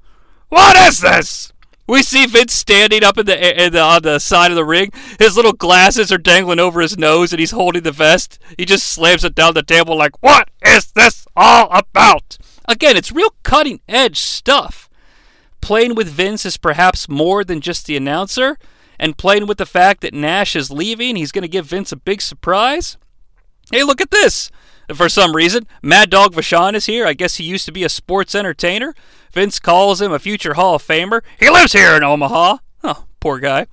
What 0.50 0.76
is 0.76 1.00
this? 1.00 1.53
We 1.88 2.02
see 2.02 2.26
Vince 2.26 2.54
standing 2.54 3.04
up 3.04 3.18
in 3.18 3.26
the, 3.26 3.64
in 3.64 3.74
the 3.74 3.82
on 3.82 4.04
the 4.04 4.20
side 4.20 4.52
of 4.52 4.56
the 4.56 4.64
ring. 4.64 4.92
His 5.20 5.36
little 5.36 5.52
glasses 5.52 6.12
are 6.12 6.18
dangling 6.18 6.60
over 6.60 6.80
his 6.80 6.98
nose, 6.98 7.34
and 7.34 7.40
he's 7.40 7.52
holding 7.52 7.84
the 7.84 7.92
vest. 7.92 8.40
He 8.58 8.66
just 8.66 8.88
slams 8.88 9.24
it 9.24 9.36
down 9.36 9.54
the 9.54 9.64
table 9.64 9.98
like, 9.98 10.22
"What 10.24 10.50
is 10.66 10.92
this 10.92 11.26
all 11.36 11.68
about?" 11.72 12.38
Again, 12.66 12.96
it's 12.96 13.12
real 13.12 13.36
cutting 13.44 13.82
edge 13.90 14.20
stuff. 14.20 14.90
Playing 15.60 15.96
with 15.96 16.08
Vince 16.08 16.46
is 16.46 16.58
perhaps 16.58 17.10
more 17.10 17.44
than 17.44 17.60
just 17.60 17.86
the 17.86 17.98
announcer, 17.98 18.58
and 18.98 19.18
playing 19.18 19.48
with 19.48 19.58
the 19.58 19.66
fact 19.66 20.02
that 20.02 20.14
Nash 20.14 20.56
is 20.56 20.72
leaving, 20.72 21.18
he's 21.18 21.32
going 21.34 21.42
to 21.44 21.48
give 21.50 21.66
Vince 21.66 21.92
a 21.92 21.98
big 21.98 22.22
surprise. 22.22 22.98
Hey, 23.72 23.84
look 23.84 24.00
at 24.00 24.12
this. 24.12 24.50
For 24.94 25.10
some 25.10 25.36
reason, 25.36 25.66
Mad 25.82 26.10
Dog 26.10 26.34
Vachon 26.34 26.76
is 26.76 26.86
here. 26.86 27.06
I 27.06 27.14
guess 27.14 27.36
he 27.36 27.44
used 27.44 27.66
to 27.66 27.72
be 27.72 27.84
a 27.84 27.90
sports 27.90 28.36
entertainer. 28.36 28.94
Vince 29.32 29.60
calls 29.60 30.02
him 30.02 30.12
a 30.12 30.20
future 30.20 30.54
Hall 30.54 30.76
of 30.76 30.84
Famer. 30.84 31.22
He 31.40 31.50
lives 31.50 31.74
here 31.74 31.96
in 31.96 32.04
Omaha. 32.04 32.58
Oh, 32.84 33.06
poor 33.20 33.40
guy. 33.40 33.68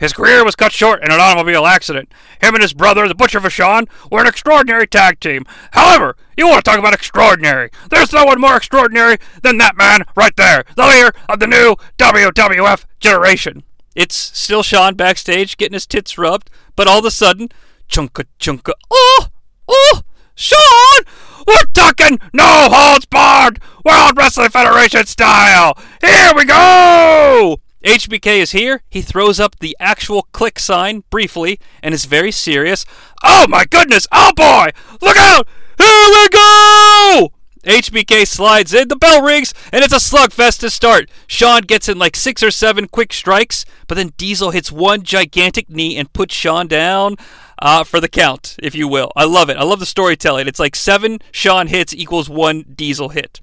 His 0.00 0.12
career 0.12 0.44
was 0.44 0.56
cut 0.56 0.72
short 0.72 1.04
in 1.04 1.12
an 1.12 1.20
automobile 1.20 1.66
accident. 1.66 2.10
Him 2.40 2.54
and 2.54 2.62
his 2.62 2.74
brother, 2.74 3.06
the 3.06 3.14
Butcher 3.14 3.40
Vachon, 3.40 3.88
were 4.10 4.20
an 4.20 4.26
extraordinary 4.26 4.86
tag 4.86 5.20
team. 5.20 5.44
However, 5.72 6.16
you 6.36 6.46
want 6.46 6.64
to 6.64 6.70
talk 6.70 6.78
about 6.78 6.94
extraordinary. 6.94 7.70
There's 7.90 8.12
no 8.12 8.24
one 8.24 8.40
more 8.40 8.56
extraordinary 8.56 9.18
than 9.42 9.58
that 9.58 9.76
man 9.76 10.04
right 10.16 10.34
there, 10.36 10.64
the 10.76 10.86
leader 10.86 11.12
of 11.28 11.38
the 11.38 11.46
new 11.46 11.76
WWF 11.98 12.84
generation. 12.98 13.62
It's 13.94 14.16
still 14.16 14.64
Shawn 14.64 14.94
backstage 14.94 15.56
getting 15.56 15.74
his 15.74 15.86
tits 15.86 16.18
rubbed, 16.18 16.50
but 16.74 16.88
all 16.88 16.98
of 16.98 17.04
a 17.04 17.10
sudden, 17.10 17.50
chunka 17.88 18.24
chunka. 18.40 18.72
Oh! 18.90 19.28
Oh! 19.68 20.02
Shawn! 20.34 21.04
We're 21.46 21.66
talking 21.72 22.18
no 22.32 22.68
holds 22.70 23.06
barred 23.06 23.60
World 23.84 24.16
Wrestling 24.16 24.50
Federation 24.50 25.06
style! 25.06 25.78
Here 26.00 26.32
we 26.34 26.44
go! 26.44 27.58
HBK 27.84 28.38
is 28.38 28.52
here. 28.52 28.82
He 28.88 29.02
throws 29.02 29.38
up 29.38 29.58
the 29.60 29.76
actual 29.78 30.26
Kliq 30.32 30.58
sign 30.58 31.04
briefly 31.10 31.60
and 31.82 31.94
is 31.94 32.06
very 32.06 32.32
serious. 32.32 32.84
Oh 33.22 33.46
my 33.48 33.64
goodness! 33.64 34.08
Oh 34.10 34.32
boy! 34.34 34.70
Look 35.00 35.16
out! 35.16 35.46
Here 35.78 36.08
we 36.10 36.28
go! 36.30 37.30
HBK 37.64 38.26
slides 38.26 38.74
in, 38.74 38.88
the 38.88 38.96
bell 38.96 39.22
rings, 39.22 39.54
and 39.72 39.84
it's 39.84 39.94
a 39.94 39.96
slugfest 39.96 40.60
to 40.60 40.70
start. 40.70 41.08
Shawn 41.26 41.62
gets 41.62 41.88
in 41.88 41.98
like 41.98 42.16
six 42.16 42.42
or 42.42 42.50
seven 42.50 42.88
quick 42.88 43.12
strikes, 43.12 43.64
but 43.86 43.94
then 43.94 44.12
Diesel 44.16 44.50
hits 44.50 44.72
one 44.72 45.02
gigantic 45.02 45.70
knee 45.70 45.96
and 45.96 46.12
puts 46.12 46.34
Shawn 46.34 46.66
down 46.66 47.16
uh, 47.64 47.82
for 47.82 47.98
the 47.98 48.08
count, 48.08 48.56
if 48.62 48.74
you 48.74 48.86
will. 48.86 49.10
I 49.16 49.24
love 49.24 49.48
it. 49.48 49.56
I 49.56 49.64
love 49.64 49.80
the 49.80 49.86
storytelling. 49.86 50.46
It's 50.46 50.60
like 50.60 50.76
seven 50.76 51.18
Shawn 51.32 51.68
hits 51.68 51.94
equals 51.94 52.28
one 52.28 52.62
Diesel 52.74 53.08
hit. 53.08 53.40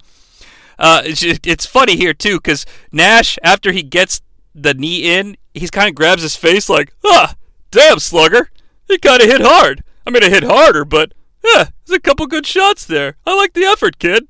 Uh, 0.78 1.02
it's, 1.04 1.24
it's 1.44 1.66
funny 1.66 1.96
here, 1.96 2.14
too, 2.14 2.36
because 2.36 2.64
Nash, 2.92 3.36
after 3.42 3.72
he 3.72 3.82
gets 3.82 4.22
the 4.54 4.74
knee 4.74 5.12
in, 5.12 5.36
he's 5.54 5.72
kind 5.72 5.88
of 5.88 5.96
grabs 5.96 6.22
his 6.22 6.36
face 6.36 6.68
like, 6.68 6.94
ah, 7.04 7.34
damn, 7.72 7.98
Slugger. 7.98 8.48
You 8.88 8.98
kind 9.00 9.20
of 9.20 9.28
hit 9.28 9.40
hard. 9.40 9.82
I 10.06 10.10
mean, 10.10 10.22
it 10.22 10.32
hit 10.32 10.44
harder, 10.44 10.84
but 10.84 11.12
yeah, 11.44 11.70
there's 11.86 11.96
a 11.96 12.00
couple 12.00 12.26
good 12.28 12.46
shots 12.46 12.84
there. 12.84 13.16
I 13.26 13.36
like 13.36 13.54
the 13.54 13.64
effort, 13.64 13.98
kid. 13.98 14.28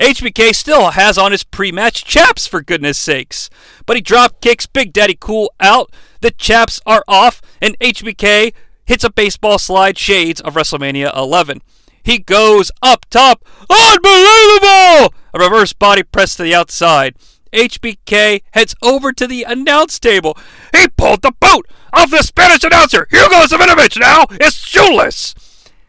HBK 0.00 0.52
still 0.52 0.90
has 0.90 1.16
on 1.16 1.30
his 1.30 1.44
pre-match 1.44 2.04
chaps 2.04 2.48
for 2.48 2.60
goodness 2.60 2.98
sakes. 2.98 3.50
But 3.86 3.96
he 3.96 4.02
drop 4.02 4.40
kicks 4.40 4.66
Big 4.66 4.92
Daddy 4.92 5.16
Cool 5.18 5.52
out. 5.60 5.92
The 6.22 6.32
chaps 6.32 6.80
are 6.86 7.04
off, 7.06 7.40
and 7.60 7.78
HBK 7.78 8.52
hits 8.84 9.04
a 9.04 9.10
baseball 9.10 9.58
slide 9.58 9.98
shades 9.98 10.40
of 10.40 10.54
WrestleMania 10.54 11.16
11. 11.16 11.62
He 12.02 12.18
goes 12.18 12.70
up 12.82 13.06
top. 13.10 13.44
Unbelievable! 13.70 15.14
A 15.34 15.38
reverse 15.38 15.72
body 15.72 16.02
press 16.02 16.34
to 16.36 16.42
the 16.42 16.54
outside. 16.54 17.14
HBK 17.52 18.42
heads 18.52 18.74
over 18.82 19.12
to 19.12 19.26
the 19.26 19.44
announce 19.44 19.98
table. 19.98 20.36
He 20.74 20.88
pulled 20.88 21.22
the 21.22 21.32
boot 21.38 21.66
off 21.92 22.10
the 22.10 22.22
Spanish 22.22 22.64
announcer. 22.64 23.06
Hugo 23.10 23.44
Savinovich 23.44 24.00
now 24.00 24.24
is 24.40 24.54
shoeless. 24.54 25.34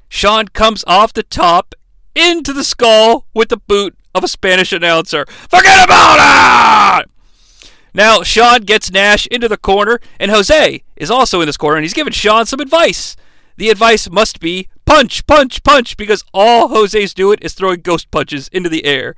Shawn 0.10 0.50
comes 0.50 0.84
off 0.86 1.14
the 1.14 1.24
top 1.24 1.74
into 2.16 2.54
the 2.54 2.64
skull 2.64 3.26
with 3.34 3.50
the 3.50 3.58
boot 3.58 3.98
of 4.14 4.24
a 4.24 4.28
Spanish 4.28 4.72
announcer. 4.72 5.26
Forget 5.50 5.86
about 5.86 7.02
it! 7.02 7.10
Now, 7.96 8.24
Shawn 8.24 8.62
gets 8.62 8.92
Nash 8.92 9.28
into 9.28 9.48
the 9.48 9.58
corner, 9.58 10.00
and 10.20 10.32
Jose 10.32 10.83
is 10.96 11.12
also 11.12 11.42
in 11.42 11.48
this 11.48 11.58
corner, 11.58 11.78
and 11.78 11.84
he's 11.84 11.94
giving 11.94 12.14
Shawn 12.14 12.46
some 12.46 12.60
advice. 12.60 13.16
The 13.58 13.70
advice 13.70 14.10
must 14.10 14.40
be 14.40 14.68
punch, 14.86 15.26
punch, 15.28 15.64
punch, 15.64 15.98
because 15.98 16.24
all 16.34 16.70
Jose's 16.70 17.14
doing 17.14 17.40
is 17.42 17.54
throwing 17.54 17.82
ghost 17.82 18.10
punches 18.12 18.48
into 18.50 18.70
the 18.70 18.86
air. 18.86 19.16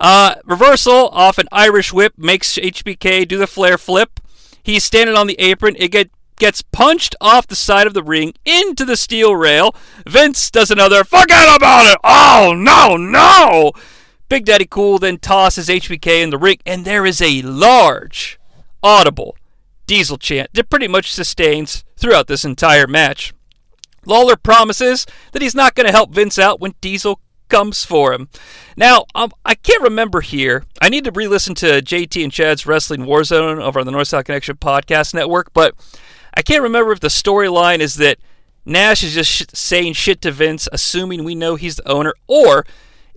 Uh, 0.00 0.34
reversal 0.44 1.08
off 1.10 1.38
an 1.38 1.48
Irish 1.52 1.92
whip 1.92 2.14
makes 2.16 2.56
HBK 2.56 3.26
do 3.26 3.38
the 3.38 3.46
flare 3.46 3.78
flip. 3.78 4.20
He's 4.62 4.84
standing 4.84 5.16
on 5.16 5.26
the 5.26 5.40
apron. 5.40 5.76
It 5.78 5.88
get, 5.88 6.10
gets 6.36 6.62
punched 6.62 7.14
off 7.20 7.46
the 7.46 7.56
side 7.56 7.86
of 7.86 7.94
the 7.94 8.02
ring 8.02 8.34
into 8.44 8.84
the 8.84 8.96
steel 8.96 9.36
rail. 9.36 9.74
Vince 10.06 10.50
does 10.50 10.70
another 10.70 11.04
forget 11.04 11.54
about 11.54 11.86
it. 11.86 11.98
Oh, 12.02 12.54
no, 12.56 12.96
no. 12.96 13.72
Big 14.28 14.46
Daddy 14.46 14.66
Cool 14.66 14.98
then 14.98 15.18
tosses 15.18 15.68
HBK 15.68 16.22
in 16.22 16.30
the 16.30 16.38
ring, 16.38 16.58
and 16.66 16.84
there 16.84 17.06
is 17.06 17.22
a 17.22 17.42
large, 17.42 18.38
audible 18.82 19.36
diesel 19.86 20.18
chant 20.18 20.50
that 20.54 20.70
pretty 20.70 20.88
much 20.88 21.12
sustains 21.12 21.84
throughout 21.96 22.26
this 22.26 22.44
entire 22.44 22.86
match. 22.86 23.32
Lawler 24.06 24.36
promises 24.36 25.06
that 25.32 25.42
he's 25.42 25.54
not 25.54 25.74
going 25.74 25.86
to 25.86 25.92
help 25.92 26.10
Vince 26.12 26.38
out 26.38 26.60
when 26.60 26.74
Diesel 26.80 27.20
comes 27.48 27.84
for 27.84 28.12
him. 28.12 28.28
Now, 28.76 29.04
um, 29.14 29.32
I 29.44 29.54
can't 29.54 29.82
remember 29.82 30.20
here. 30.20 30.64
I 30.80 30.88
need 30.88 31.04
to 31.04 31.12
re 31.12 31.28
listen 31.28 31.54
to 31.56 31.80
JT 31.80 32.22
and 32.22 32.32
Chad's 32.32 32.66
Wrestling 32.66 33.02
Warzone 33.02 33.62
over 33.62 33.80
on 33.80 33.86
the 33.86 33.92
North 33.92 34.08
South 34.08 34.24
Connection 34.24 34.56
Podcast 34.56 35.14
Network, 35.14 35.52
but 35.52 35.74
I 36.34 36.42
can't 36.42 36.62
remember 36.62 36.92
if 36.92 37.00
the 37.00 37.08
storyline 37.08 37.78
is 37.78 37.94
that 37.96 38.18
Nash 38.66 39.02
is 39.02 39.14
just 39.14 39.30
sh- 39.30 39.44
saying 39.52 39.92
shit 39.92 40.20
to 40.22 40.32
Vince, 40.32 40.68
assuming 40.72 41.22
we 41.22 41.34
know 41.34 41.54
he's 41.56 41.76
the 41.76 41.88
owner, 41.88 42.14
or 42.26 42.66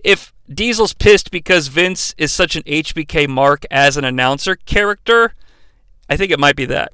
if 0.04 0.32
Diesel's 0.52 0.94
pissed 0.94 1.30
because 1.30 1.68
Vince 1.68 2.14
is 2.16 2.32
such 2.32 2.54
an 2.56 2.62
HBK 2.62 3.28
mark 3.28 3.64
as 3.70 3.96
an 3.96 4.04
announcer 4.04 4.56
character. 4.56 5.34
I 6.08 6.16
think 6.16 6.30
it 6.30 6.38
might 6.38 6.56
be 6.56 6.66
that. 6.66 6.92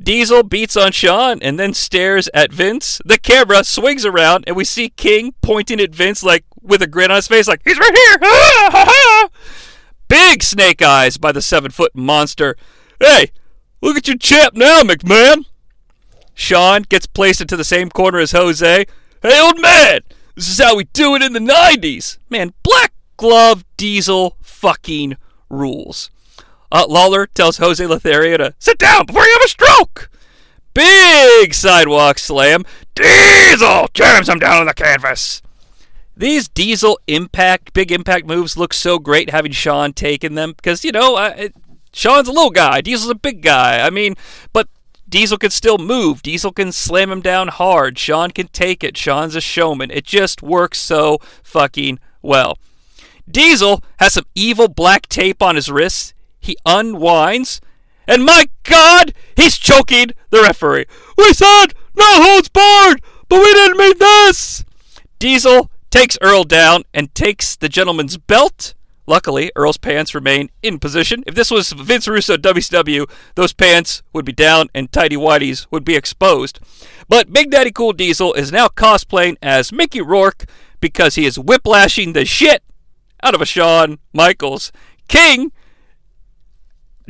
Diesel 0.00 0.44
beats 0.44 0.76
on 0.76 0.92
Shawn 0.92 1.40
and 1.42 1.58
then 1.58 1.74
stares 1.74 2.28
at 2.32 2.52
Vince. 2.52 3.00
The 3.04 3.18
camera 3.18 3.64
swings 3.64 4.04
around 4.04 4.44
and 4.46 4.54
we 4.54 4.64
see 4.64 4.90
King 4.90 5.34
pointing 5.42 5.80
at 5.80 5.94
Vince 5.94 6.22
like 6.22 6.44
with 6.62 6.82
a 6.82 6.86
grin 6.86 7.10
on 7.10 7.16
his 7.16 7.28
face, 7.28 7.48
like, 7.48 7.62
he's 7.64 7.78
right 7.78 7.96
here! 7.96 8.18
Ha, 8.22 8.70
ha. 8.72 9.28
Big 10.06 10.42
snake 10.42 10.82
eyes 10.82 11.16
by 11.16 11.32
the 11.32 11.42
seven 11.42 11.70
foot 11.70 11.94
monster. 11.94 12.56
Hey, 13.00 13.32
look 13.80 13.96
at 13.96 14.06
your 14.06 14.18
champ 14.18 14.54
now, 14.54 14.82
McMahon! 14.82 15.44
Shawn 16.34 16.82
gets 16.82 17.06
placed 17.06 17.40
into 17.40 17.56
the 17.56 17.64
same 17.64 17.90
corner 17.90 18.18
as 18.18 18.32
Jose. 18.32 18.86
Hey, 19.22 19.40
old 19.40 19.60
man! 19.60 20.00
This 20.36 20.48
is 20.48 20.58
how 20.58 20.76
we 20.76 20.84
do 20.84 21.14
it 21.16 21.22
in 21.22 21.32
the 21.32 21.40
90s! 21.40 22.18
Man, 22.30 22.52
Black 22.62 22.92
Glove 23.16 23.64
Diesel 23.76 24.36
fucking 24.40 25.16
rules. 25.50 26.10
Uh, 26.70 26.84
Lawler 26.88 27.26
tells 27.26 27.58
Jose 27.58 27.84
Lothario 27.84 28.36
to 28.36 28.54
sit 28.58 28.78
down 28.78 29.06
before 29.06 29.24
you 29.24 29.32
have 29.32 29.44
a 29.44 29.48
stroke! 29.48 30.10
Big 30.74 31.54
sidewalk 31.54 32.18
slam. 32.18 32.64
Diesel 32.94 33.88
jams 33.94 34.28
him 34.28 34.38
down 34.38 34.60
on 34.60 34.66
the 34.66 34.74
canvas. 34.74 35.42
These 36.16 36.48
Diesel 36.48 36.98
impact, 37.06 37.72
big 37.72 37.90
impact 37.90 38.26
moves 38.26 38.56
look 38.56 38.74
so 38.74 38.98
great 38.98 39.30
having 39.30 39.52
Shawn 39.52 39.92
taking 39.92 40.34
them 40.34 40.52
because, 40.52 40.84
you 40.84 40.92
know, 40.92 41.16
uh, 41.16 41.34
it, 41.36 41.54
Shawn's 41.92 42.28
a 42.28 42.32
little 42.32 42.50
guy. 42.50 42.80
Diesel's 42.80 43.10
a 43.10 43.14
big 43.14 43.42
guy. 43.42 43.84
I 43.84 43.90
mean, 43.90 44.14
but 44.52 44.68
Diesel 45.08 45.38
can 45.38 45.50
still 45.50 45.78
move. 45.78 46.22
Diesel 46.22 46.52
can 46.52 46.70
slam 46.70 47.10
him 47.10 47.22
down 47.22 47.48
hard. 47.48 47.98
Shawn 47.98 48.30
can 48.30 48.48
take 48.48 48.84
it. 48.84 48.96
Shawn's 48.96 49.34
a 49.34 49.40
showman. 49.40 49.90
It 49.90 50.04
just 50.04 50.42
works 50.42 50.78
so 50.78 51.18
fucking 51.42 51.98
well. 52.20 52.58
Diesel 53.28 53.82
has 53.98 54.14
some 54.14 54.26
evil 54.34 54.68
black 54.68 55.08
tape 55.08 55.42
on 55.42 55.56
his 55.56 55.70
wrists. 55.70 56.14
He 56.40 56.56
unwinds, 56.64 57.60
and 58.06 58.24
my 58.24 58.48
God, 58.62 59.12
he's 59.36 59.56
choking 59.56 60.12
the 60.30 60.40
referee. 60.40 60.86
We 61.16 61.32
said 61.32 61.66
no 61.94 62.04
holds 62.22 62.48
barred, 62.48 63.02
but 63.28 63.40
we 63.40 63.52
didn't 63.52 63.78
mean 63.78 63.98
this. 63.98 64.64
Diesel 65.18 65.70
takes 65.90 66.18
Earl 66.22 66.44
down 66.44 66.84
and 66.94 67.14
takes 67.14 67.56
the 67.56 67.68
gentleman's 67.68 68.16
belt. 68.16 68.74
Luckily, 69.06 69.50
Earl's 69.56 69.78
pants 69.78 70.14
remain 70.14 70.50
in 70.62 70.78
position. 70.78 71.24
If 71.26 71.34
this 71.34 71.50
was 71.50 71.72
Vince 71.72 72.06
Russo 72.06 72.36
WCW, 72.36 73.10
those 73.36 73.54
pants 73.54 74.02
would 74.12 74.26
be 74.26 74.32
down 74.32 74.68
and 74.74 74.92
tidy 74.92 75.16
whities 75.16 75.66
would 75.70 75.82
be 75.82 75.96
exposed. 75.96 76.60
But 77.08 77.32
Big 77.32 77.50
Daddy 77.50 77.70
Cool 77.70 77.94
Diesel 77.94 78.34
is 78.34 78.52
now 78.52 78.68
cosplaying 78.68 79.36
as 79.40 79.72
Mickey 79.72 80.02
Rourke 80.02 80.44
because 80.80 81.14
he 81.14 81.24
is 81.24 81.38
whiplashing 81.38 82.12
the 82.12 82.26
shit 82.26 82.62
out 83.22 83.34
of 83.34 83.40
a 83.40 83.46
Shawn 83.46 83.98
Michaels. 84.12 84.72
King 85.08 85.52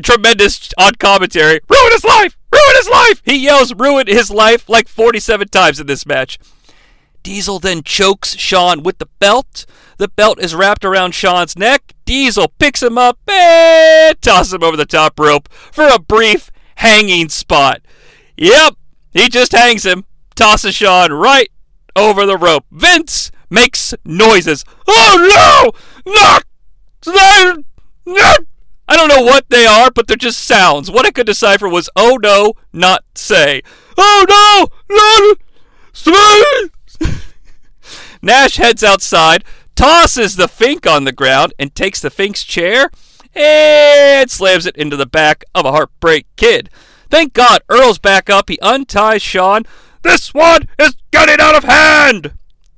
tremendous 0.02 0.70
on 0.78 0.94
commentary. 0.94 1.60
Ruin 1.68 1.92
his 1.92 2.04
life! 2.04 2.36
Ruin 2.52 2.76
his 2.76 2.88
life! 2.88 3.22
He 3.24 3.36
yells, 3.36 3.74
ruin 3.74 4.06
his 4.06 4.30
life 4.30 4.68
like 4.68 4.88
47 4.88 5.48
times 5.48 5.80
in 5.80 5.86
this 5.86 6.06
match. 6.06 6.38
Diesel 7.22 7.58
then 7.58 7.82
chokes 7.82 8.36
Shawn 8.36 8.82
with 8.82 8.98
the 8.98 9.08
belt. 9.18 9.66
The 9.98 10.08
belt 10.08 10.40
is 10.40 10.54
wrapped 10.54 10.84
around 10.84 11.14
Shawn's 11.14 11.58
neck. 11.58 11.94
Diesel 12.04 12.48
picks 12.58 12.82
him 12.82 12.96
up 12.96 13.18
and 13.28 14.20
tosses 14.22 14.54
him 14.54 14.62
over 14.62 14.76
the 14.76 14.86
top 14.86 15.18
rope 15.18 15.48
for 15.50 15.86
a 15.88 15.98
brief 15.98 16.50
hanging 16.76 17.28
spot. 17.28 17.82
Yep, 18.36 18.76
he 19.12 19.28
just 19.28 19.52
hangs 19.52 19.84
him, 19.84 20.04
tosses 20.36 20.74
Shawn 20.74 21.12
right 21.12 21.50
over 21.96 22.24
the 22.24 22.38
rope. 22.38 22.64
Vince 22.70 23.30
makes 23.50 23.94
noises. 24.04 24.64
Oh 24.86 25.72
no! 26.06 26.12
Not! 26.12 26.44
Not! 27.06 27.58
Not! 28.06 28.40
Don't 28.98 29.06
know 29.10 29.22
what 29.22 29.48
they 29.48 29.64
are, 29.64 29.92
but 29.92 30.08
they're 30.08 30.16
just 30.16 30.40
sounds. 30.40 30.90
What 30.90 31.06
I 31.06 31.12
could 31.12 31.26
decipher 31.26 31.68
was 31.68 31.88
oh 31.94 32.18
no, 32.20 32.54
not 32.72 33.04
say. 33.14 33.62
Oh 33.96 34.70
no! 34.88 35.36
Say! 35.92 37.12
Nash 38.22 38.56
heads 38.56 38.82
outside, 38.82 39.44
tosses 39.76 40.34
the 40.34 40.48
Fink 40.48 40.84
on 40.84 41.04
the 41.04 41.12
ground, 41.12 41.54
and 41.60 41.72
takes 41.72 42.00
the 42.00 42.10
Fink's 42.10 42.42
chair 42.42 42.90
and 43.36 44.28
slams 44.28 44.66
it 44.66 44.76
into 44.76 44.96
the 44.96 45.06
back 45.06 45.44
of 45.54 45.64
a 45.64 45.70
Heartbreak 45.70 46.26
Kid. 46.34 46.68
Thank 47.08 47.34
God 47.34 47.62
Earl's 47.68 48.00
back 48.00 48.28
up. 48.28 48.48
He 48.48 48.58
unties 48.58 49.22
Shawn. 49.22 49.62
This 50.02 50.34
one 50.34 50.62
is 50.76 50.96
getting 51.12 51.38
out 51.38 51.54
of 51.54 51.62
hand! 51.62 52.32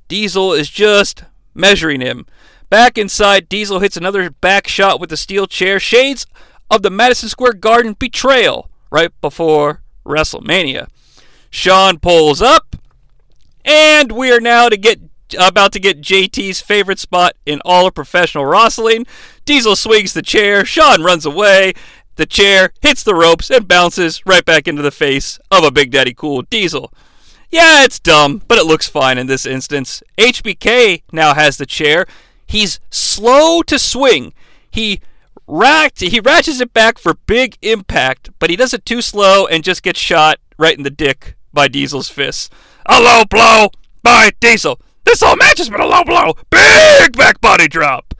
Diesel 0.07 0.53
is 0.53 0.69
just 0.69 1.23
measuring 1.55 1.99
him. 1.99 2.27
Back 2.71 2.97
inside, 2.97 3.49
Diesel 3.49 3.79
hits 3.81 3.97
another 3.97 4.29
back 4.29 4.65
shot 4.65 5.01
with 5.01 5.09
the 5.09 5.17
steel 5.17 5.45
chair. 5.45 5.77
Shades 5.77 6.25
of 6.69 6.83
the 6.83 6.89
Madison 6.89 7.27
Square 7.27 7.55
Garden 7.55 7.97
betrayal 7.99 8.69
right 8.89 9.11
before 9.19 9.81
WrestleMania. 10.05 10.87
Shawn 11.49 11.99
pulls 11.99 12.41
up, 12.41 12.77
and 13.65 14.13
we 14.13 14.31
are 14.31 14.39
now 14.39 14.69
to 14.69 14.77
get 14.77 15.01
about 15.37 15.73
to 15.73 15.81
get 15.81 15.99
JT's 15.99 16.61
favorite 16.61 16.99
spot 16.99 17.35
in 17.45 17.59
all 17.65 17.87
of 17.87 17.93
professional 17.93 18.45
wrestling. 18.45 19.05
Diesel 19.43 19.75
swings 19.75 20.13
the 20.13 20.21
chair. 20.21 20.63
Shawn 20.63 21.03
runs 21.03 21.25
away. 21.25 21.73
The 22.15 22.25
chair 22.25 22.71
hits 22.81 23.03
the 23.03 23.15
ropes 23.15 23.49
and 23.49 23.67
bounces 23.67 24.21
right 24.25 24.45
back 24.45 24.65
into 24.65 24.81
the 24.81 24.91
face 24.91 25.39
of 25.51 25.65
a 25.65 25.71
Big 25.71 25.91
Daddy 25.91 26.13
Cool 26.13 26.43
Diesel. 26.43 26.93
Yeah, 27.49 27.83
it's 27.83 27.99
dumb, 27.99 28.41
but 28.47 28.57
it 28.57 28.65
looks 28.65 28.87
fine 28.87 29.17
in 29.17 29.27
this 29.27 29.45
instance. 29.45 30.01
HBK 30.17 31.03
now 31.11 31.33
has 31.33 31.57
the 31.57 31.65
chair. 31.65 32.05
He's 32.51 32.81
slow 32.89 33.61
to 33.61 33.79
swing. 33.79 34.33
He 34.69 34.99
racked, 35.47 36.01
he 36.01 36.19
ratchets 36.19 36.59
it 36.59 36.73
back 36.73 36.97
for 36.97 37.13
big 37.13 37.57
impact, 37.61 38.29
but 38.39 38.49
he 38.49 38.57
does 38.57 38.73
it 38.73 38.85
too 38.85 39.01
slow 39.01 39.47
and 39.47 39.63
just 39.63 39.83
gets 39.83 40.01
shot 40.01 40.37
right 40.57 40.75
in 40.75 40.83
the 40.83 40.89
dick 40.89 41.37
by 41.53 41.69
Diesel's 41.69 42.09
fist. 42.09 42.51
A 42.87 42.99
low 42.99 43.23
blow 43.23 43.69
by 44.03 44.31
Diesel. 44.41 44.81
This 45.05 45.21
whole 45.21 45.37
match 45.37 45.59
has 45.59 45.69
been 45.69 45.79
a 45.79 45.85
low 45.85 46.03
blow. 46.03 46.33
Big 46.49 47.15
back 47.15 47.39
body 47.39 47.69
drop. 47.69 48.13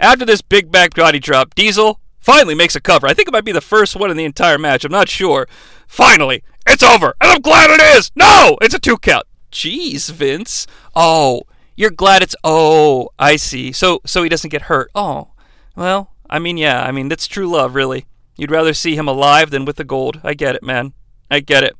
After 0.00 0.24
this 0.24 0.42
big 0.42 0.72
back 0.72 0.92
body 0.96 1.20
drop, 1.20 1.54
Diesel 1.54 2.00
finally 2.18 2.56
makes 2.56 2.74
a 2.74 2.80
cover. 2.80 3.06
I 3.06 3.14
think 3.14 3.28
it 3.28 3.32
might 3.32 3.44
be 3.44 3.52
the 3.52 3.60
first 3.60 3.94
one 3.94 4.10
in 4.10 4.16
the 4.16 4.24
entire 4.24 4.58
match. 4.58 4.84
I'm 4.84 4.90
not 4.90 5.08
sure. 5.08 5.46
Finally, 5.86 6.42
it's 6.66 6.82
over, 6.82 7.14
and 7.20 7.30
I'm 7.30 7.40
glad 7.40 7.70
it 7.70 7.80
is. 7.96 8.10
No, 8.16 8.58
it's 8.60 8.74
a 8.74 8.80
two 8.80 8.98
count. 8.98 9.26
Jeez, 9.52 10.10
Vince. 10.10 10.66
Oh, 10.96 11.42
you're 11.76 11.90
glad 11.90 12.22
it's. 12.22 12.36
Oh, 12.44 13.10
I 13.18 13.36
see. 13.36 13.72
So, 13.72 14.00
so 14.04 14.22
he 14.22 14.28
doesn't 14.28 14.50
get 14.50 14.62
hurt. 14.62 14.90
Oh, 14.94 15.28
well, 15.76 16.12
I 16.28 16.38
mean, 16.38 16.56
yeah. 16.56 16.82
I 16.82 16.92
mean, 16.92 17.08
that's 17.08 17.26
true 17.26 17.48
love, 17.48 17.74
really. 17.74 18.06
You'd 18.36 18.50
rather 18.50 18.74
see 18.74 18.96
him 18.96 19.08
alive 19.08 19.50
than 19.50 19.64
with 19.64 19.76
the 19.76 19.84
gold. 19.84 20.20
I 20.24 20.34
get 20.34 20.54
it, 20.54 20.62
man. 20.62 20.92
I 21.30 21.40
get 21.40 21.64
it. 21.64 21.76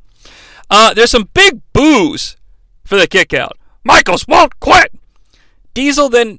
Uh, 0.70 0.95
there's 0.95 1.11
some 1.11 1.28
big 1.34 1.61
boos 1.72 2.36
for 2.84 2.97
the 2.97 3.07
kick 3.07 3.34
out. 3.34 3.59
Michaels 3.84 4.26
won't 4.26 4.59
quit. 4.61 4.92
Diesel 5.74 6.09
then 6.09 6.38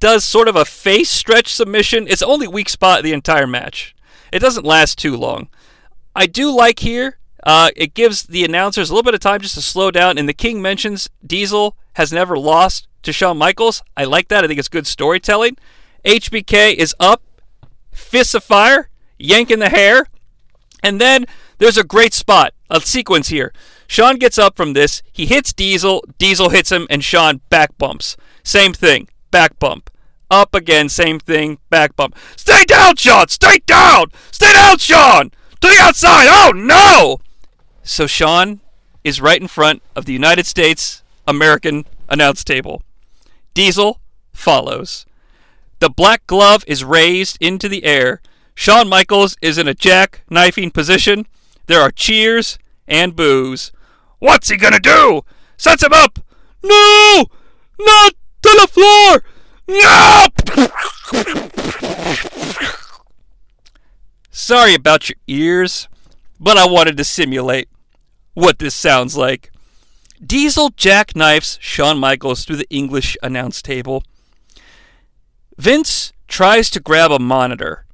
does 0.00 0.24
sort 0.24 0.48
of 0.48 0.56
a 0.56 0.64
face 0.64 1.10
stretch 1.10 1.52
submission. 1.52 2.06
It's 2.08 2.22
only 2.22 2.48
weak 2.48 2.68
spot 2.68 3.02
the 3.02 3.12
entire 3.12 3.46
match. 3.46 3.94
It 4.32 4.40
doesn't 4.40 4.66
last 4.66 4.98
too 4.98 5.16
long. 5.16 5.48
I 6.14 6.26
do 6.26 6.54
like 6.54 6.80
here. 6.80 7.18
Uh, 7.46 7.70
it 7.76 7.94
gives 7.94 8.24
the 8.24 8.44
announcers 8.44 8.90
a 8.90 8.92
little 8.92 9.04
bit 9.04 9.14
of 9.14 9.20
time 9.20 9.40
just 9.40 9.54
to 9.54 9.62
slow 9.62 9.92
down. 9.92 10.18
And 10.18 10.28
the 10.28 10.34
King 10.34 10.60
mentions 10.60 11.08
Diesel 11.24 11.76
has 11.94 12.12
never 12.12 12.36
lost 12.36 12.88
to 13.04 13.12
Shawn 13.12 13.38
Michaels. 13.38 13.84
I 13.96 14.02
like 14.02 14.26
that. 14.28 14.42
I 14.42 14.48
think 14.48 14.58
it's 14.58 14.68
good 14.68 14.86
storytelling. 14.86 15.56
HBK 16.04 16.74
is 16.74 16.92
up, 16.98 17.22
fists 17.92 18.34
of 18.34 18.42
fire, 18.42 18.90
yanking 19.16 19.60
the 19.60 19.68
hair, 19.68 20.08
and 20.82 21.00
then 21.00 21.24
there's 21.58 21.78
a 21.78 21.84
great 21.84 22.14
spot, 22.14 22.52
a 22.68 22.80
sequence 22.80 23.28
here. 23.28 23.52
Shawn 23.86 24.16
gets 24.16 24.38
up 24.38 24.56
from 24.56 24.72
this. 24.72 25.02
He 25.12 25.26
hits 25.26 25.52
Diesel. 25.52 26.04
Diesel 26.18 26.50
hits 26.50 26.72
him, 26.72 26.88
and 26.90 27.02
Shawn 27.02 27.40
back 27.48 27.78
bumps. 27.78 28.16
Same 28.42 28.72
thing, 28.72 29.08
back 29.30 29.56
bump. 29.60 29.88
Up 30.30 30.52
again, 30.52 30.88
same 30.88 31.20
thing, 31.20 31.58
back 31.70 31.94
bump. 31.94 32.16
Stay 32.34 32.64
down, 32.64 32.96
Shawn! 32.96 33.28
Stay 33.28 33.60
down! 33.66 34.06
Stay 34.32 34.52
down, 34.52 34.78
Shawn! 34.78 35.30
To 35.60 35.68
the 35.68 35.78
outside! 35.80 36.26
Oh, 36.28 36.52
no! 36.52 37.20
So 37.88 38.08
Shawn 38.08 38.60
is 39.04 39.20
right 39.20 39.40
in 39.40 39.46
front 39.46 39.80
of 39.94 40.06
the 40.06 40.12
United 40.12 40.44
States 40.44 41.04
American 41.24 41.86
announce 42.08 42.42
table. 42.42 42.82
Diesel 43.54 44.00
follows. 44.32 45.06
The 45.78 45.88
black 45.88 46.26
glove 46.26 46.64
is 46.66 46.82
raised 46.82 47.38
into 47.40 47.68
the 47.68 47.84
air. 47.84 48.20
Shawn 48.56 48.88
Michaels 48.88 49.36
is 49.40 49.56
in 49.56 49.68
a 49.68 49.74
jackknifing 49.74 50.74
position. 50.74 51.26
There 51.66 51.80
are 51.80 51.92
cheers 51.92 52.58
and 52.88 53.14
boos. 53.14 53.70
What's 54.18 54.48
he 54.48 54.56
gonna 54.56 54.80
do? 54.80 55.22
Sets 55.56 55.84
him 55.84 55.92
up! 55.92 56.18
No! 56.64 57.26
Not 57.78 58.14
to 58.42 58.58
the 58.60 58.66
floor! 58.66 59.22
No! 59.68 60.26
Sorry 64.32 64.74
about 64.74 65.08
your 65.08 65.16
ears, 65.28 65.86
but 66.40 66.56
I 66.56 66.66
wanted 66.66 66.96
to 66.96 67.04
simulate 67.04 67.68
what 68.36 68.58
this 68.58 68.74
sounds 68.74 69.16
like. 69.16 69.50
Diesel 70.24 70.68
jackknifes 70.70 71.56
Shawn 71.58 71.98
Michaels 71.98 72.44
through 72.44 72.56
the 72.56 72.68
English 72.68 73.16
announce 73.22 73.62
table. 73.62 74.02
Vince 75.56 76.12
tries 76.28 76.68
to 76.70 76.80
grab 76.80 77.10
a 77.10 77.18
monitor 77.18 77.86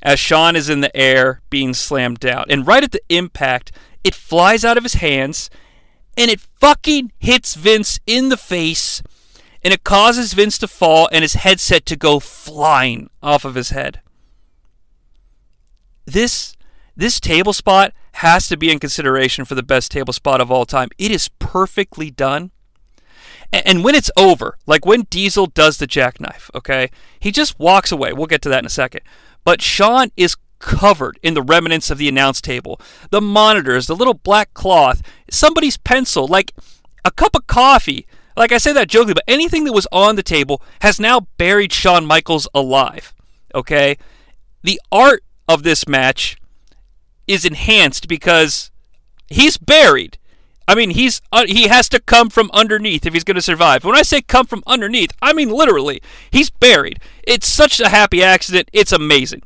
as 0.00 0.20
Shawn 0.20 0.54
is 0.54 0.70
in 0.70 0.80
the 0.80 0.96
air 0.96 1.42
being 1.50 1.74
slammed 1.74 2.20
down. 2.20 2.44
And 2.48 2.68
right 2.68 2.84
at 2.84 2.92
the 2.92 3.02
impact, 3.08 3.72
it 4.04 4.14
flies 4.14 4.64
out 4.64 4.78
of 4.78 4.84
his 4.84 4.94
hands 4.94 5.50
and 6.16 6.30
it 6.30 6.40
fucking 6.40 7.10
hits 7.18 7.56
Vince 7.56 7.98
in 8.06 8.28
the 8.28 8.36
face 8.36 9.02
and 9.64 9.74
it 9.74 9.82
causes 9.82 10.34
Vince 10.34 10.56
to 10.58 10.68
fall 10.68 11.08
and 11.10 11.22
his 11.22 11.34
headset 11.34 11.84
to 11.86 11.96
go 11.96 12.20
flying 12.20 13.10
off 13.24 13.44
of 13.44 13.56
his 13.56 13.70
head. 13.70 14.00
This 16.04 16.56
this 16.96 17.18
table 17.18 17.52
spot 17.52 17.92
has 18.20 18.48
to 18.48 18.56
be 18.56 18.70
in 18.70 18.78
consideration 18.78 19.46
for 19.46 19.54
the 19.54 19.62
best 19.62 19.90
table 19.90 20.12
spot 20.12 20.42
of 20.42 20.50
all 20.50 20.66
time. 20.66 20.90
It 20.98 21.10
is 21.10 21.28
perfectly 21.38 22.10
done. 22.10 22.50
And 23.50 23.82
when 23.82 23.94
it's 23.94 24.10
over, 24.14 24.58
like 24.66 24.84
when 24.84 25.06
Diesel 25.08 25.46
does 25.46 25.78
the 25.78 25.86
jackknife, 25.86 26.50
okay, 26.54 26.90
he 27.18 27.32
just 27.32 27.58
walks 27.58 27.90
away. 27.90 28.12
We'll 28.12 28.26
get 28.26 28.42
to 28.42 28.50
that 28.50 28.58
in 28.58 28.66
a 28.66 28.70
second. 28.70 29.00
But 29.42 29.62
Shawn 29.62 30.12
is 30.18 30.36
covered 30.58 31.18
in 31.22 31.32
the 31.32 31.40
remnants 31.40 31.90
of 31.90 31.96
the 31.96 32.08
announce 32.08 32.42
table. 32.42 32.78
The 33.10 33.22
monitors, 33.22 33.86
the 33.86 33.96
little 33.96 34.12
black 34.12 34.52
cloth, 34.52 35.00
somebody's 35.30 35.78
pencil, 35.78 36.28
like 36.28 36.52
a 37.06 37.10
cup 37.10 37.34
of 37.34 37.46
coffee. 37.46 38.06
Like 38.36 38.52
I 38.52 38.58
say 38.58 38.74
that 38.74 38.88
jokingly, 38.88 39.14
but 39.14 39.24
anything 39.28 39.64
that 39.64 39.72
was 39.72 39.88
on 39.90 40.16
the 40.16 40.22
table 40.22 40.60
has 40.82 41.00
now 41.00 41.26
buried 41.38 41.72
Shawn 41.72 42.04
Michaels 42.04 42.46
alive. 42.54 43.14
Okay? 43.54 43.96
The 44.62 44.78
art 44.92 45.24
of 45.48 45.62
this 45.62 45.88
match 45.88 46.36
is 47.30 47.44
enhanced 47.44 48.08
because 48.08 48.70
he's 49.28 49.56
buried. 49.56 50.18
I 50.66 50.74
mean, 50.74 50.90
he's 50.90 51.20
uh, 51.32 51.46
he 51.46 51.68
has 51.68 51.88
to 51.90 52.00
come 52.00 52.30
from 52.30 52.50
underneath 52.52 53.06
if 53.06 53.14
he's 53.14 53.24
going 53.24 53.36
to 53.36 53.42
survive. 53.42 53.84
When 53.84 53.96
I 53.96 54.02
say 54.02 54.20
come 54.20 54.46
from 54.46 54.62
underneath, 54.66 55.12
I 55.22 55.32
mean 55.32 55.50
literally. 55.50 56.02
He's 56.30 56.50
buried. 56.50 57.00
It's 57.22 57.46
such 57.46 57.80
a 57.80 57.88
happy 57.88 58.22
accident. 58.22 58.68
It's 58.72 58.92
amazing. 58.92 59.42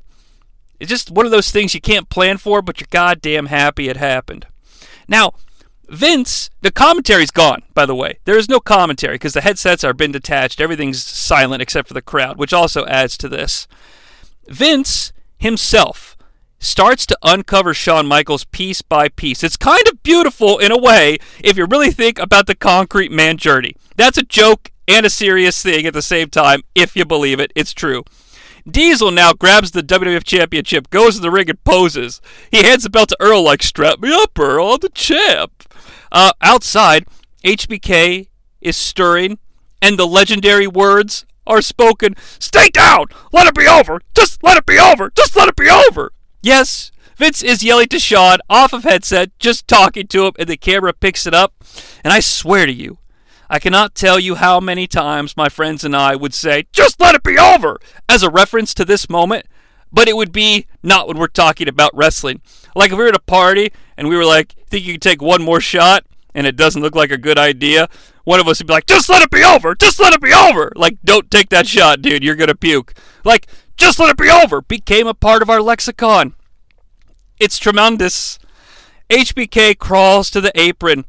It's 0.81 0.91
just 0.91 1.11
one 1.11 1.25
of 1.25 1.33
those 1.33 1.51
things 1.51 1.75
you 1.75 1.81
can't 1.81 2.09
plan 2.09 2.39
for, 2.39 2.61
but 2.61 2.81
you're 2.81 2.89
goddamn 2.91 3.47
happy 3.47 3.89
it 3.89 3.97
happened. 3.97 4.47
Now, 5.09 5.33
Vince, 5.89 6.51
the 6.63 6.73
commentary's 6.73 7.31
gone, 7.31 7.63
by 7.75 7.87
the 7.87 7.95
way. 7.95 8.19
There 8.25 8.39
is 8.39 8.49
no 8.49 8.61
commentary 8.61 9.15
because 9.15 9.35
the 9.35 9.41
headsets 9.43 9.85
are 9.85 9.93
been 9.93 10.13
detached. 10.13 10.61
Everything's 10.61 11.03
silent 11.03 11.63
except 11.63 11.89
for 11.89 11.95
the 11.95 12.03
crowd, 12.03 12.39
which 12.39 12.53
also 12.53 12.85
adds 12.87 13.17
to 13.19 13.29
this. 13.29 13.69
Vince 14.49 15.13
himself 15.39 16.14
starts 16.65 17.07
to 17.07 17.19
uncover 17.23 17.75
Shawn 17.75 18.07
Michaels 18.07 18.45
piece 18.45 18.83
by 18.83 19.09
piece. 19.09 19.45
It's 19.45 19.57
kind 19.57 19.87
of 19.89 20.03
beautiful 20.03 20.59
in 20.59 20.73
a 20.73 20.79
way 20.79 21.19
if 21.43 21.57
you 21.57 21.67
really 21.67 21.91
think 21.91 22.19
about 22.19 22.47
the 22.47 22.55
Concrete 22.55 23.13
Man 23.13 23.37
journey. 23.37 23.77
That's 23.97 24.19
a 24.19 24.23
joke 24.23 24.71
and 24.89 25.07
a 25.07 25.11
serious 25.11 25.63
thing 25.63 25.87
at 25.87 25.95
the 25.95 26.03
same 26.03 26.31
time, 26.31 26.63
if 26.75 26.97
you 26.97 27.05
believe 27.05 27.41
it. 27.41 27.53
It's 27.55 27.73
true. 27.73 28.05
Diesel 28.69 29.11
now 29.11 29.35
grabs 29.35 29.73
the 29.73 29.83
WWF 29.83 30.25
Championship, 30.25 30.89
goes 30.89 31.17
to 31.17 31.21
the 31.21 31.31
ring, 31.31 31.51
and 31.51 31.63
poses. 31.65 32.23
He 32.51 32.63
hands 32.63 32.85
the 32.85 32.91
belt 32.91 33.11
to 33.11 33.17
Earl 33.21 33.43
like, 33.43 33.63
strap 33.63 34.01
me 34.01 34.11
up, 34.13 34.39
Earl, 34.39 34.73
I'm 34.73 34.79
the 34.81 34.89
champ. 34.89 35.53
Uh, 36.11 36.33
outside, 36.41 37.07
HBK 37.45 38.29
is 38.63 38.77
stirring, 38.77 39.39
and 39.83 39.99
the 39.99 40.07
legendary 40.07 40.67
words 40.67 41.27
are 41.47 41.61
spoken 41.61 42.15
Stay 42.39 42.71
down! 42.71 43.07
Let 43.33 43.47
it 43.47 43.55
be 43.55 43.67
over! 43.67 44.01
Just 44.15 44.43
let 44.43 44.57
it 44.57 44.65
be 44.65 44.79
over! 44.79 45.11
Just 45.15 45.37
let 45.37 45.49
it 45.49 45.57
be 45.57 45.69
over! 45.69 46.13
Yes, 46.45 46.93
Vince 47.17 47.43
is 47.43 47.65
yelling 47.65 47.89
to 47.89 47.99
Shawn 47.99 48.37
off 48.51 48.75
of 48.75 48.85
headset, 48.85 49.31
just 49.39 49.67
talking 49.67 50.07
to 50.09 50.27
him, 50.27 50.35
and 50.39 50.47
the 50.47 50.59
camera 50.59 50.93
picks 50.93 51.27
it 51.27 51.33
up. 51.33 51.55
And 52.05 52.13
I 52.13 52.21
swear 52.21 52.67
to 52.67 52.73
you, 52.73 52.99
I 53.49 53.59
cannot 53.59 53.95
tell 53.95 54.21
you 54.21 54.35
how 54.35 54.61
many 54.61 54.87
times 54.87 55.39
my 55.39 55.49
friends 55.49 55.85
and 55.85 55.97
I 55.97 56.17
would 56.17 56.35
say, 56.35 56.67
just 56.71 57.01
let 57.01 57.15
it 57.15 57.23
be 57.23 57.39
over, 57.39 57.79
as 58.11 58.23
a 58.23 58.29
reference 58.29 58.75
to 58.75 58.85
this 58.85 59.09
moment, 59.09 59.47
but 59.91 60.07
it 60.07 60.17
would 60.17 60.33
be 60.33 60.67
not 60.83 61.09
when 61.09 61.17
we're 61.17 61.29
talking 61.29 61.67
about 61.67 61.97
wrestling. 61.97 62.43
Like 62.77 62.93
if 62.93 62.99
we 62.99 63.05
were 63.05 63.09
at 63.09 63.17
a 63.17 63.21
party 63.21 63.73
and 63.97 64.11
we 64.11 64.17
were 64.17 64.27
like, 64.27 64.53
think 64.69 64.85
you 64.85 64.93
can 64.93 65.01
take 65.01 65.23
one 65.23 65.43
more 65.43 65.63
shot 65.63 66.05
and 66.35 66.47
it 66.47 66.57
doesn't 66.57 66.83
look 66.83 66.95
like 66.95 67.11
a 67.11 67.17
good 67.17 67.39
idea, 67.39 67.89
one 68.25 68.39
of 68.39 68.49
us 68.49 68.59
would 68.61 68.67
be 68.67 68.75
like, 68.75 68.87
just 68.87 69.09
let 69.09 69.23
it 69.23 69.31
be 69.31 69.43
over, 69.43 69.75
just 69.75 69.99
let 69.99 70.13
it 70.13 70.21
be 70.21 70.35
over. 70.35 70.73
Like, 70.77 70.99
don't 71.03 71.31
take 71.31 71.49
that 71.49 71.67
shot, 71.67 72.03
dude, 72.03 72.23
you're 72.23 72.35
gonna 72.35 72.55
puke. 72.55 72.93
Like, 73.25 73.47
just 73.77 73.99
let 73.99 74.11
it 74.11 74.17
be 74.17 74.31
over 74.31 74.63
became 74.63 75.07
a 75.07 75.15
part 75.15 75.43
of 75.43 75.51
our 75.51 75.61
lexicon. 75.61 76.35
It's 77.39 77.59
tremendous. 77.59 78.39
HBK 79.11 79.79
crawls 79.79 80.31
to 80.31 80.41
the 80.41 80.53
apron. 80.59 81.05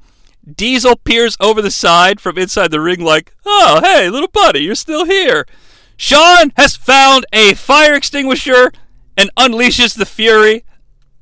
Diesel 0.52 0.96
peers 0.98 1.38
over 1.40 1.62
the 1.62 1.72
side 1.72 2.22
from 2.22 2.38
inside 2.38 2.72
the 2.72 2.80
ring, 2.80 3.00
like, 3.00 3.34
oh, 3.46 3.80
hey, 3.84 4.10
little 4.10 4.28
buddy, 4.28 4.60
you're 4.60 4.76
still 4.76 5.06
here. 5.06 5.46
Shawn 5.98 6.52
has 6.58 6.76
found 6.76 7.26
a 7.34 7.54
fire 7.54 7.94
extinguisher 7.94 8.72
and 9.18 9.32
unleashes 9.38 9.96
the 9.96 10.06
fury 10.06 10.66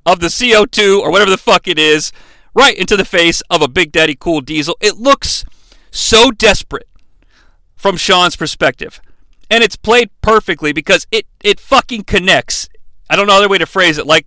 of 0.05 0.19
the 0.19 0.27
CO2 0.27 0.99
or 0.99 1.11
whatever 1.11 1.31
the 1.31 1.37
fuck 1.37 1.67
it 1.67 1.79
is 1.79 2.11
right 2.53 2.75
into 2.75 2.97
the 2.97 3.05
face 3.05 3.41
of 3.49 3.61
a 3.61 3.67
Big 3.67 3.91
Daddy 3.91 4.15
Cool 4.15 4.41
Diesel. 4.41 4.77
It 4.81 4.97
looks 4.97 5.45
so 5.91 6.31
desperate 6.31 6.87
from 7.75 7.97
Shawn's 7.97 8.35
perspective. 8.35 8.99
And 9.53 9.63
it's 9.63 9.75
played 9.75 10.09
perfectly 10.21 10.73
because 10.73 11.05
it, 11.11 11.27
it 11.43 11.59
fucking 11.59 12.05
connects. 12.05 12.67
I 13.07 13.15
don't 13.15 13.27
know 13.27 13.37
other 13.37 13.47
way 13.47 13.59
to 13.59 13.67
phrase 13.67 13.99
it. 13.99 14.07
Like 14.07 14.25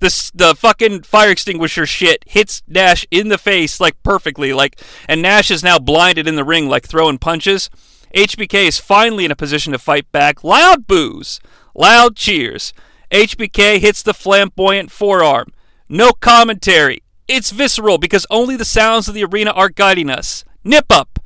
this 0.00 0.32
the 0.32 0.56
fucking 0.56 1.04
fire 1.04 1.30
extinguisher 1.30 1.86
shit 1.86 2.24
hits 2.26 2.60
Nash 2.66 3.06
in 3.12 3.28
the 3.28 3.38
face 3.38 3.78
like 3.78 4.02
perfectly 4.02 4.52
like 4.52 4.80
and 5.08 5.22
Nash 5.22 5.52
is 5.52 5.62
now 5.62 5.78
blinded 5.78 6.26
in 6.26 6.34
the 6.34 6.42
ring 6.42 6.68
like 6.68 6.88
throwing 6.88 7.18
punches. 7.18 7.70
HBK 8.16 8.66
is 8.66 8.80
finally 8.80 9.24
in 9.24 9.30
a 9.30 9.36
position 9.36 9.72
to 9.72 9.78
fight 9.78 10.10
back. 10.10 10.42
Loud 10.42 10.88
boos, 10.88 11.38
loud 11.76 12.16
cheers. 12.16 12.74
HBK 13.12 13.78
hits 13.78 14.02
the 14.02 14.12
flamboyant 14.12 14.90
forearm. 14.90 15.52
No 15.88 16.10
commentary. 16.10 17.04
It's 17.28 17.52
visceral 17.52 17.98
because 17.98 18.26
only 18.28 18.56
the 18.56 18.64
sounds 18.64 19.06
of 19.06 19.14
the 19.14 19.22
arena 19.22 19.52
are 19.52 19.68
guiding 19.68 20.10
us. 20.10 20.44
Nip 20.64 20.86
up. 20.90 21.20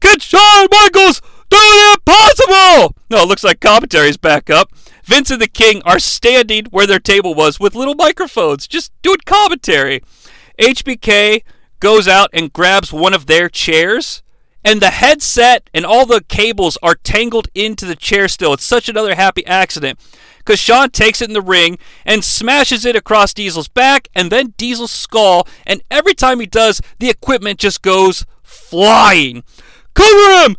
Get 0.00 0.22
Shawn 0.22 0.66
Michaels 0.70 1.20
the 1.50 1.96
impossible! 1.98 2.96
No, 3.10 3.22
it 3.22 3.28
looks 3.28 3.44
like 3.44 3.60
commentary's 3.60 4.16
back 4.16 4.50
up. 4.50 4.72
Vince 5.04 5.30
and 5.30 5.40
the 5.40 5.48
King 5.48 5.82
are 5.84 5.98
standing 5.98 6.66
where 6.66 6.86
their 6.86 7.00
table 7.00 7.34
was 7.34 7.58
with 7.58 7.74
little 7.74 7.94
microphones, 7.94 8.66
just 8.66 8.92
doing 9.02 9.18
commentary. 9.26 10.02
HBK 10.58 11.42
goes 11.80 12.06
out 12.06 12.30
and 12.32 12.52
grabs 12.52 12.92
one 12.92 13.14
of 13.14 13.26
their 13.26 13.48
chairs, 13.48 14.22
and 14.64 14.80
the 14.80 14.90
headset 14.90 15.68
and 15.72 15.86
all 15.86 16.06
the 16.06 16.22
cables 16.28 16.78
are 16.82 16.94
tangled 16.94 17.48
into 17.54 17.86
the 17.86 17.96
chair 17.96 18.28
still. 18.28 18.52
It's 18.52 18.64
such 18.64 18.88
another 18.88 19.14
happy 19.14 19.44
accident. 19.46 19.98
Because 20.38 20.58
Shawn 20.58 20.90
takes 20.90 21.20
it 21.20 21.28
in 21.28 21.34
the 21.34 21.42
ring 21.42 21.78
and 22.04 22.24
smashes 22.24 22.84
it 22.84 22.96
across 22.96 23.34
Diesel's 23.34 23.68
back 23.68 24.08
and 24.14 24.30
then 24.30 24.54
Diesel's 24.56 24.90
skull, 24.90 25.46
and 25.66 25.82
every 25.90 26.14
time 26.14 26.40
he 26.40 26.46
does, 26.46 26.80
the 26.98 27.10
equipment 27.10 27.58
just 27.58 27.82
goes 27.82 28.26
flying. 28.42 29.42
Cover 29.94 30.44
him! 30.44 30.56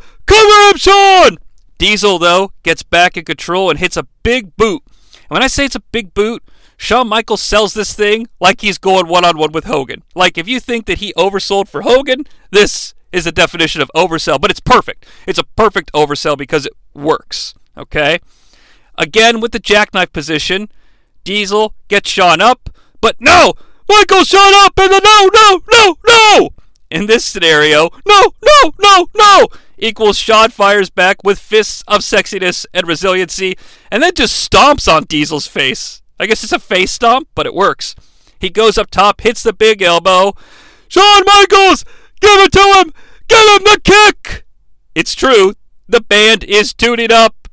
Shawn! 0.76 1.38
Diesel, 1.78 2.18
though, 2.18 2.52
gets 2.62 2.82
back 2.82 3.16
in 3.16 3.24
control 3.24 3.70
and 3.70 3.78
hits 3.78 3.96
a 3.96 4.06
big 4.22 4.56
boot. 4.56 4.82
And 5.14 5.30
when 5.30 5.42
I 5.42 5.46
say 5.46 5.64
it's 5.64 5.76
a 5.76 5.80
big 5.80 6.14
boot, 6.14 6.42
Shawn 6.76 7.08
Michaels 7.08 7.42
sells 7.42 7.74
this 7.74 7.92
thing 7.92 8.26
like 8.40 8.60
he's 8.60 8.78
going 8.78 9.06
one 9.06 9.24
on 9.24 9.38
one 9.38 9.52
with 9.52 9.64
Hogan. 9.64 10.02
Like, 10.14 10.38
if 10.38 10.48
you 10.48 10.58
think 10.60 10.86
that 10.86 10.98
he 10.98 11.12
oversold 11.14 11.68
for 11.68 11.82
Hogan, 11.82 12.24
this 12.50 12.94
is 13.12 13.24
the 13.24 13.32
definition 13.32 13.80
of 13.80 13.90
oversell, 13.94 14.40
but 14.40 14.50
it's 14.50 14.60
perfect. 14.60 15.06
It's 15.26 15.38
a 15.38 15.44
perfect 15.44 15.92
oversell 15.92 16.36
because 16.36 16.66
it 16.66 16.72
works. 16.94 17.54
Okay? 17.76 18.18
Again, 18.96 19.40
with 19.40 19.52
the 19.52 19.58
jackknife 19.58 20.12
position, 20.12 20.68
Diesel 21.24 21.74
gets 21.88 22.10
Shawn 22.10 22.40
up, 22.40 22.70
but 23.00 23.16
no! 23.20 23.54
Michael 23.88 24.24
Shawn 24.24 24.52
up 24.54 24.72
and 24.78 24.90
the 24.90 25.00
no, 25.04 25.30
no, 25.32 25.60
no, 25.70 25.96
no! 26.06 26.50
In 26.90 27.06
this 27.06 27.24
scenario, 27.24 27.90
no, 28.06 28.32
no, 28.44 28.72
no, 28.78 29.08
no! 29.14 29.48
Equals 29.82 30.16
Shawn 30.16 30.50
fires 30.50 30.90
back 30.90 31.24
with 31.24 31.40
fists 31.40 31.82
of 31.88 32.02
sexiness 32.02 32.64
and 32.72 32.86
resiliency, 32.86 33.58
and 33.90 34.00
then 34.00 34.14
just 34.14 34.48
stomps 34.48 34.86
on 34.86 35.02
Diesel's 35.02 35.48
face. 35.48 36.02
I 36.20 36.26
guess 36.26 36.44
it's 36.44 36.52
a 36.52 36.60
face 36.60 36.92
stomp, 36.92 37.26
but 37.34 37.46
it 37.46 37.54
works. 37.54 37.96
He 38.38 38.48
goes 38.48 38.78
up 38.78 38.92
top, 38.92 39.22
hits 39.22 39.42
the 39.42 39.52
big 39.52 39.82
elbow. 39.82 40.34
Shawn 40.86 41.24
Michaels! 41.26 41.84
Give 42.20 42.38
it 42.42 42.52
to 42.52 42.60
him! 42.60 42.92
Give 43.26 43.40
him 43.40 43.64
the 43.64 43.80
kick! 43.82 44.46
It's 44.94 45.16
true, 45.16 45.54
the 45.88 46.00
band 46.00 46.44
is 46.44 46.72
tuning 46.72 47.10
up. 47.10 47.48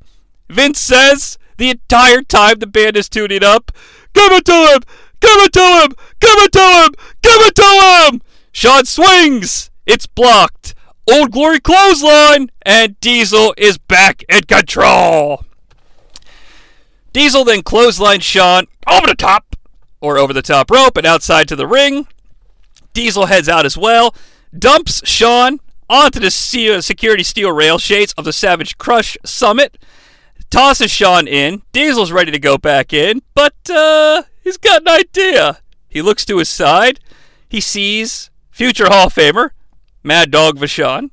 Vince 0.51 0.80
says 0.80 1.39
the 1.57 1.71
entire 1.71 2.21
time 2.21 2.59
the 2.59 2.67
band 2.67 2.95
is 2.95 3.09
tuning 3.09 3.43
up, 3.43 3.71
Give 4.13 4.32
it 4.34 4.45
to 4.45 4.53
him! 4.53 4.82
Give 5.19 5.38
it 5.38 5.53
to 5.53 5.82
him! 5.82 5.95
Give 6.19 6.38
it 6.38 6.51
to 6.51 6.59
him! 6.59 6.89
Give 7.23 7.41
it 7.41 7.55
to 7.55 8.11
him! 8.11 8.21
Shawn 8.51 8.86
swings! 8.86 9.71
It's 9.88 10.05
blocked. 10.05 10.75
Old 11.12 11.32
Glory 11.32 11.60
clothesline, 11.60 12.51
and 12.62 12.99
Diesel 12.99 13.55
is 13.57 13.78
back 13.78 14.24
in 14.30 14.43
control. 14.43 15.43
Diesel 17.14 17.43
then 17.43 17.62
clotheslined 17.62 18.22
Shawn 18.22 18.68
over 18.88 19.07
the 19.07 19.16
top, 19.16 19.55
or 20.01 20.18
over 20.18 20.34
the 20.34 20.43
top 20.43 20.70
rope, 20.70 20.97
and 20.97 21.07
outside 21.07 21.47
to 21.47 21.55
the 21.55 21.68
ring. 21.68 22.07
Diesel 22.93 23.26
heads 23.26 23.49
out 23.49 23.66
as 23.66 23.78
well, 23.78 24.14
dumps 24.57 25.01
Shawn 25.07 25.60
onto 25.89 26.20
the 26.20 26.30
se- 26.30 26.82
security 26.82 27.24
steel 27.24 27.51
rail 27.51 27.80
shades 27.80 28.14
of 28.14 28.26
the 28.26 28.34
Savage 28.34 28.78
Crush 28.78 29.18
Summit, 29.26 29.78
tosses 30.51 30.91
Shawn 30.91 31.28
in. 31.28 31.64
Diesel's 31.72 32.12
ready 32.12 32.32
to 32.32 32.39
go 32.39 32.57
back 32.57 32.93
in, 32.93 33.24
but 33.34 33.55
uh, 33.70 34.24
he's 34.43 34.57
got 34.57 34.82
an 34.82 34.89
idea. 34.89 35.60
He 35.88 36.03
looks 36.03 36.24
to 36.26 36.38
his 36.38 36.49
side. 36.49 36.99
He 37.49 37.62
sees 37.62 38.30
future 38.51 38.88
Hall 38.88 39.07
of 39.07 39.16
Famer 39.16 39.51
Mad 40.03 40.31
Dog 40.31 40.57
Vachon. 40.57 41.11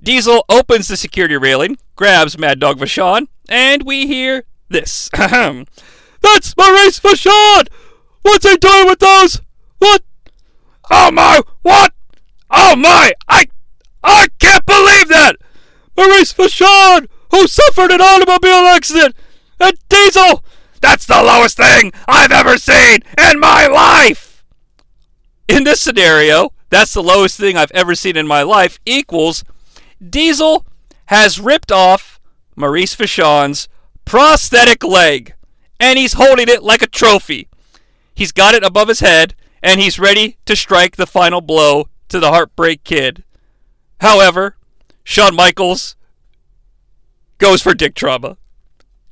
Diesel 0.00 0.44
opens 0.48 0.88
the 0.88 0.96
security 0.96 1.36
railing, 1.36 1.78
grabs 1.96 2.38
Mad 2.38 2.60
Dog 2.60 2.78
Vachon, 2.78 3.28
and 3.48 3.82
we 3.82 4.06
hear 4.06 4.44
this. 4.68 5.08
That's 5.12 6.56
Maurice 6.56 7.00
Vachon! 7.00 7.68
What's 8.22 8.48
he 8.48 8.56
doing 8.56 8.86
with 8.86 9.00
those? 9.00 9.40
What? 9.78 10.02
Oh 10.90 11.10
my! 11.10 11.40
What? 11.62 11.92
Oh 12.50 12.76
my! 12.76 13.12
I 13.28 13.48
I 14.02 14.28
can't 14.38 14.64
believe 14.64 15.08
that! 15.08 15.36
Maurice 15.96 16.32
Vachon, 16.32 17.08
who 17.30 17.46
suffered 17.46 17.90
an 17.90 18.00
automobile 18.00 18.66
accident, 18.68 19.14
and 19.60 19.76
Diesel. 19.88 20.44
That's 20.80 21.06
the 21.06 21.22
lowest 21.22 21.56
thing 21.56 21.92
I've 22.06 22.32
ever 22.32 22.58
seen 22.58 22.98
in 23.18 23.40
my 23.40 23.66
life. 23.66 24.44
In 25.48 25.64
this 25.64 25.80
scenario, 25.80 26.53
that's 26.74 26.92
the 26.92 27.02
lowest 27.02 27.38
thing 27.38 27.56
I've 27.56 27.70
ever 27.70 27.94
seen 27.94 28.16
in 28.16 28.26
my 28.26 28.42
life 28.42 28.80
equals 28.84 29.44
Diesel 30.04 30.66
has 31.06 31.38
ripped 31.38 31.70
off 31.70 32.20
Maurice 32.56 32.94
Vachon's 32.96 33.68
prosthetic 34.04 34.82
leg, 34.82 35.34
and 35.78 35.98
he's 35.98 36.14
holding 36.14 36.48
it 36.48 36.62
like 36.62 36.82
a 36.82 36.86
trophy. 36.86 37.48
He's 38.14 38.32
got 38.32 38.54
it 38.54 38.64
above 38.64 38.88
his 38.88 39.00
head, 39.00 39.34
and 39.62 39.80
he's 39.80 39.98
ready 39.98 40.36
to 40.46 40.56
strike 40.56 40.96
the 40.96 41.06
final 41.06 41.40
blow 41.40 41.88
to 42.08 42.20
the 42.20 42.30
Heartbreak 42.30 42.84
Kid. 42.84 43.24
However, 44.00 44.56
Shawn 45.02 45.34
Michaels 45.34 45.96
goes 47.38 47.62
for 47.62 47.74
dick 47.74 47.94
trauma. 47.94 48.36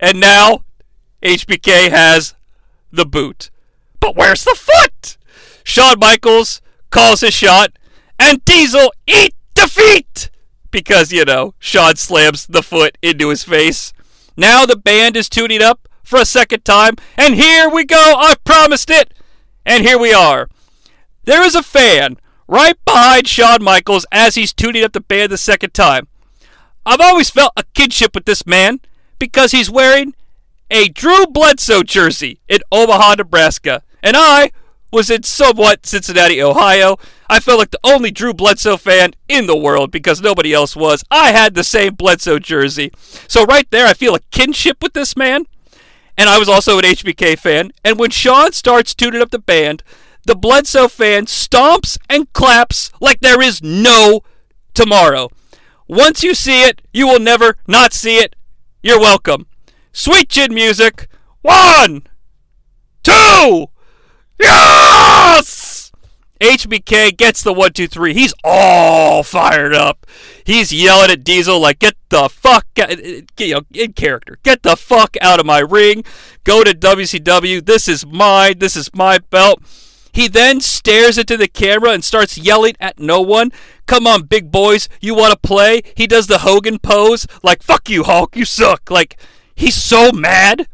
And 0.00 0.20
now, 0.20 0.64
HBK 1.22 1.90
has 1.90 2.34
the 2.90 3.06
boot. 3.06 3.50
But 4.00 4.16
where's 4.16 4.44
the 4.44 4.56
foot? 4.56 5.16
Shawn 5.64 5.98
Michaels 5.98 6.60
calls 6.92 7.22
his 7.22 7.34
shot, 7.34 7.72
and 8.20 8.44
Diesel 8.44 8.92
eat 9.08 9.34
defeat! 9.54 10.30
Because, 10.70 11.12
you 11.12 11.24
know, 11.24 11.54
Shawn 11.58 11.96
slams 11.96 12.46
the 12.46 12.62
foot 12.62 12.96
into 13.02 13.30
his 13.30 13.42
face. 13.42 13.92
Now 14.36 14.64
the 14.64 14.76
band 14.76 15.16
is 15.16 15.28
tuning 15.28 15.60
up 15.60 15.88
for 16.04 16.20
a 16.20 16.24
second 16.24 16.64
time, 16.64 16.94
and 17.16 17.34
here 17.34 17.68
we 17.68 17.84
go! 17.84 18.14
I 18.16 18.36
promised 18.44 18.90
it! 18.90 19.12
And 19.66 19.84
here 19.84 19.98
we 19.98 20.12
are. 20.12 20.48
There 21.24 21.42
is 21.42 21.54
a 21.54 21.62
fan 21.62 22.16
right 22.46 22.76
behind 22.84 23.26
Shawn 23.26 23.62
Michaels 23.62 24.06
as 24.12 24.34
he's 24.34 24.52
tuning 24.52 24.84
up 24.84 24.92
the 24.92 25.00
band 25.00 25.32
the 25.32 25.38
second 25.38 25.74
time. 25.74 26.08
I've 26.84 27.00
always 27.00 27.30
felt 27.30 27.52
a 27.56 27.64
kinship 27.74 28.14
with 28.14 28.24
this 28.24 28.46
man 28.46 28.80
because 29.18 29.52
he's 29.52 29.70
wearing 29.70 30.14
a 30.70 30.88
Drew 30.88 31.26
Bledsoe 31.26 31.82
jersey 31.82 32.40
in 32.48 32.60
Omaha, 32.72 33.16
Nebraska. 33.18 33.82
And 34.02 34.16
I 34.16 34.50
was 34.92 35.10
in 35.10 35.22
somewhat 35.22 35.86
Cincinnati, 35.86 36.42
Ohio. 36.42 36.98
I 37.28 37.40
felt 37.40 37.58
like 37.58 37.70
the 37.70 37.80
only 37.82 38.10
Drew 38.10 38.34
Bledsoe 38.34 38.76
fan 38.76 39.12
in 39.28 39.46
the 39.46 39.56
world 39.56 39.90
because 39.90 40.20
nobody 40.20 40.52
else 40.52 40.76
was. 40.76 41.02
I 41.10 41.32
had 41.32 41.54
the 41.54 41.64
same 41.64 41.94
Bledsoe 41.94 42.38
jersey. 42.38 42.92
So 43.26 43.44
right 43.44 43.68
there, 43.70 43.86
I 43.86 43.94
feel 43.94 44.14
a 44.14 44.20
kinship 44.30 44.82
with 44.82 44.92
this 44.92 45.16
man. 45.16 45.46
And 46.18 46.28
I 46.28 46.38
was 46.38 46.48
also 46.48 46.78
an 46.78 46.84
HBK 46.84 47.38
fan. 47.38 47.72
And 47.82 47.98
when 47.98 48.10
Shawn 48.10 48.52
starts 48.52 48.94
tuning 48.94 49.22
up 49.22 49.30
the 49.30 49.38
band, 49.38 49.82
the 50.26 50.36
Bledsoe 50.36 50.88
fan 50.88 51.24
stomps 51.24 51.98
and 52.08 52.32
claps 52.32 52.92
like 53.00 53.20
there 53.20 53.40
is 53.40 53.62
no 53.62 54.20
tomorrow. 54.74 55.30
Once 55.88 56.22
you 56.22 56.34
see 56.34 56.62
it, 56.62 56.82
you 56.92 57.06
will 57.06 57.18
never 57.18 57.56
not 57.66 57.92
see 57.92 58.18
it. 58.18 58.36
You're 58.82 59.00
welcome. 59.00 59.46
Sweet 59.92 60.28
chin 60.28 60.54
music. 60.54 61.08
One, 61.40 62.06
two, 63.02 63.66
yes! 64.42 65.92
HBK 66.40 67.16
gets 67.16 67.42
the 67.42 67.52
one, 67.52 67.72
two, 67.72 67.86
three. 67.86 68.14
He's 68.14 68.34
all 68.42 69.22
fired 69.22 69.72
up. 69.72 70.06
He's 70.44 70.72
yelling 70.72 71.10
at 71.10 71.22
Diesel 71.22 71.60
like, 71.60 71.78
"Get 71.78 71.94
the 72.08 72.28
fuck, 72.28 72.66
out, 72.80 72.98
you 73.38 73.54
know, 73.54 73.60
in 73.72 73.92
character. 73.92 74.38
Get 74.42 74.62
the 74.62 74.76
fuck 74.76 75.16
out 75.20 75.38
of 75.38 75.46
my 75.46 75.60
ring. 75.60 76.04
Go 76.42 76.64
to 76.64 76.74
WCW. 76.74 77.64
This 77.64 77.86
is 77.86 78.04
mine. 78.04 78.58
This 78.58 78.76
is 78.76 78.90
my 78.92 79.18
belt." 79.18 79.62
He 80.12 80.28
then 80.28 80.60
stares 80.60 81.16
into 81.16 81.36
the 81.38 81.48
camera 81.48 81.90
and 81.90 82.04
starts 82.04 82.36
yelling 82.36 82.74
at 82.78 82.98
no 82.98 83.20
one. 83.20 83.50
Come 83.86 84.06
on, 84.06 84.24
big 84.24 84.52
boys, 84.52 84.88
you 85.00 85.14
want 85.14 85.32
to 85.32 85.38
play? 85.38 85.82
He 85.96 86.06
does 86.06 86.26
the 86.26 86.38
Hogan 86.38 86.78
pose, 86.78 87.26
like, 87.42 87.62
fuck 87.62 87.88
you, 87.88 88.04
Hulk, 88.04 88.36
you 88.36 88.44
suck. 88.44 88.90
Like, 88.90 89.16
he's 89.54 89.74
so 89.74 90.12
mad. 90.12 90.68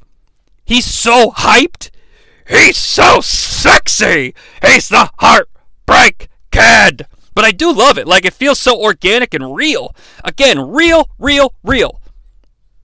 He's 0.65 0.85
so 0.85 1.31
hyped. 1.31 1.91
He's 2.49 2.79
so 2.79 3.21
sexy. 3.21 4.35
He's 4.63 4.89
the 4.89 5.11
heartbreak 5.19 6.29
kid. 6.51 7.07
But 7.35 7.45
I 7.45 7.53
do 7.53 7.73
love 7.73 7.99
it. 7.99 8.09
Like, 8.09 8.25
it 8.25 8.33
feels 8.33 8.59
so 8.59 8.81
organic 8.81 9.35
and 9.35 9.55
real. 9.55 9.95
Again, 10.25 10.71
real, 10.71 11.09
real, 11.19 11.55
real. 11.63 12.01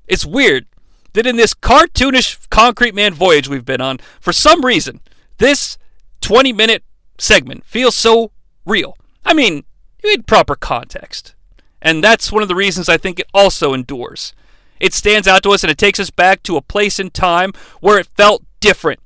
It's 0.07 0.27
weird 0.27 0.67
that 1.15 1.27
in 1.27 1.37
this 1.37 1.55
cartoonish 1.55 2.49
Concrete 2.51 2.95
Man 2.95 3.15
voyage 3.15 3.49
we've 3.49 3.65
been 3.65 3.81
on, 3.81 3.99
for 4.21 4.33
some 4.33 4.65
reason, 4.65 5.01
this 5.39 5.79
20 6.21 6.53
minute 6.53 6.85
segment 7.19 7.65
feels 7.65 7.95
so 7.95 8.33
real. 8.67 8.97
I 9.25 9.33
mean, 9.33 9.65
you 10.03 10.11
need 10.11 10.27
proper 10.27 10.55
context. 10.55 11.35
And 11.81 12.03
that's 12.03 12.33
one 12.33 12.43
of 12.43 12.49
the 12.49 12.55
reasons 12.55 12.89
I 12.89 12.97
think 12.97 13.19
it 13.19 13.29
also 13.33 13.73
endures. 13.73 14.35
It 14.81 14.93
stands 14.93 15.27
out 15.27 15.43
to 15.45 15.51
us 15.51 15.65
and 15.65 15.71
it 15.71 15.79
takes 15.79 16.01
us 16.01 16.11
back 16.11 16.43
to 16.45 16.57
a 16.57 16.62
place 16.62 16.99
in 16.99 17.11
time 17.11 17.53
where 17.81 17.99
it 17.99 18.07
felt 18.07 18.45
different 18.61 19.01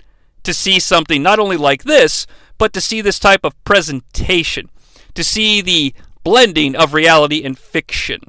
to 0.45 0.55
see 0.55 0.79
something 0.79 1.23
not 1.23 1.39
only 1.39 1.57
like 1.57 1.85
this, 1.85 2.27
but 2.59 2.73
to 2.73 2.81
see 2.81 3.01
this 3.01 3.19
type 3.19 3.45
of 3.45 3.63
presentation, 3.65 4.69
to 5.15 5.23
see 5.25 5.61
the 5.61 5.95
blending 6.25 6.75
of 6.77 6.95
reality 6.95 7.45
and 7.45 7.59
fiction. 7.59 8.21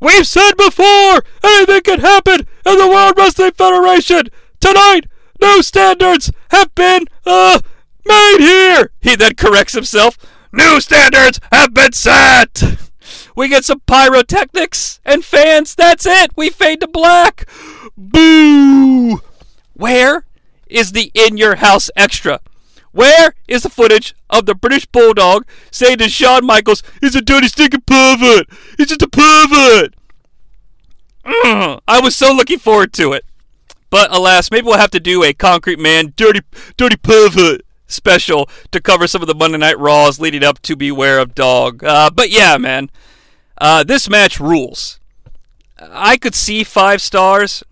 We've 0.00 0.26
said 0.26 0.54
before, 0.56 1.22
anything 1.44 1.82
can 1.82 2.00
happen 2.00 2.40
in 2.66 2.78
the 2.78 2.88
World 2.88 3.14
Wrestling 3.16 3.52
Federation. 3.52 4.28
Tonight, 4.60 5.06
new 5.40 5.62
standards 5.62 6.32
have 6.50 6.74
been, 6.74 7.06
uh, 7.24 7.60
made 8.04 8.36
here. 8.40 8.90
He 9.00 9.14
then 9.14 9.34
corrects 9.36 9.74
himself. 9.74 10.18
New 10.52 10.80
standards 10.80 11.38
have 11.52 11.72
been 11.72 11.92
set. 11.92 12.62
We 13.36 13.48
get 13.48 13.64
some 13.64 13.80
pyrotechnics 13.80 15.00
and 15.04 15.24
fans. 15.24 15.74
That's 15.74 16.04
it. 16.04 16.32
We 16.36 16.50
fade 16.50 16.80
to 16.80 16.88
black. 16.88 17.48
Boo. 17.96 19.20
Where 19.74 20.24
is 20.66 20.92
the 20.92 21.10
in 21.14 21.36
your 21.36 21.56
house 21.56 21.90
extra? 21.96 22.40
Where 22.92 23.34
is 23.48 23.62
the 23.62 23.70
footage 23.70 24.14
of 24.28 24.46
the 24.46 24.54
British 24.54 24.86
Bulldog 24.86 25.46
saying 25.70 25.98
to 25.98 26.08
Shawn 26.08 26.44
Michaels, 26.44 26.82
he's 27.00 27.14
a 27.14 27.22
dirty 27.22 27.48
stinking 27.48 27.82
pervert. 27.82 28.46
He's 28.76 28.88
just 28.88 29.02
a 29.02 29.08
pervert. 29.08 29.94
Mm, 31.24 31.80
I 31.88 32.00
was 32.00 32.14
so 32.14 32.32
looking 32.32 32.58
forward 32.58 32.92
to 32.94 33.12
it. 33.12 33.24
But 33.88 34.14
alas, 34.14 34.50
maybe 34.50 34.66
we'll 34.66 34.78
have 34.78 34.90
to 34.92 35.00
do 35.00 35.22
a 35.22 35.34
Concrete 35.34 35.78
Man 35.78 36.14
Dirty 36.16 36.40
Dirty 36.78 36.96
Pervert 36.96 37.60
special 37.86 38.48
to 38.70 38.80
cover 38.80 39.06
some 39.06 39.20
of 39.20 39.28
the 39.28 39.34
Monday 39.34 39.58
Night 39.58 39.78
Raws 39.78 40.18
leading 40.18 40.42
up 40.42 40.60
to 40.62 40.76
Beware 40.76 41.18
of 41.18 41.34
Dog. 41.34 41.84
Uh, 41.84 42.08
but 42.10 42.30
yeah, 42.30 42.56
man, 42.56 42.90
uh, 43.58 43.84
this 43.84 44.08
match 44.08 44.40
rules. 44.40 44.98
I 45.78 46.16
could 46.16 46.34
see 46.34 46.64
five 46.64 47.02
stars. 47.02 47.62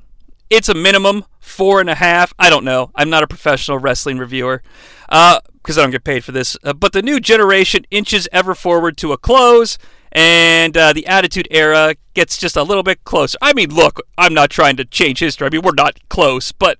It's 0.50 0.68
a 0.68 0.74
minimum 0.74 1.24
four 1.38 1.80
and 1.80 1.88
a 1.88 1.94
half. 1.94 2.34
I 2.36 2.50
don't 2.50 2.64
know. 2.64 2.90
I'm 2.96 3.08
not 3.08 3.22
a 3.22 3.28
professional 3.28 3.78
wrestling 3.78 4.18
reviewer 4.18 4.62
because 5.08 5.78
I 5.78 5.82
don't 5.82 5.92
get 5.92 6.02
paid 6.02 6.24
for 6.24 6.32
this. 6.32 6.56
Uh, 6.64 6.72
but 6.72 6.92
the 6.92 7.02
new 7.02 7.20
generation 7.20 7.86
inches 7.90 8.28
ever 8.32 8.56
forward 8.56 8.96
to 8.98 9.12
a 9.12 9.16
close, 9.16 9.78
and 10.10 10.76
uh, 10.76 10.92
the 10.92 11.06
Attitude 11.06 11.46
Era 11.52 11.94
gets 12.14 12.36
just 12.36 12.56
a 12.56 12.64
little 12.64 12.82
bit 12.82 13.04
closer. 13.04 13.38
I 13.40 13.52
mean, 13.52 13.72
look, 13.72 14.00
I'm 14.18 14.34
not 14.34 14.50
trying 14.50 14.76
to 14.78 14.84
change 14.84 15.20
history. 15.20 15.46
I 15.46 15.50
mean, 15.50 15.62
we're 15.62 15.72
not 15.76 16.00
close, 16.08 16.50
but 16.50 16.78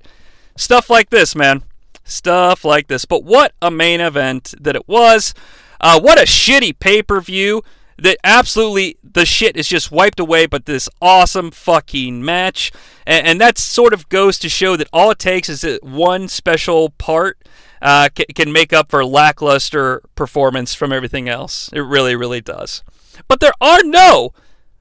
stuff 0.57 0.91
like 0.91 1.11
this, 1.11 1.37
man. 1.37 1.63
Stuff 2.05 2.65
like 2.65 2.89
this. 2.89 3.05
But 3.05 3.23
what 3.23 3.53
a 3.63 3.71
main 3.71 4.01
event 4.01 4.53
that 4.61 4.75
it 4.75 4.89
was. 4.89 5.33
Uh, 5.81 6.01
what 6.01 6.19
a 6.19 6.25
shitty 6.25 6.79
pay 6.81 7.03
per 7.03 7.21
view. 7.21 7.63
That 8.01 8.17
absolutely 8.25 8.97
the 9.03 9.27
shit 9.27 9.57
is 9.57 9.69
just 9.69 9.91
wiped 9.91 10.21
away, 10.21 10.47
but 10.47 10.67
this 10.67 10.89
awesome 11.03 11.51
fucking 11.51 12.25
match. 12.25 12.73
And, 13.07 13.27
and 13.27 13.41
that 13.41 13.59
sort 13.59 13.93
of 13.93 14.09
goes 14.09 14.39
to 14.41 14.49
show 14.49 14.77
that 14.77 14.89
all 14.93 15.11
it 15.11 15.19
takes 15.19 15.49
is 15.49 15.61
that 15.63 15.83
one 15.83 16.29
special 16.29 16.91
part 16.91 17.39
uh, 17.83 18.09
ca- 18.15 18.27
can 18.35 18.53
make 18.53 18.73
up 18.73 18.91
for 18.91 19.05
lackluster 19.05 20.03
performance 20.15 20.75
from 20.75 20.93
everything 20.93 21.29
else. 21.29 21.71
It 21.73 21.81
really, 21.81 22.17
really 22.17 22.41
does. 22.41 22.83
But 23.29 23.41
there 23.41 23.53
are 23.61 23.83
no 23.83 24.33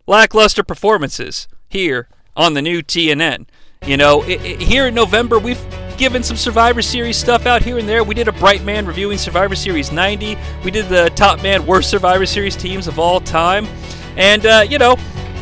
lackluster 0.07 0.63
performances 0.63 1.47
here 1.67 2.07
on 2.36 2.53
the 2.53 2.61
new 2.61 2.82
TNN. 2.82 3.47
You 3.86 3.97
know, 3.97 4.24
i 4.24 4.34
i 4.34 4.38
here 4.63 4.88
in 4.88 4.93
November, 4.93 5.39
we've 5.39 5.61
given 6.00 6.24
some 6.24 6.38
Survivor 6.38 6.82
Series 6.82 7.18
stuff 7.18 7.45
out 7.45 7.62
here 7.62 7.78
and 7.78 7.88
there. 7.88 8.06
We 8.06 8.16
did 8.16 8.30
a 8.30 8.32
Bright 8.32 8.64
Man 8.64 8.86
reviewing 8.86 9.18
Survivor 9.18 9.54
Series 9.54 9.91
90. 9.91 10.38
We 10.64 10.72
did 10.72 10.88
the 10.88 11.10
Top 11.10 11.43
Man 11.43 11.66
Worst 11.66 11.89
Survivor 11.89 12.26
Series 12.26 12.56
teams 12.56 12.88
of 12.88 12.97
all 12.97 13.20
time. 13.20 13.68
And, 14.16 14.45
uh, 14.45 14.66
you 14.68 14.78
know, 14.78 14.95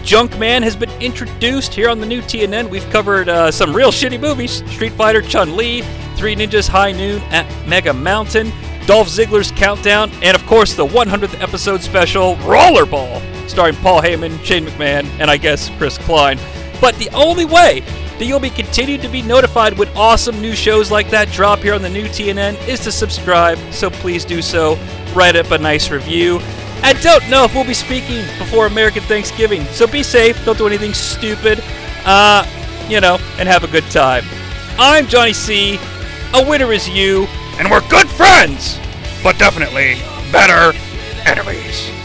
Junk 0.04 0.36
Man 0.40 0.64
has 0.64 0.76
been 0.76 0.90
introduced 1.00 1.76
here 1.76 1.90
on 1.90 2.00
the 2.00 2.08
new 2.08 2.24
TNN. 2.24 2.72
We've 2.72 2.90
covered 2.90 3.30
uh, 3.30 3.52
some 3.52 3.72
real 3.72 3.92
shitty 3.92 4.20
movies 4.20 4.68
Street 4.72 4.94
Fighter 4.94 5.22
Chun 5.22 5.56
Li, 5.56 5.84
Three 6.16 6.36
Ninjas 6.36 6.68
High 6.68 6.92
Noon 6.92 7.22
at 7.30 7.46
Mega 7.68 7.94
Mountain, 7.94 8.52
Dolph 8.88 9.10
Ziggler's 9.10 9.52
Countdown, 9.52 10.10
and 10.24 10.36
of 10.36 10.44
course 10.48 10.74
the 10.74 10.88
100th 10.88 11.40
episode 11.40 11.82
special 11.82 12.36
Rollerball, 12.38 13.22
starring 13.48 13.76
Paul 13.76 14.02
Heyman, 14.02 14.44
Shane 14.44 14.66
McMahon, 14.66 15.06
and 15.20 15.30
I 15.30 15.38
guess 15.38 15.70
Chris 15.78 16.00
Klein. 16.00 16.40
But 16.82 16.96
the 16.96 17.10
only 17.10 17.46
way 17.46 17.84
that 18.18 18.26
you'll 18.26 18.40
be 18.40 18.50
continued 18.50 19.02
to 19.02 19.10
be 19.10 19.22
notified 19.22 19.78
when 19.78 19.88
awesome 19.90 20.42
new 20.42 20.56
shows 20.56 20.90
like 20.90 21.10
that 21.10 21.30
drop 21.32 21.60
here 21.60 21.74
on 21.74 21.82
the 21.82 21.90
new 21.90 22.06
TNN 22.06 22.56
is 22.68 22.80
to 22.82 22.92
subscribe, 22.92 23.58
so 23.72 23.90
please 23.90 24.26
do 24.26 24.42
so. 24.42 24.78
Write 25.14 25.36
up 25.36 25.52
a 25.52 25.58
nice 25.58 25.90
review. 25.90 26.40
I 26.84 26.94
don't 27.02 27.28
know 27.30 27.44
if 27.44 27.54
we'll 27.54 27.66
be 27.66 27.74
speaking 27.74 28.24
before 28.38 28.68
American 28.68 29.04
Thanksgiving, 29.04 29.64
so 29.66 29.88
be 29.88 30.04
safe, 30.04 30.44
don't 30.46 30.58
do 30.58 30.68
anything 30.68 30.94
stupid, 30.94 31.64
uh, 32.06 32.46
you 32.88 33.02
know, 33.02 33.18
and 33.38 33.48
have 33.48 33.64
a 33.64 33.68
good 33.68 33.86
time. 33.86 34.24
I'm 34.80 35.06
Jonnie 35.06 35.36
Sea. 35.36 35.80
A 36.34 36.48
winner 36.48 36.72
is 36.72 36.88
you, 36.88 37.26
and 37.58 37.70
we're 37.70 37.88
good 37.90 38.08
friends, 38.08 38.80
but 39.24 39.38
definitely 39.40 39.96
better 40.32 40.78
enemies. 41.26 41.97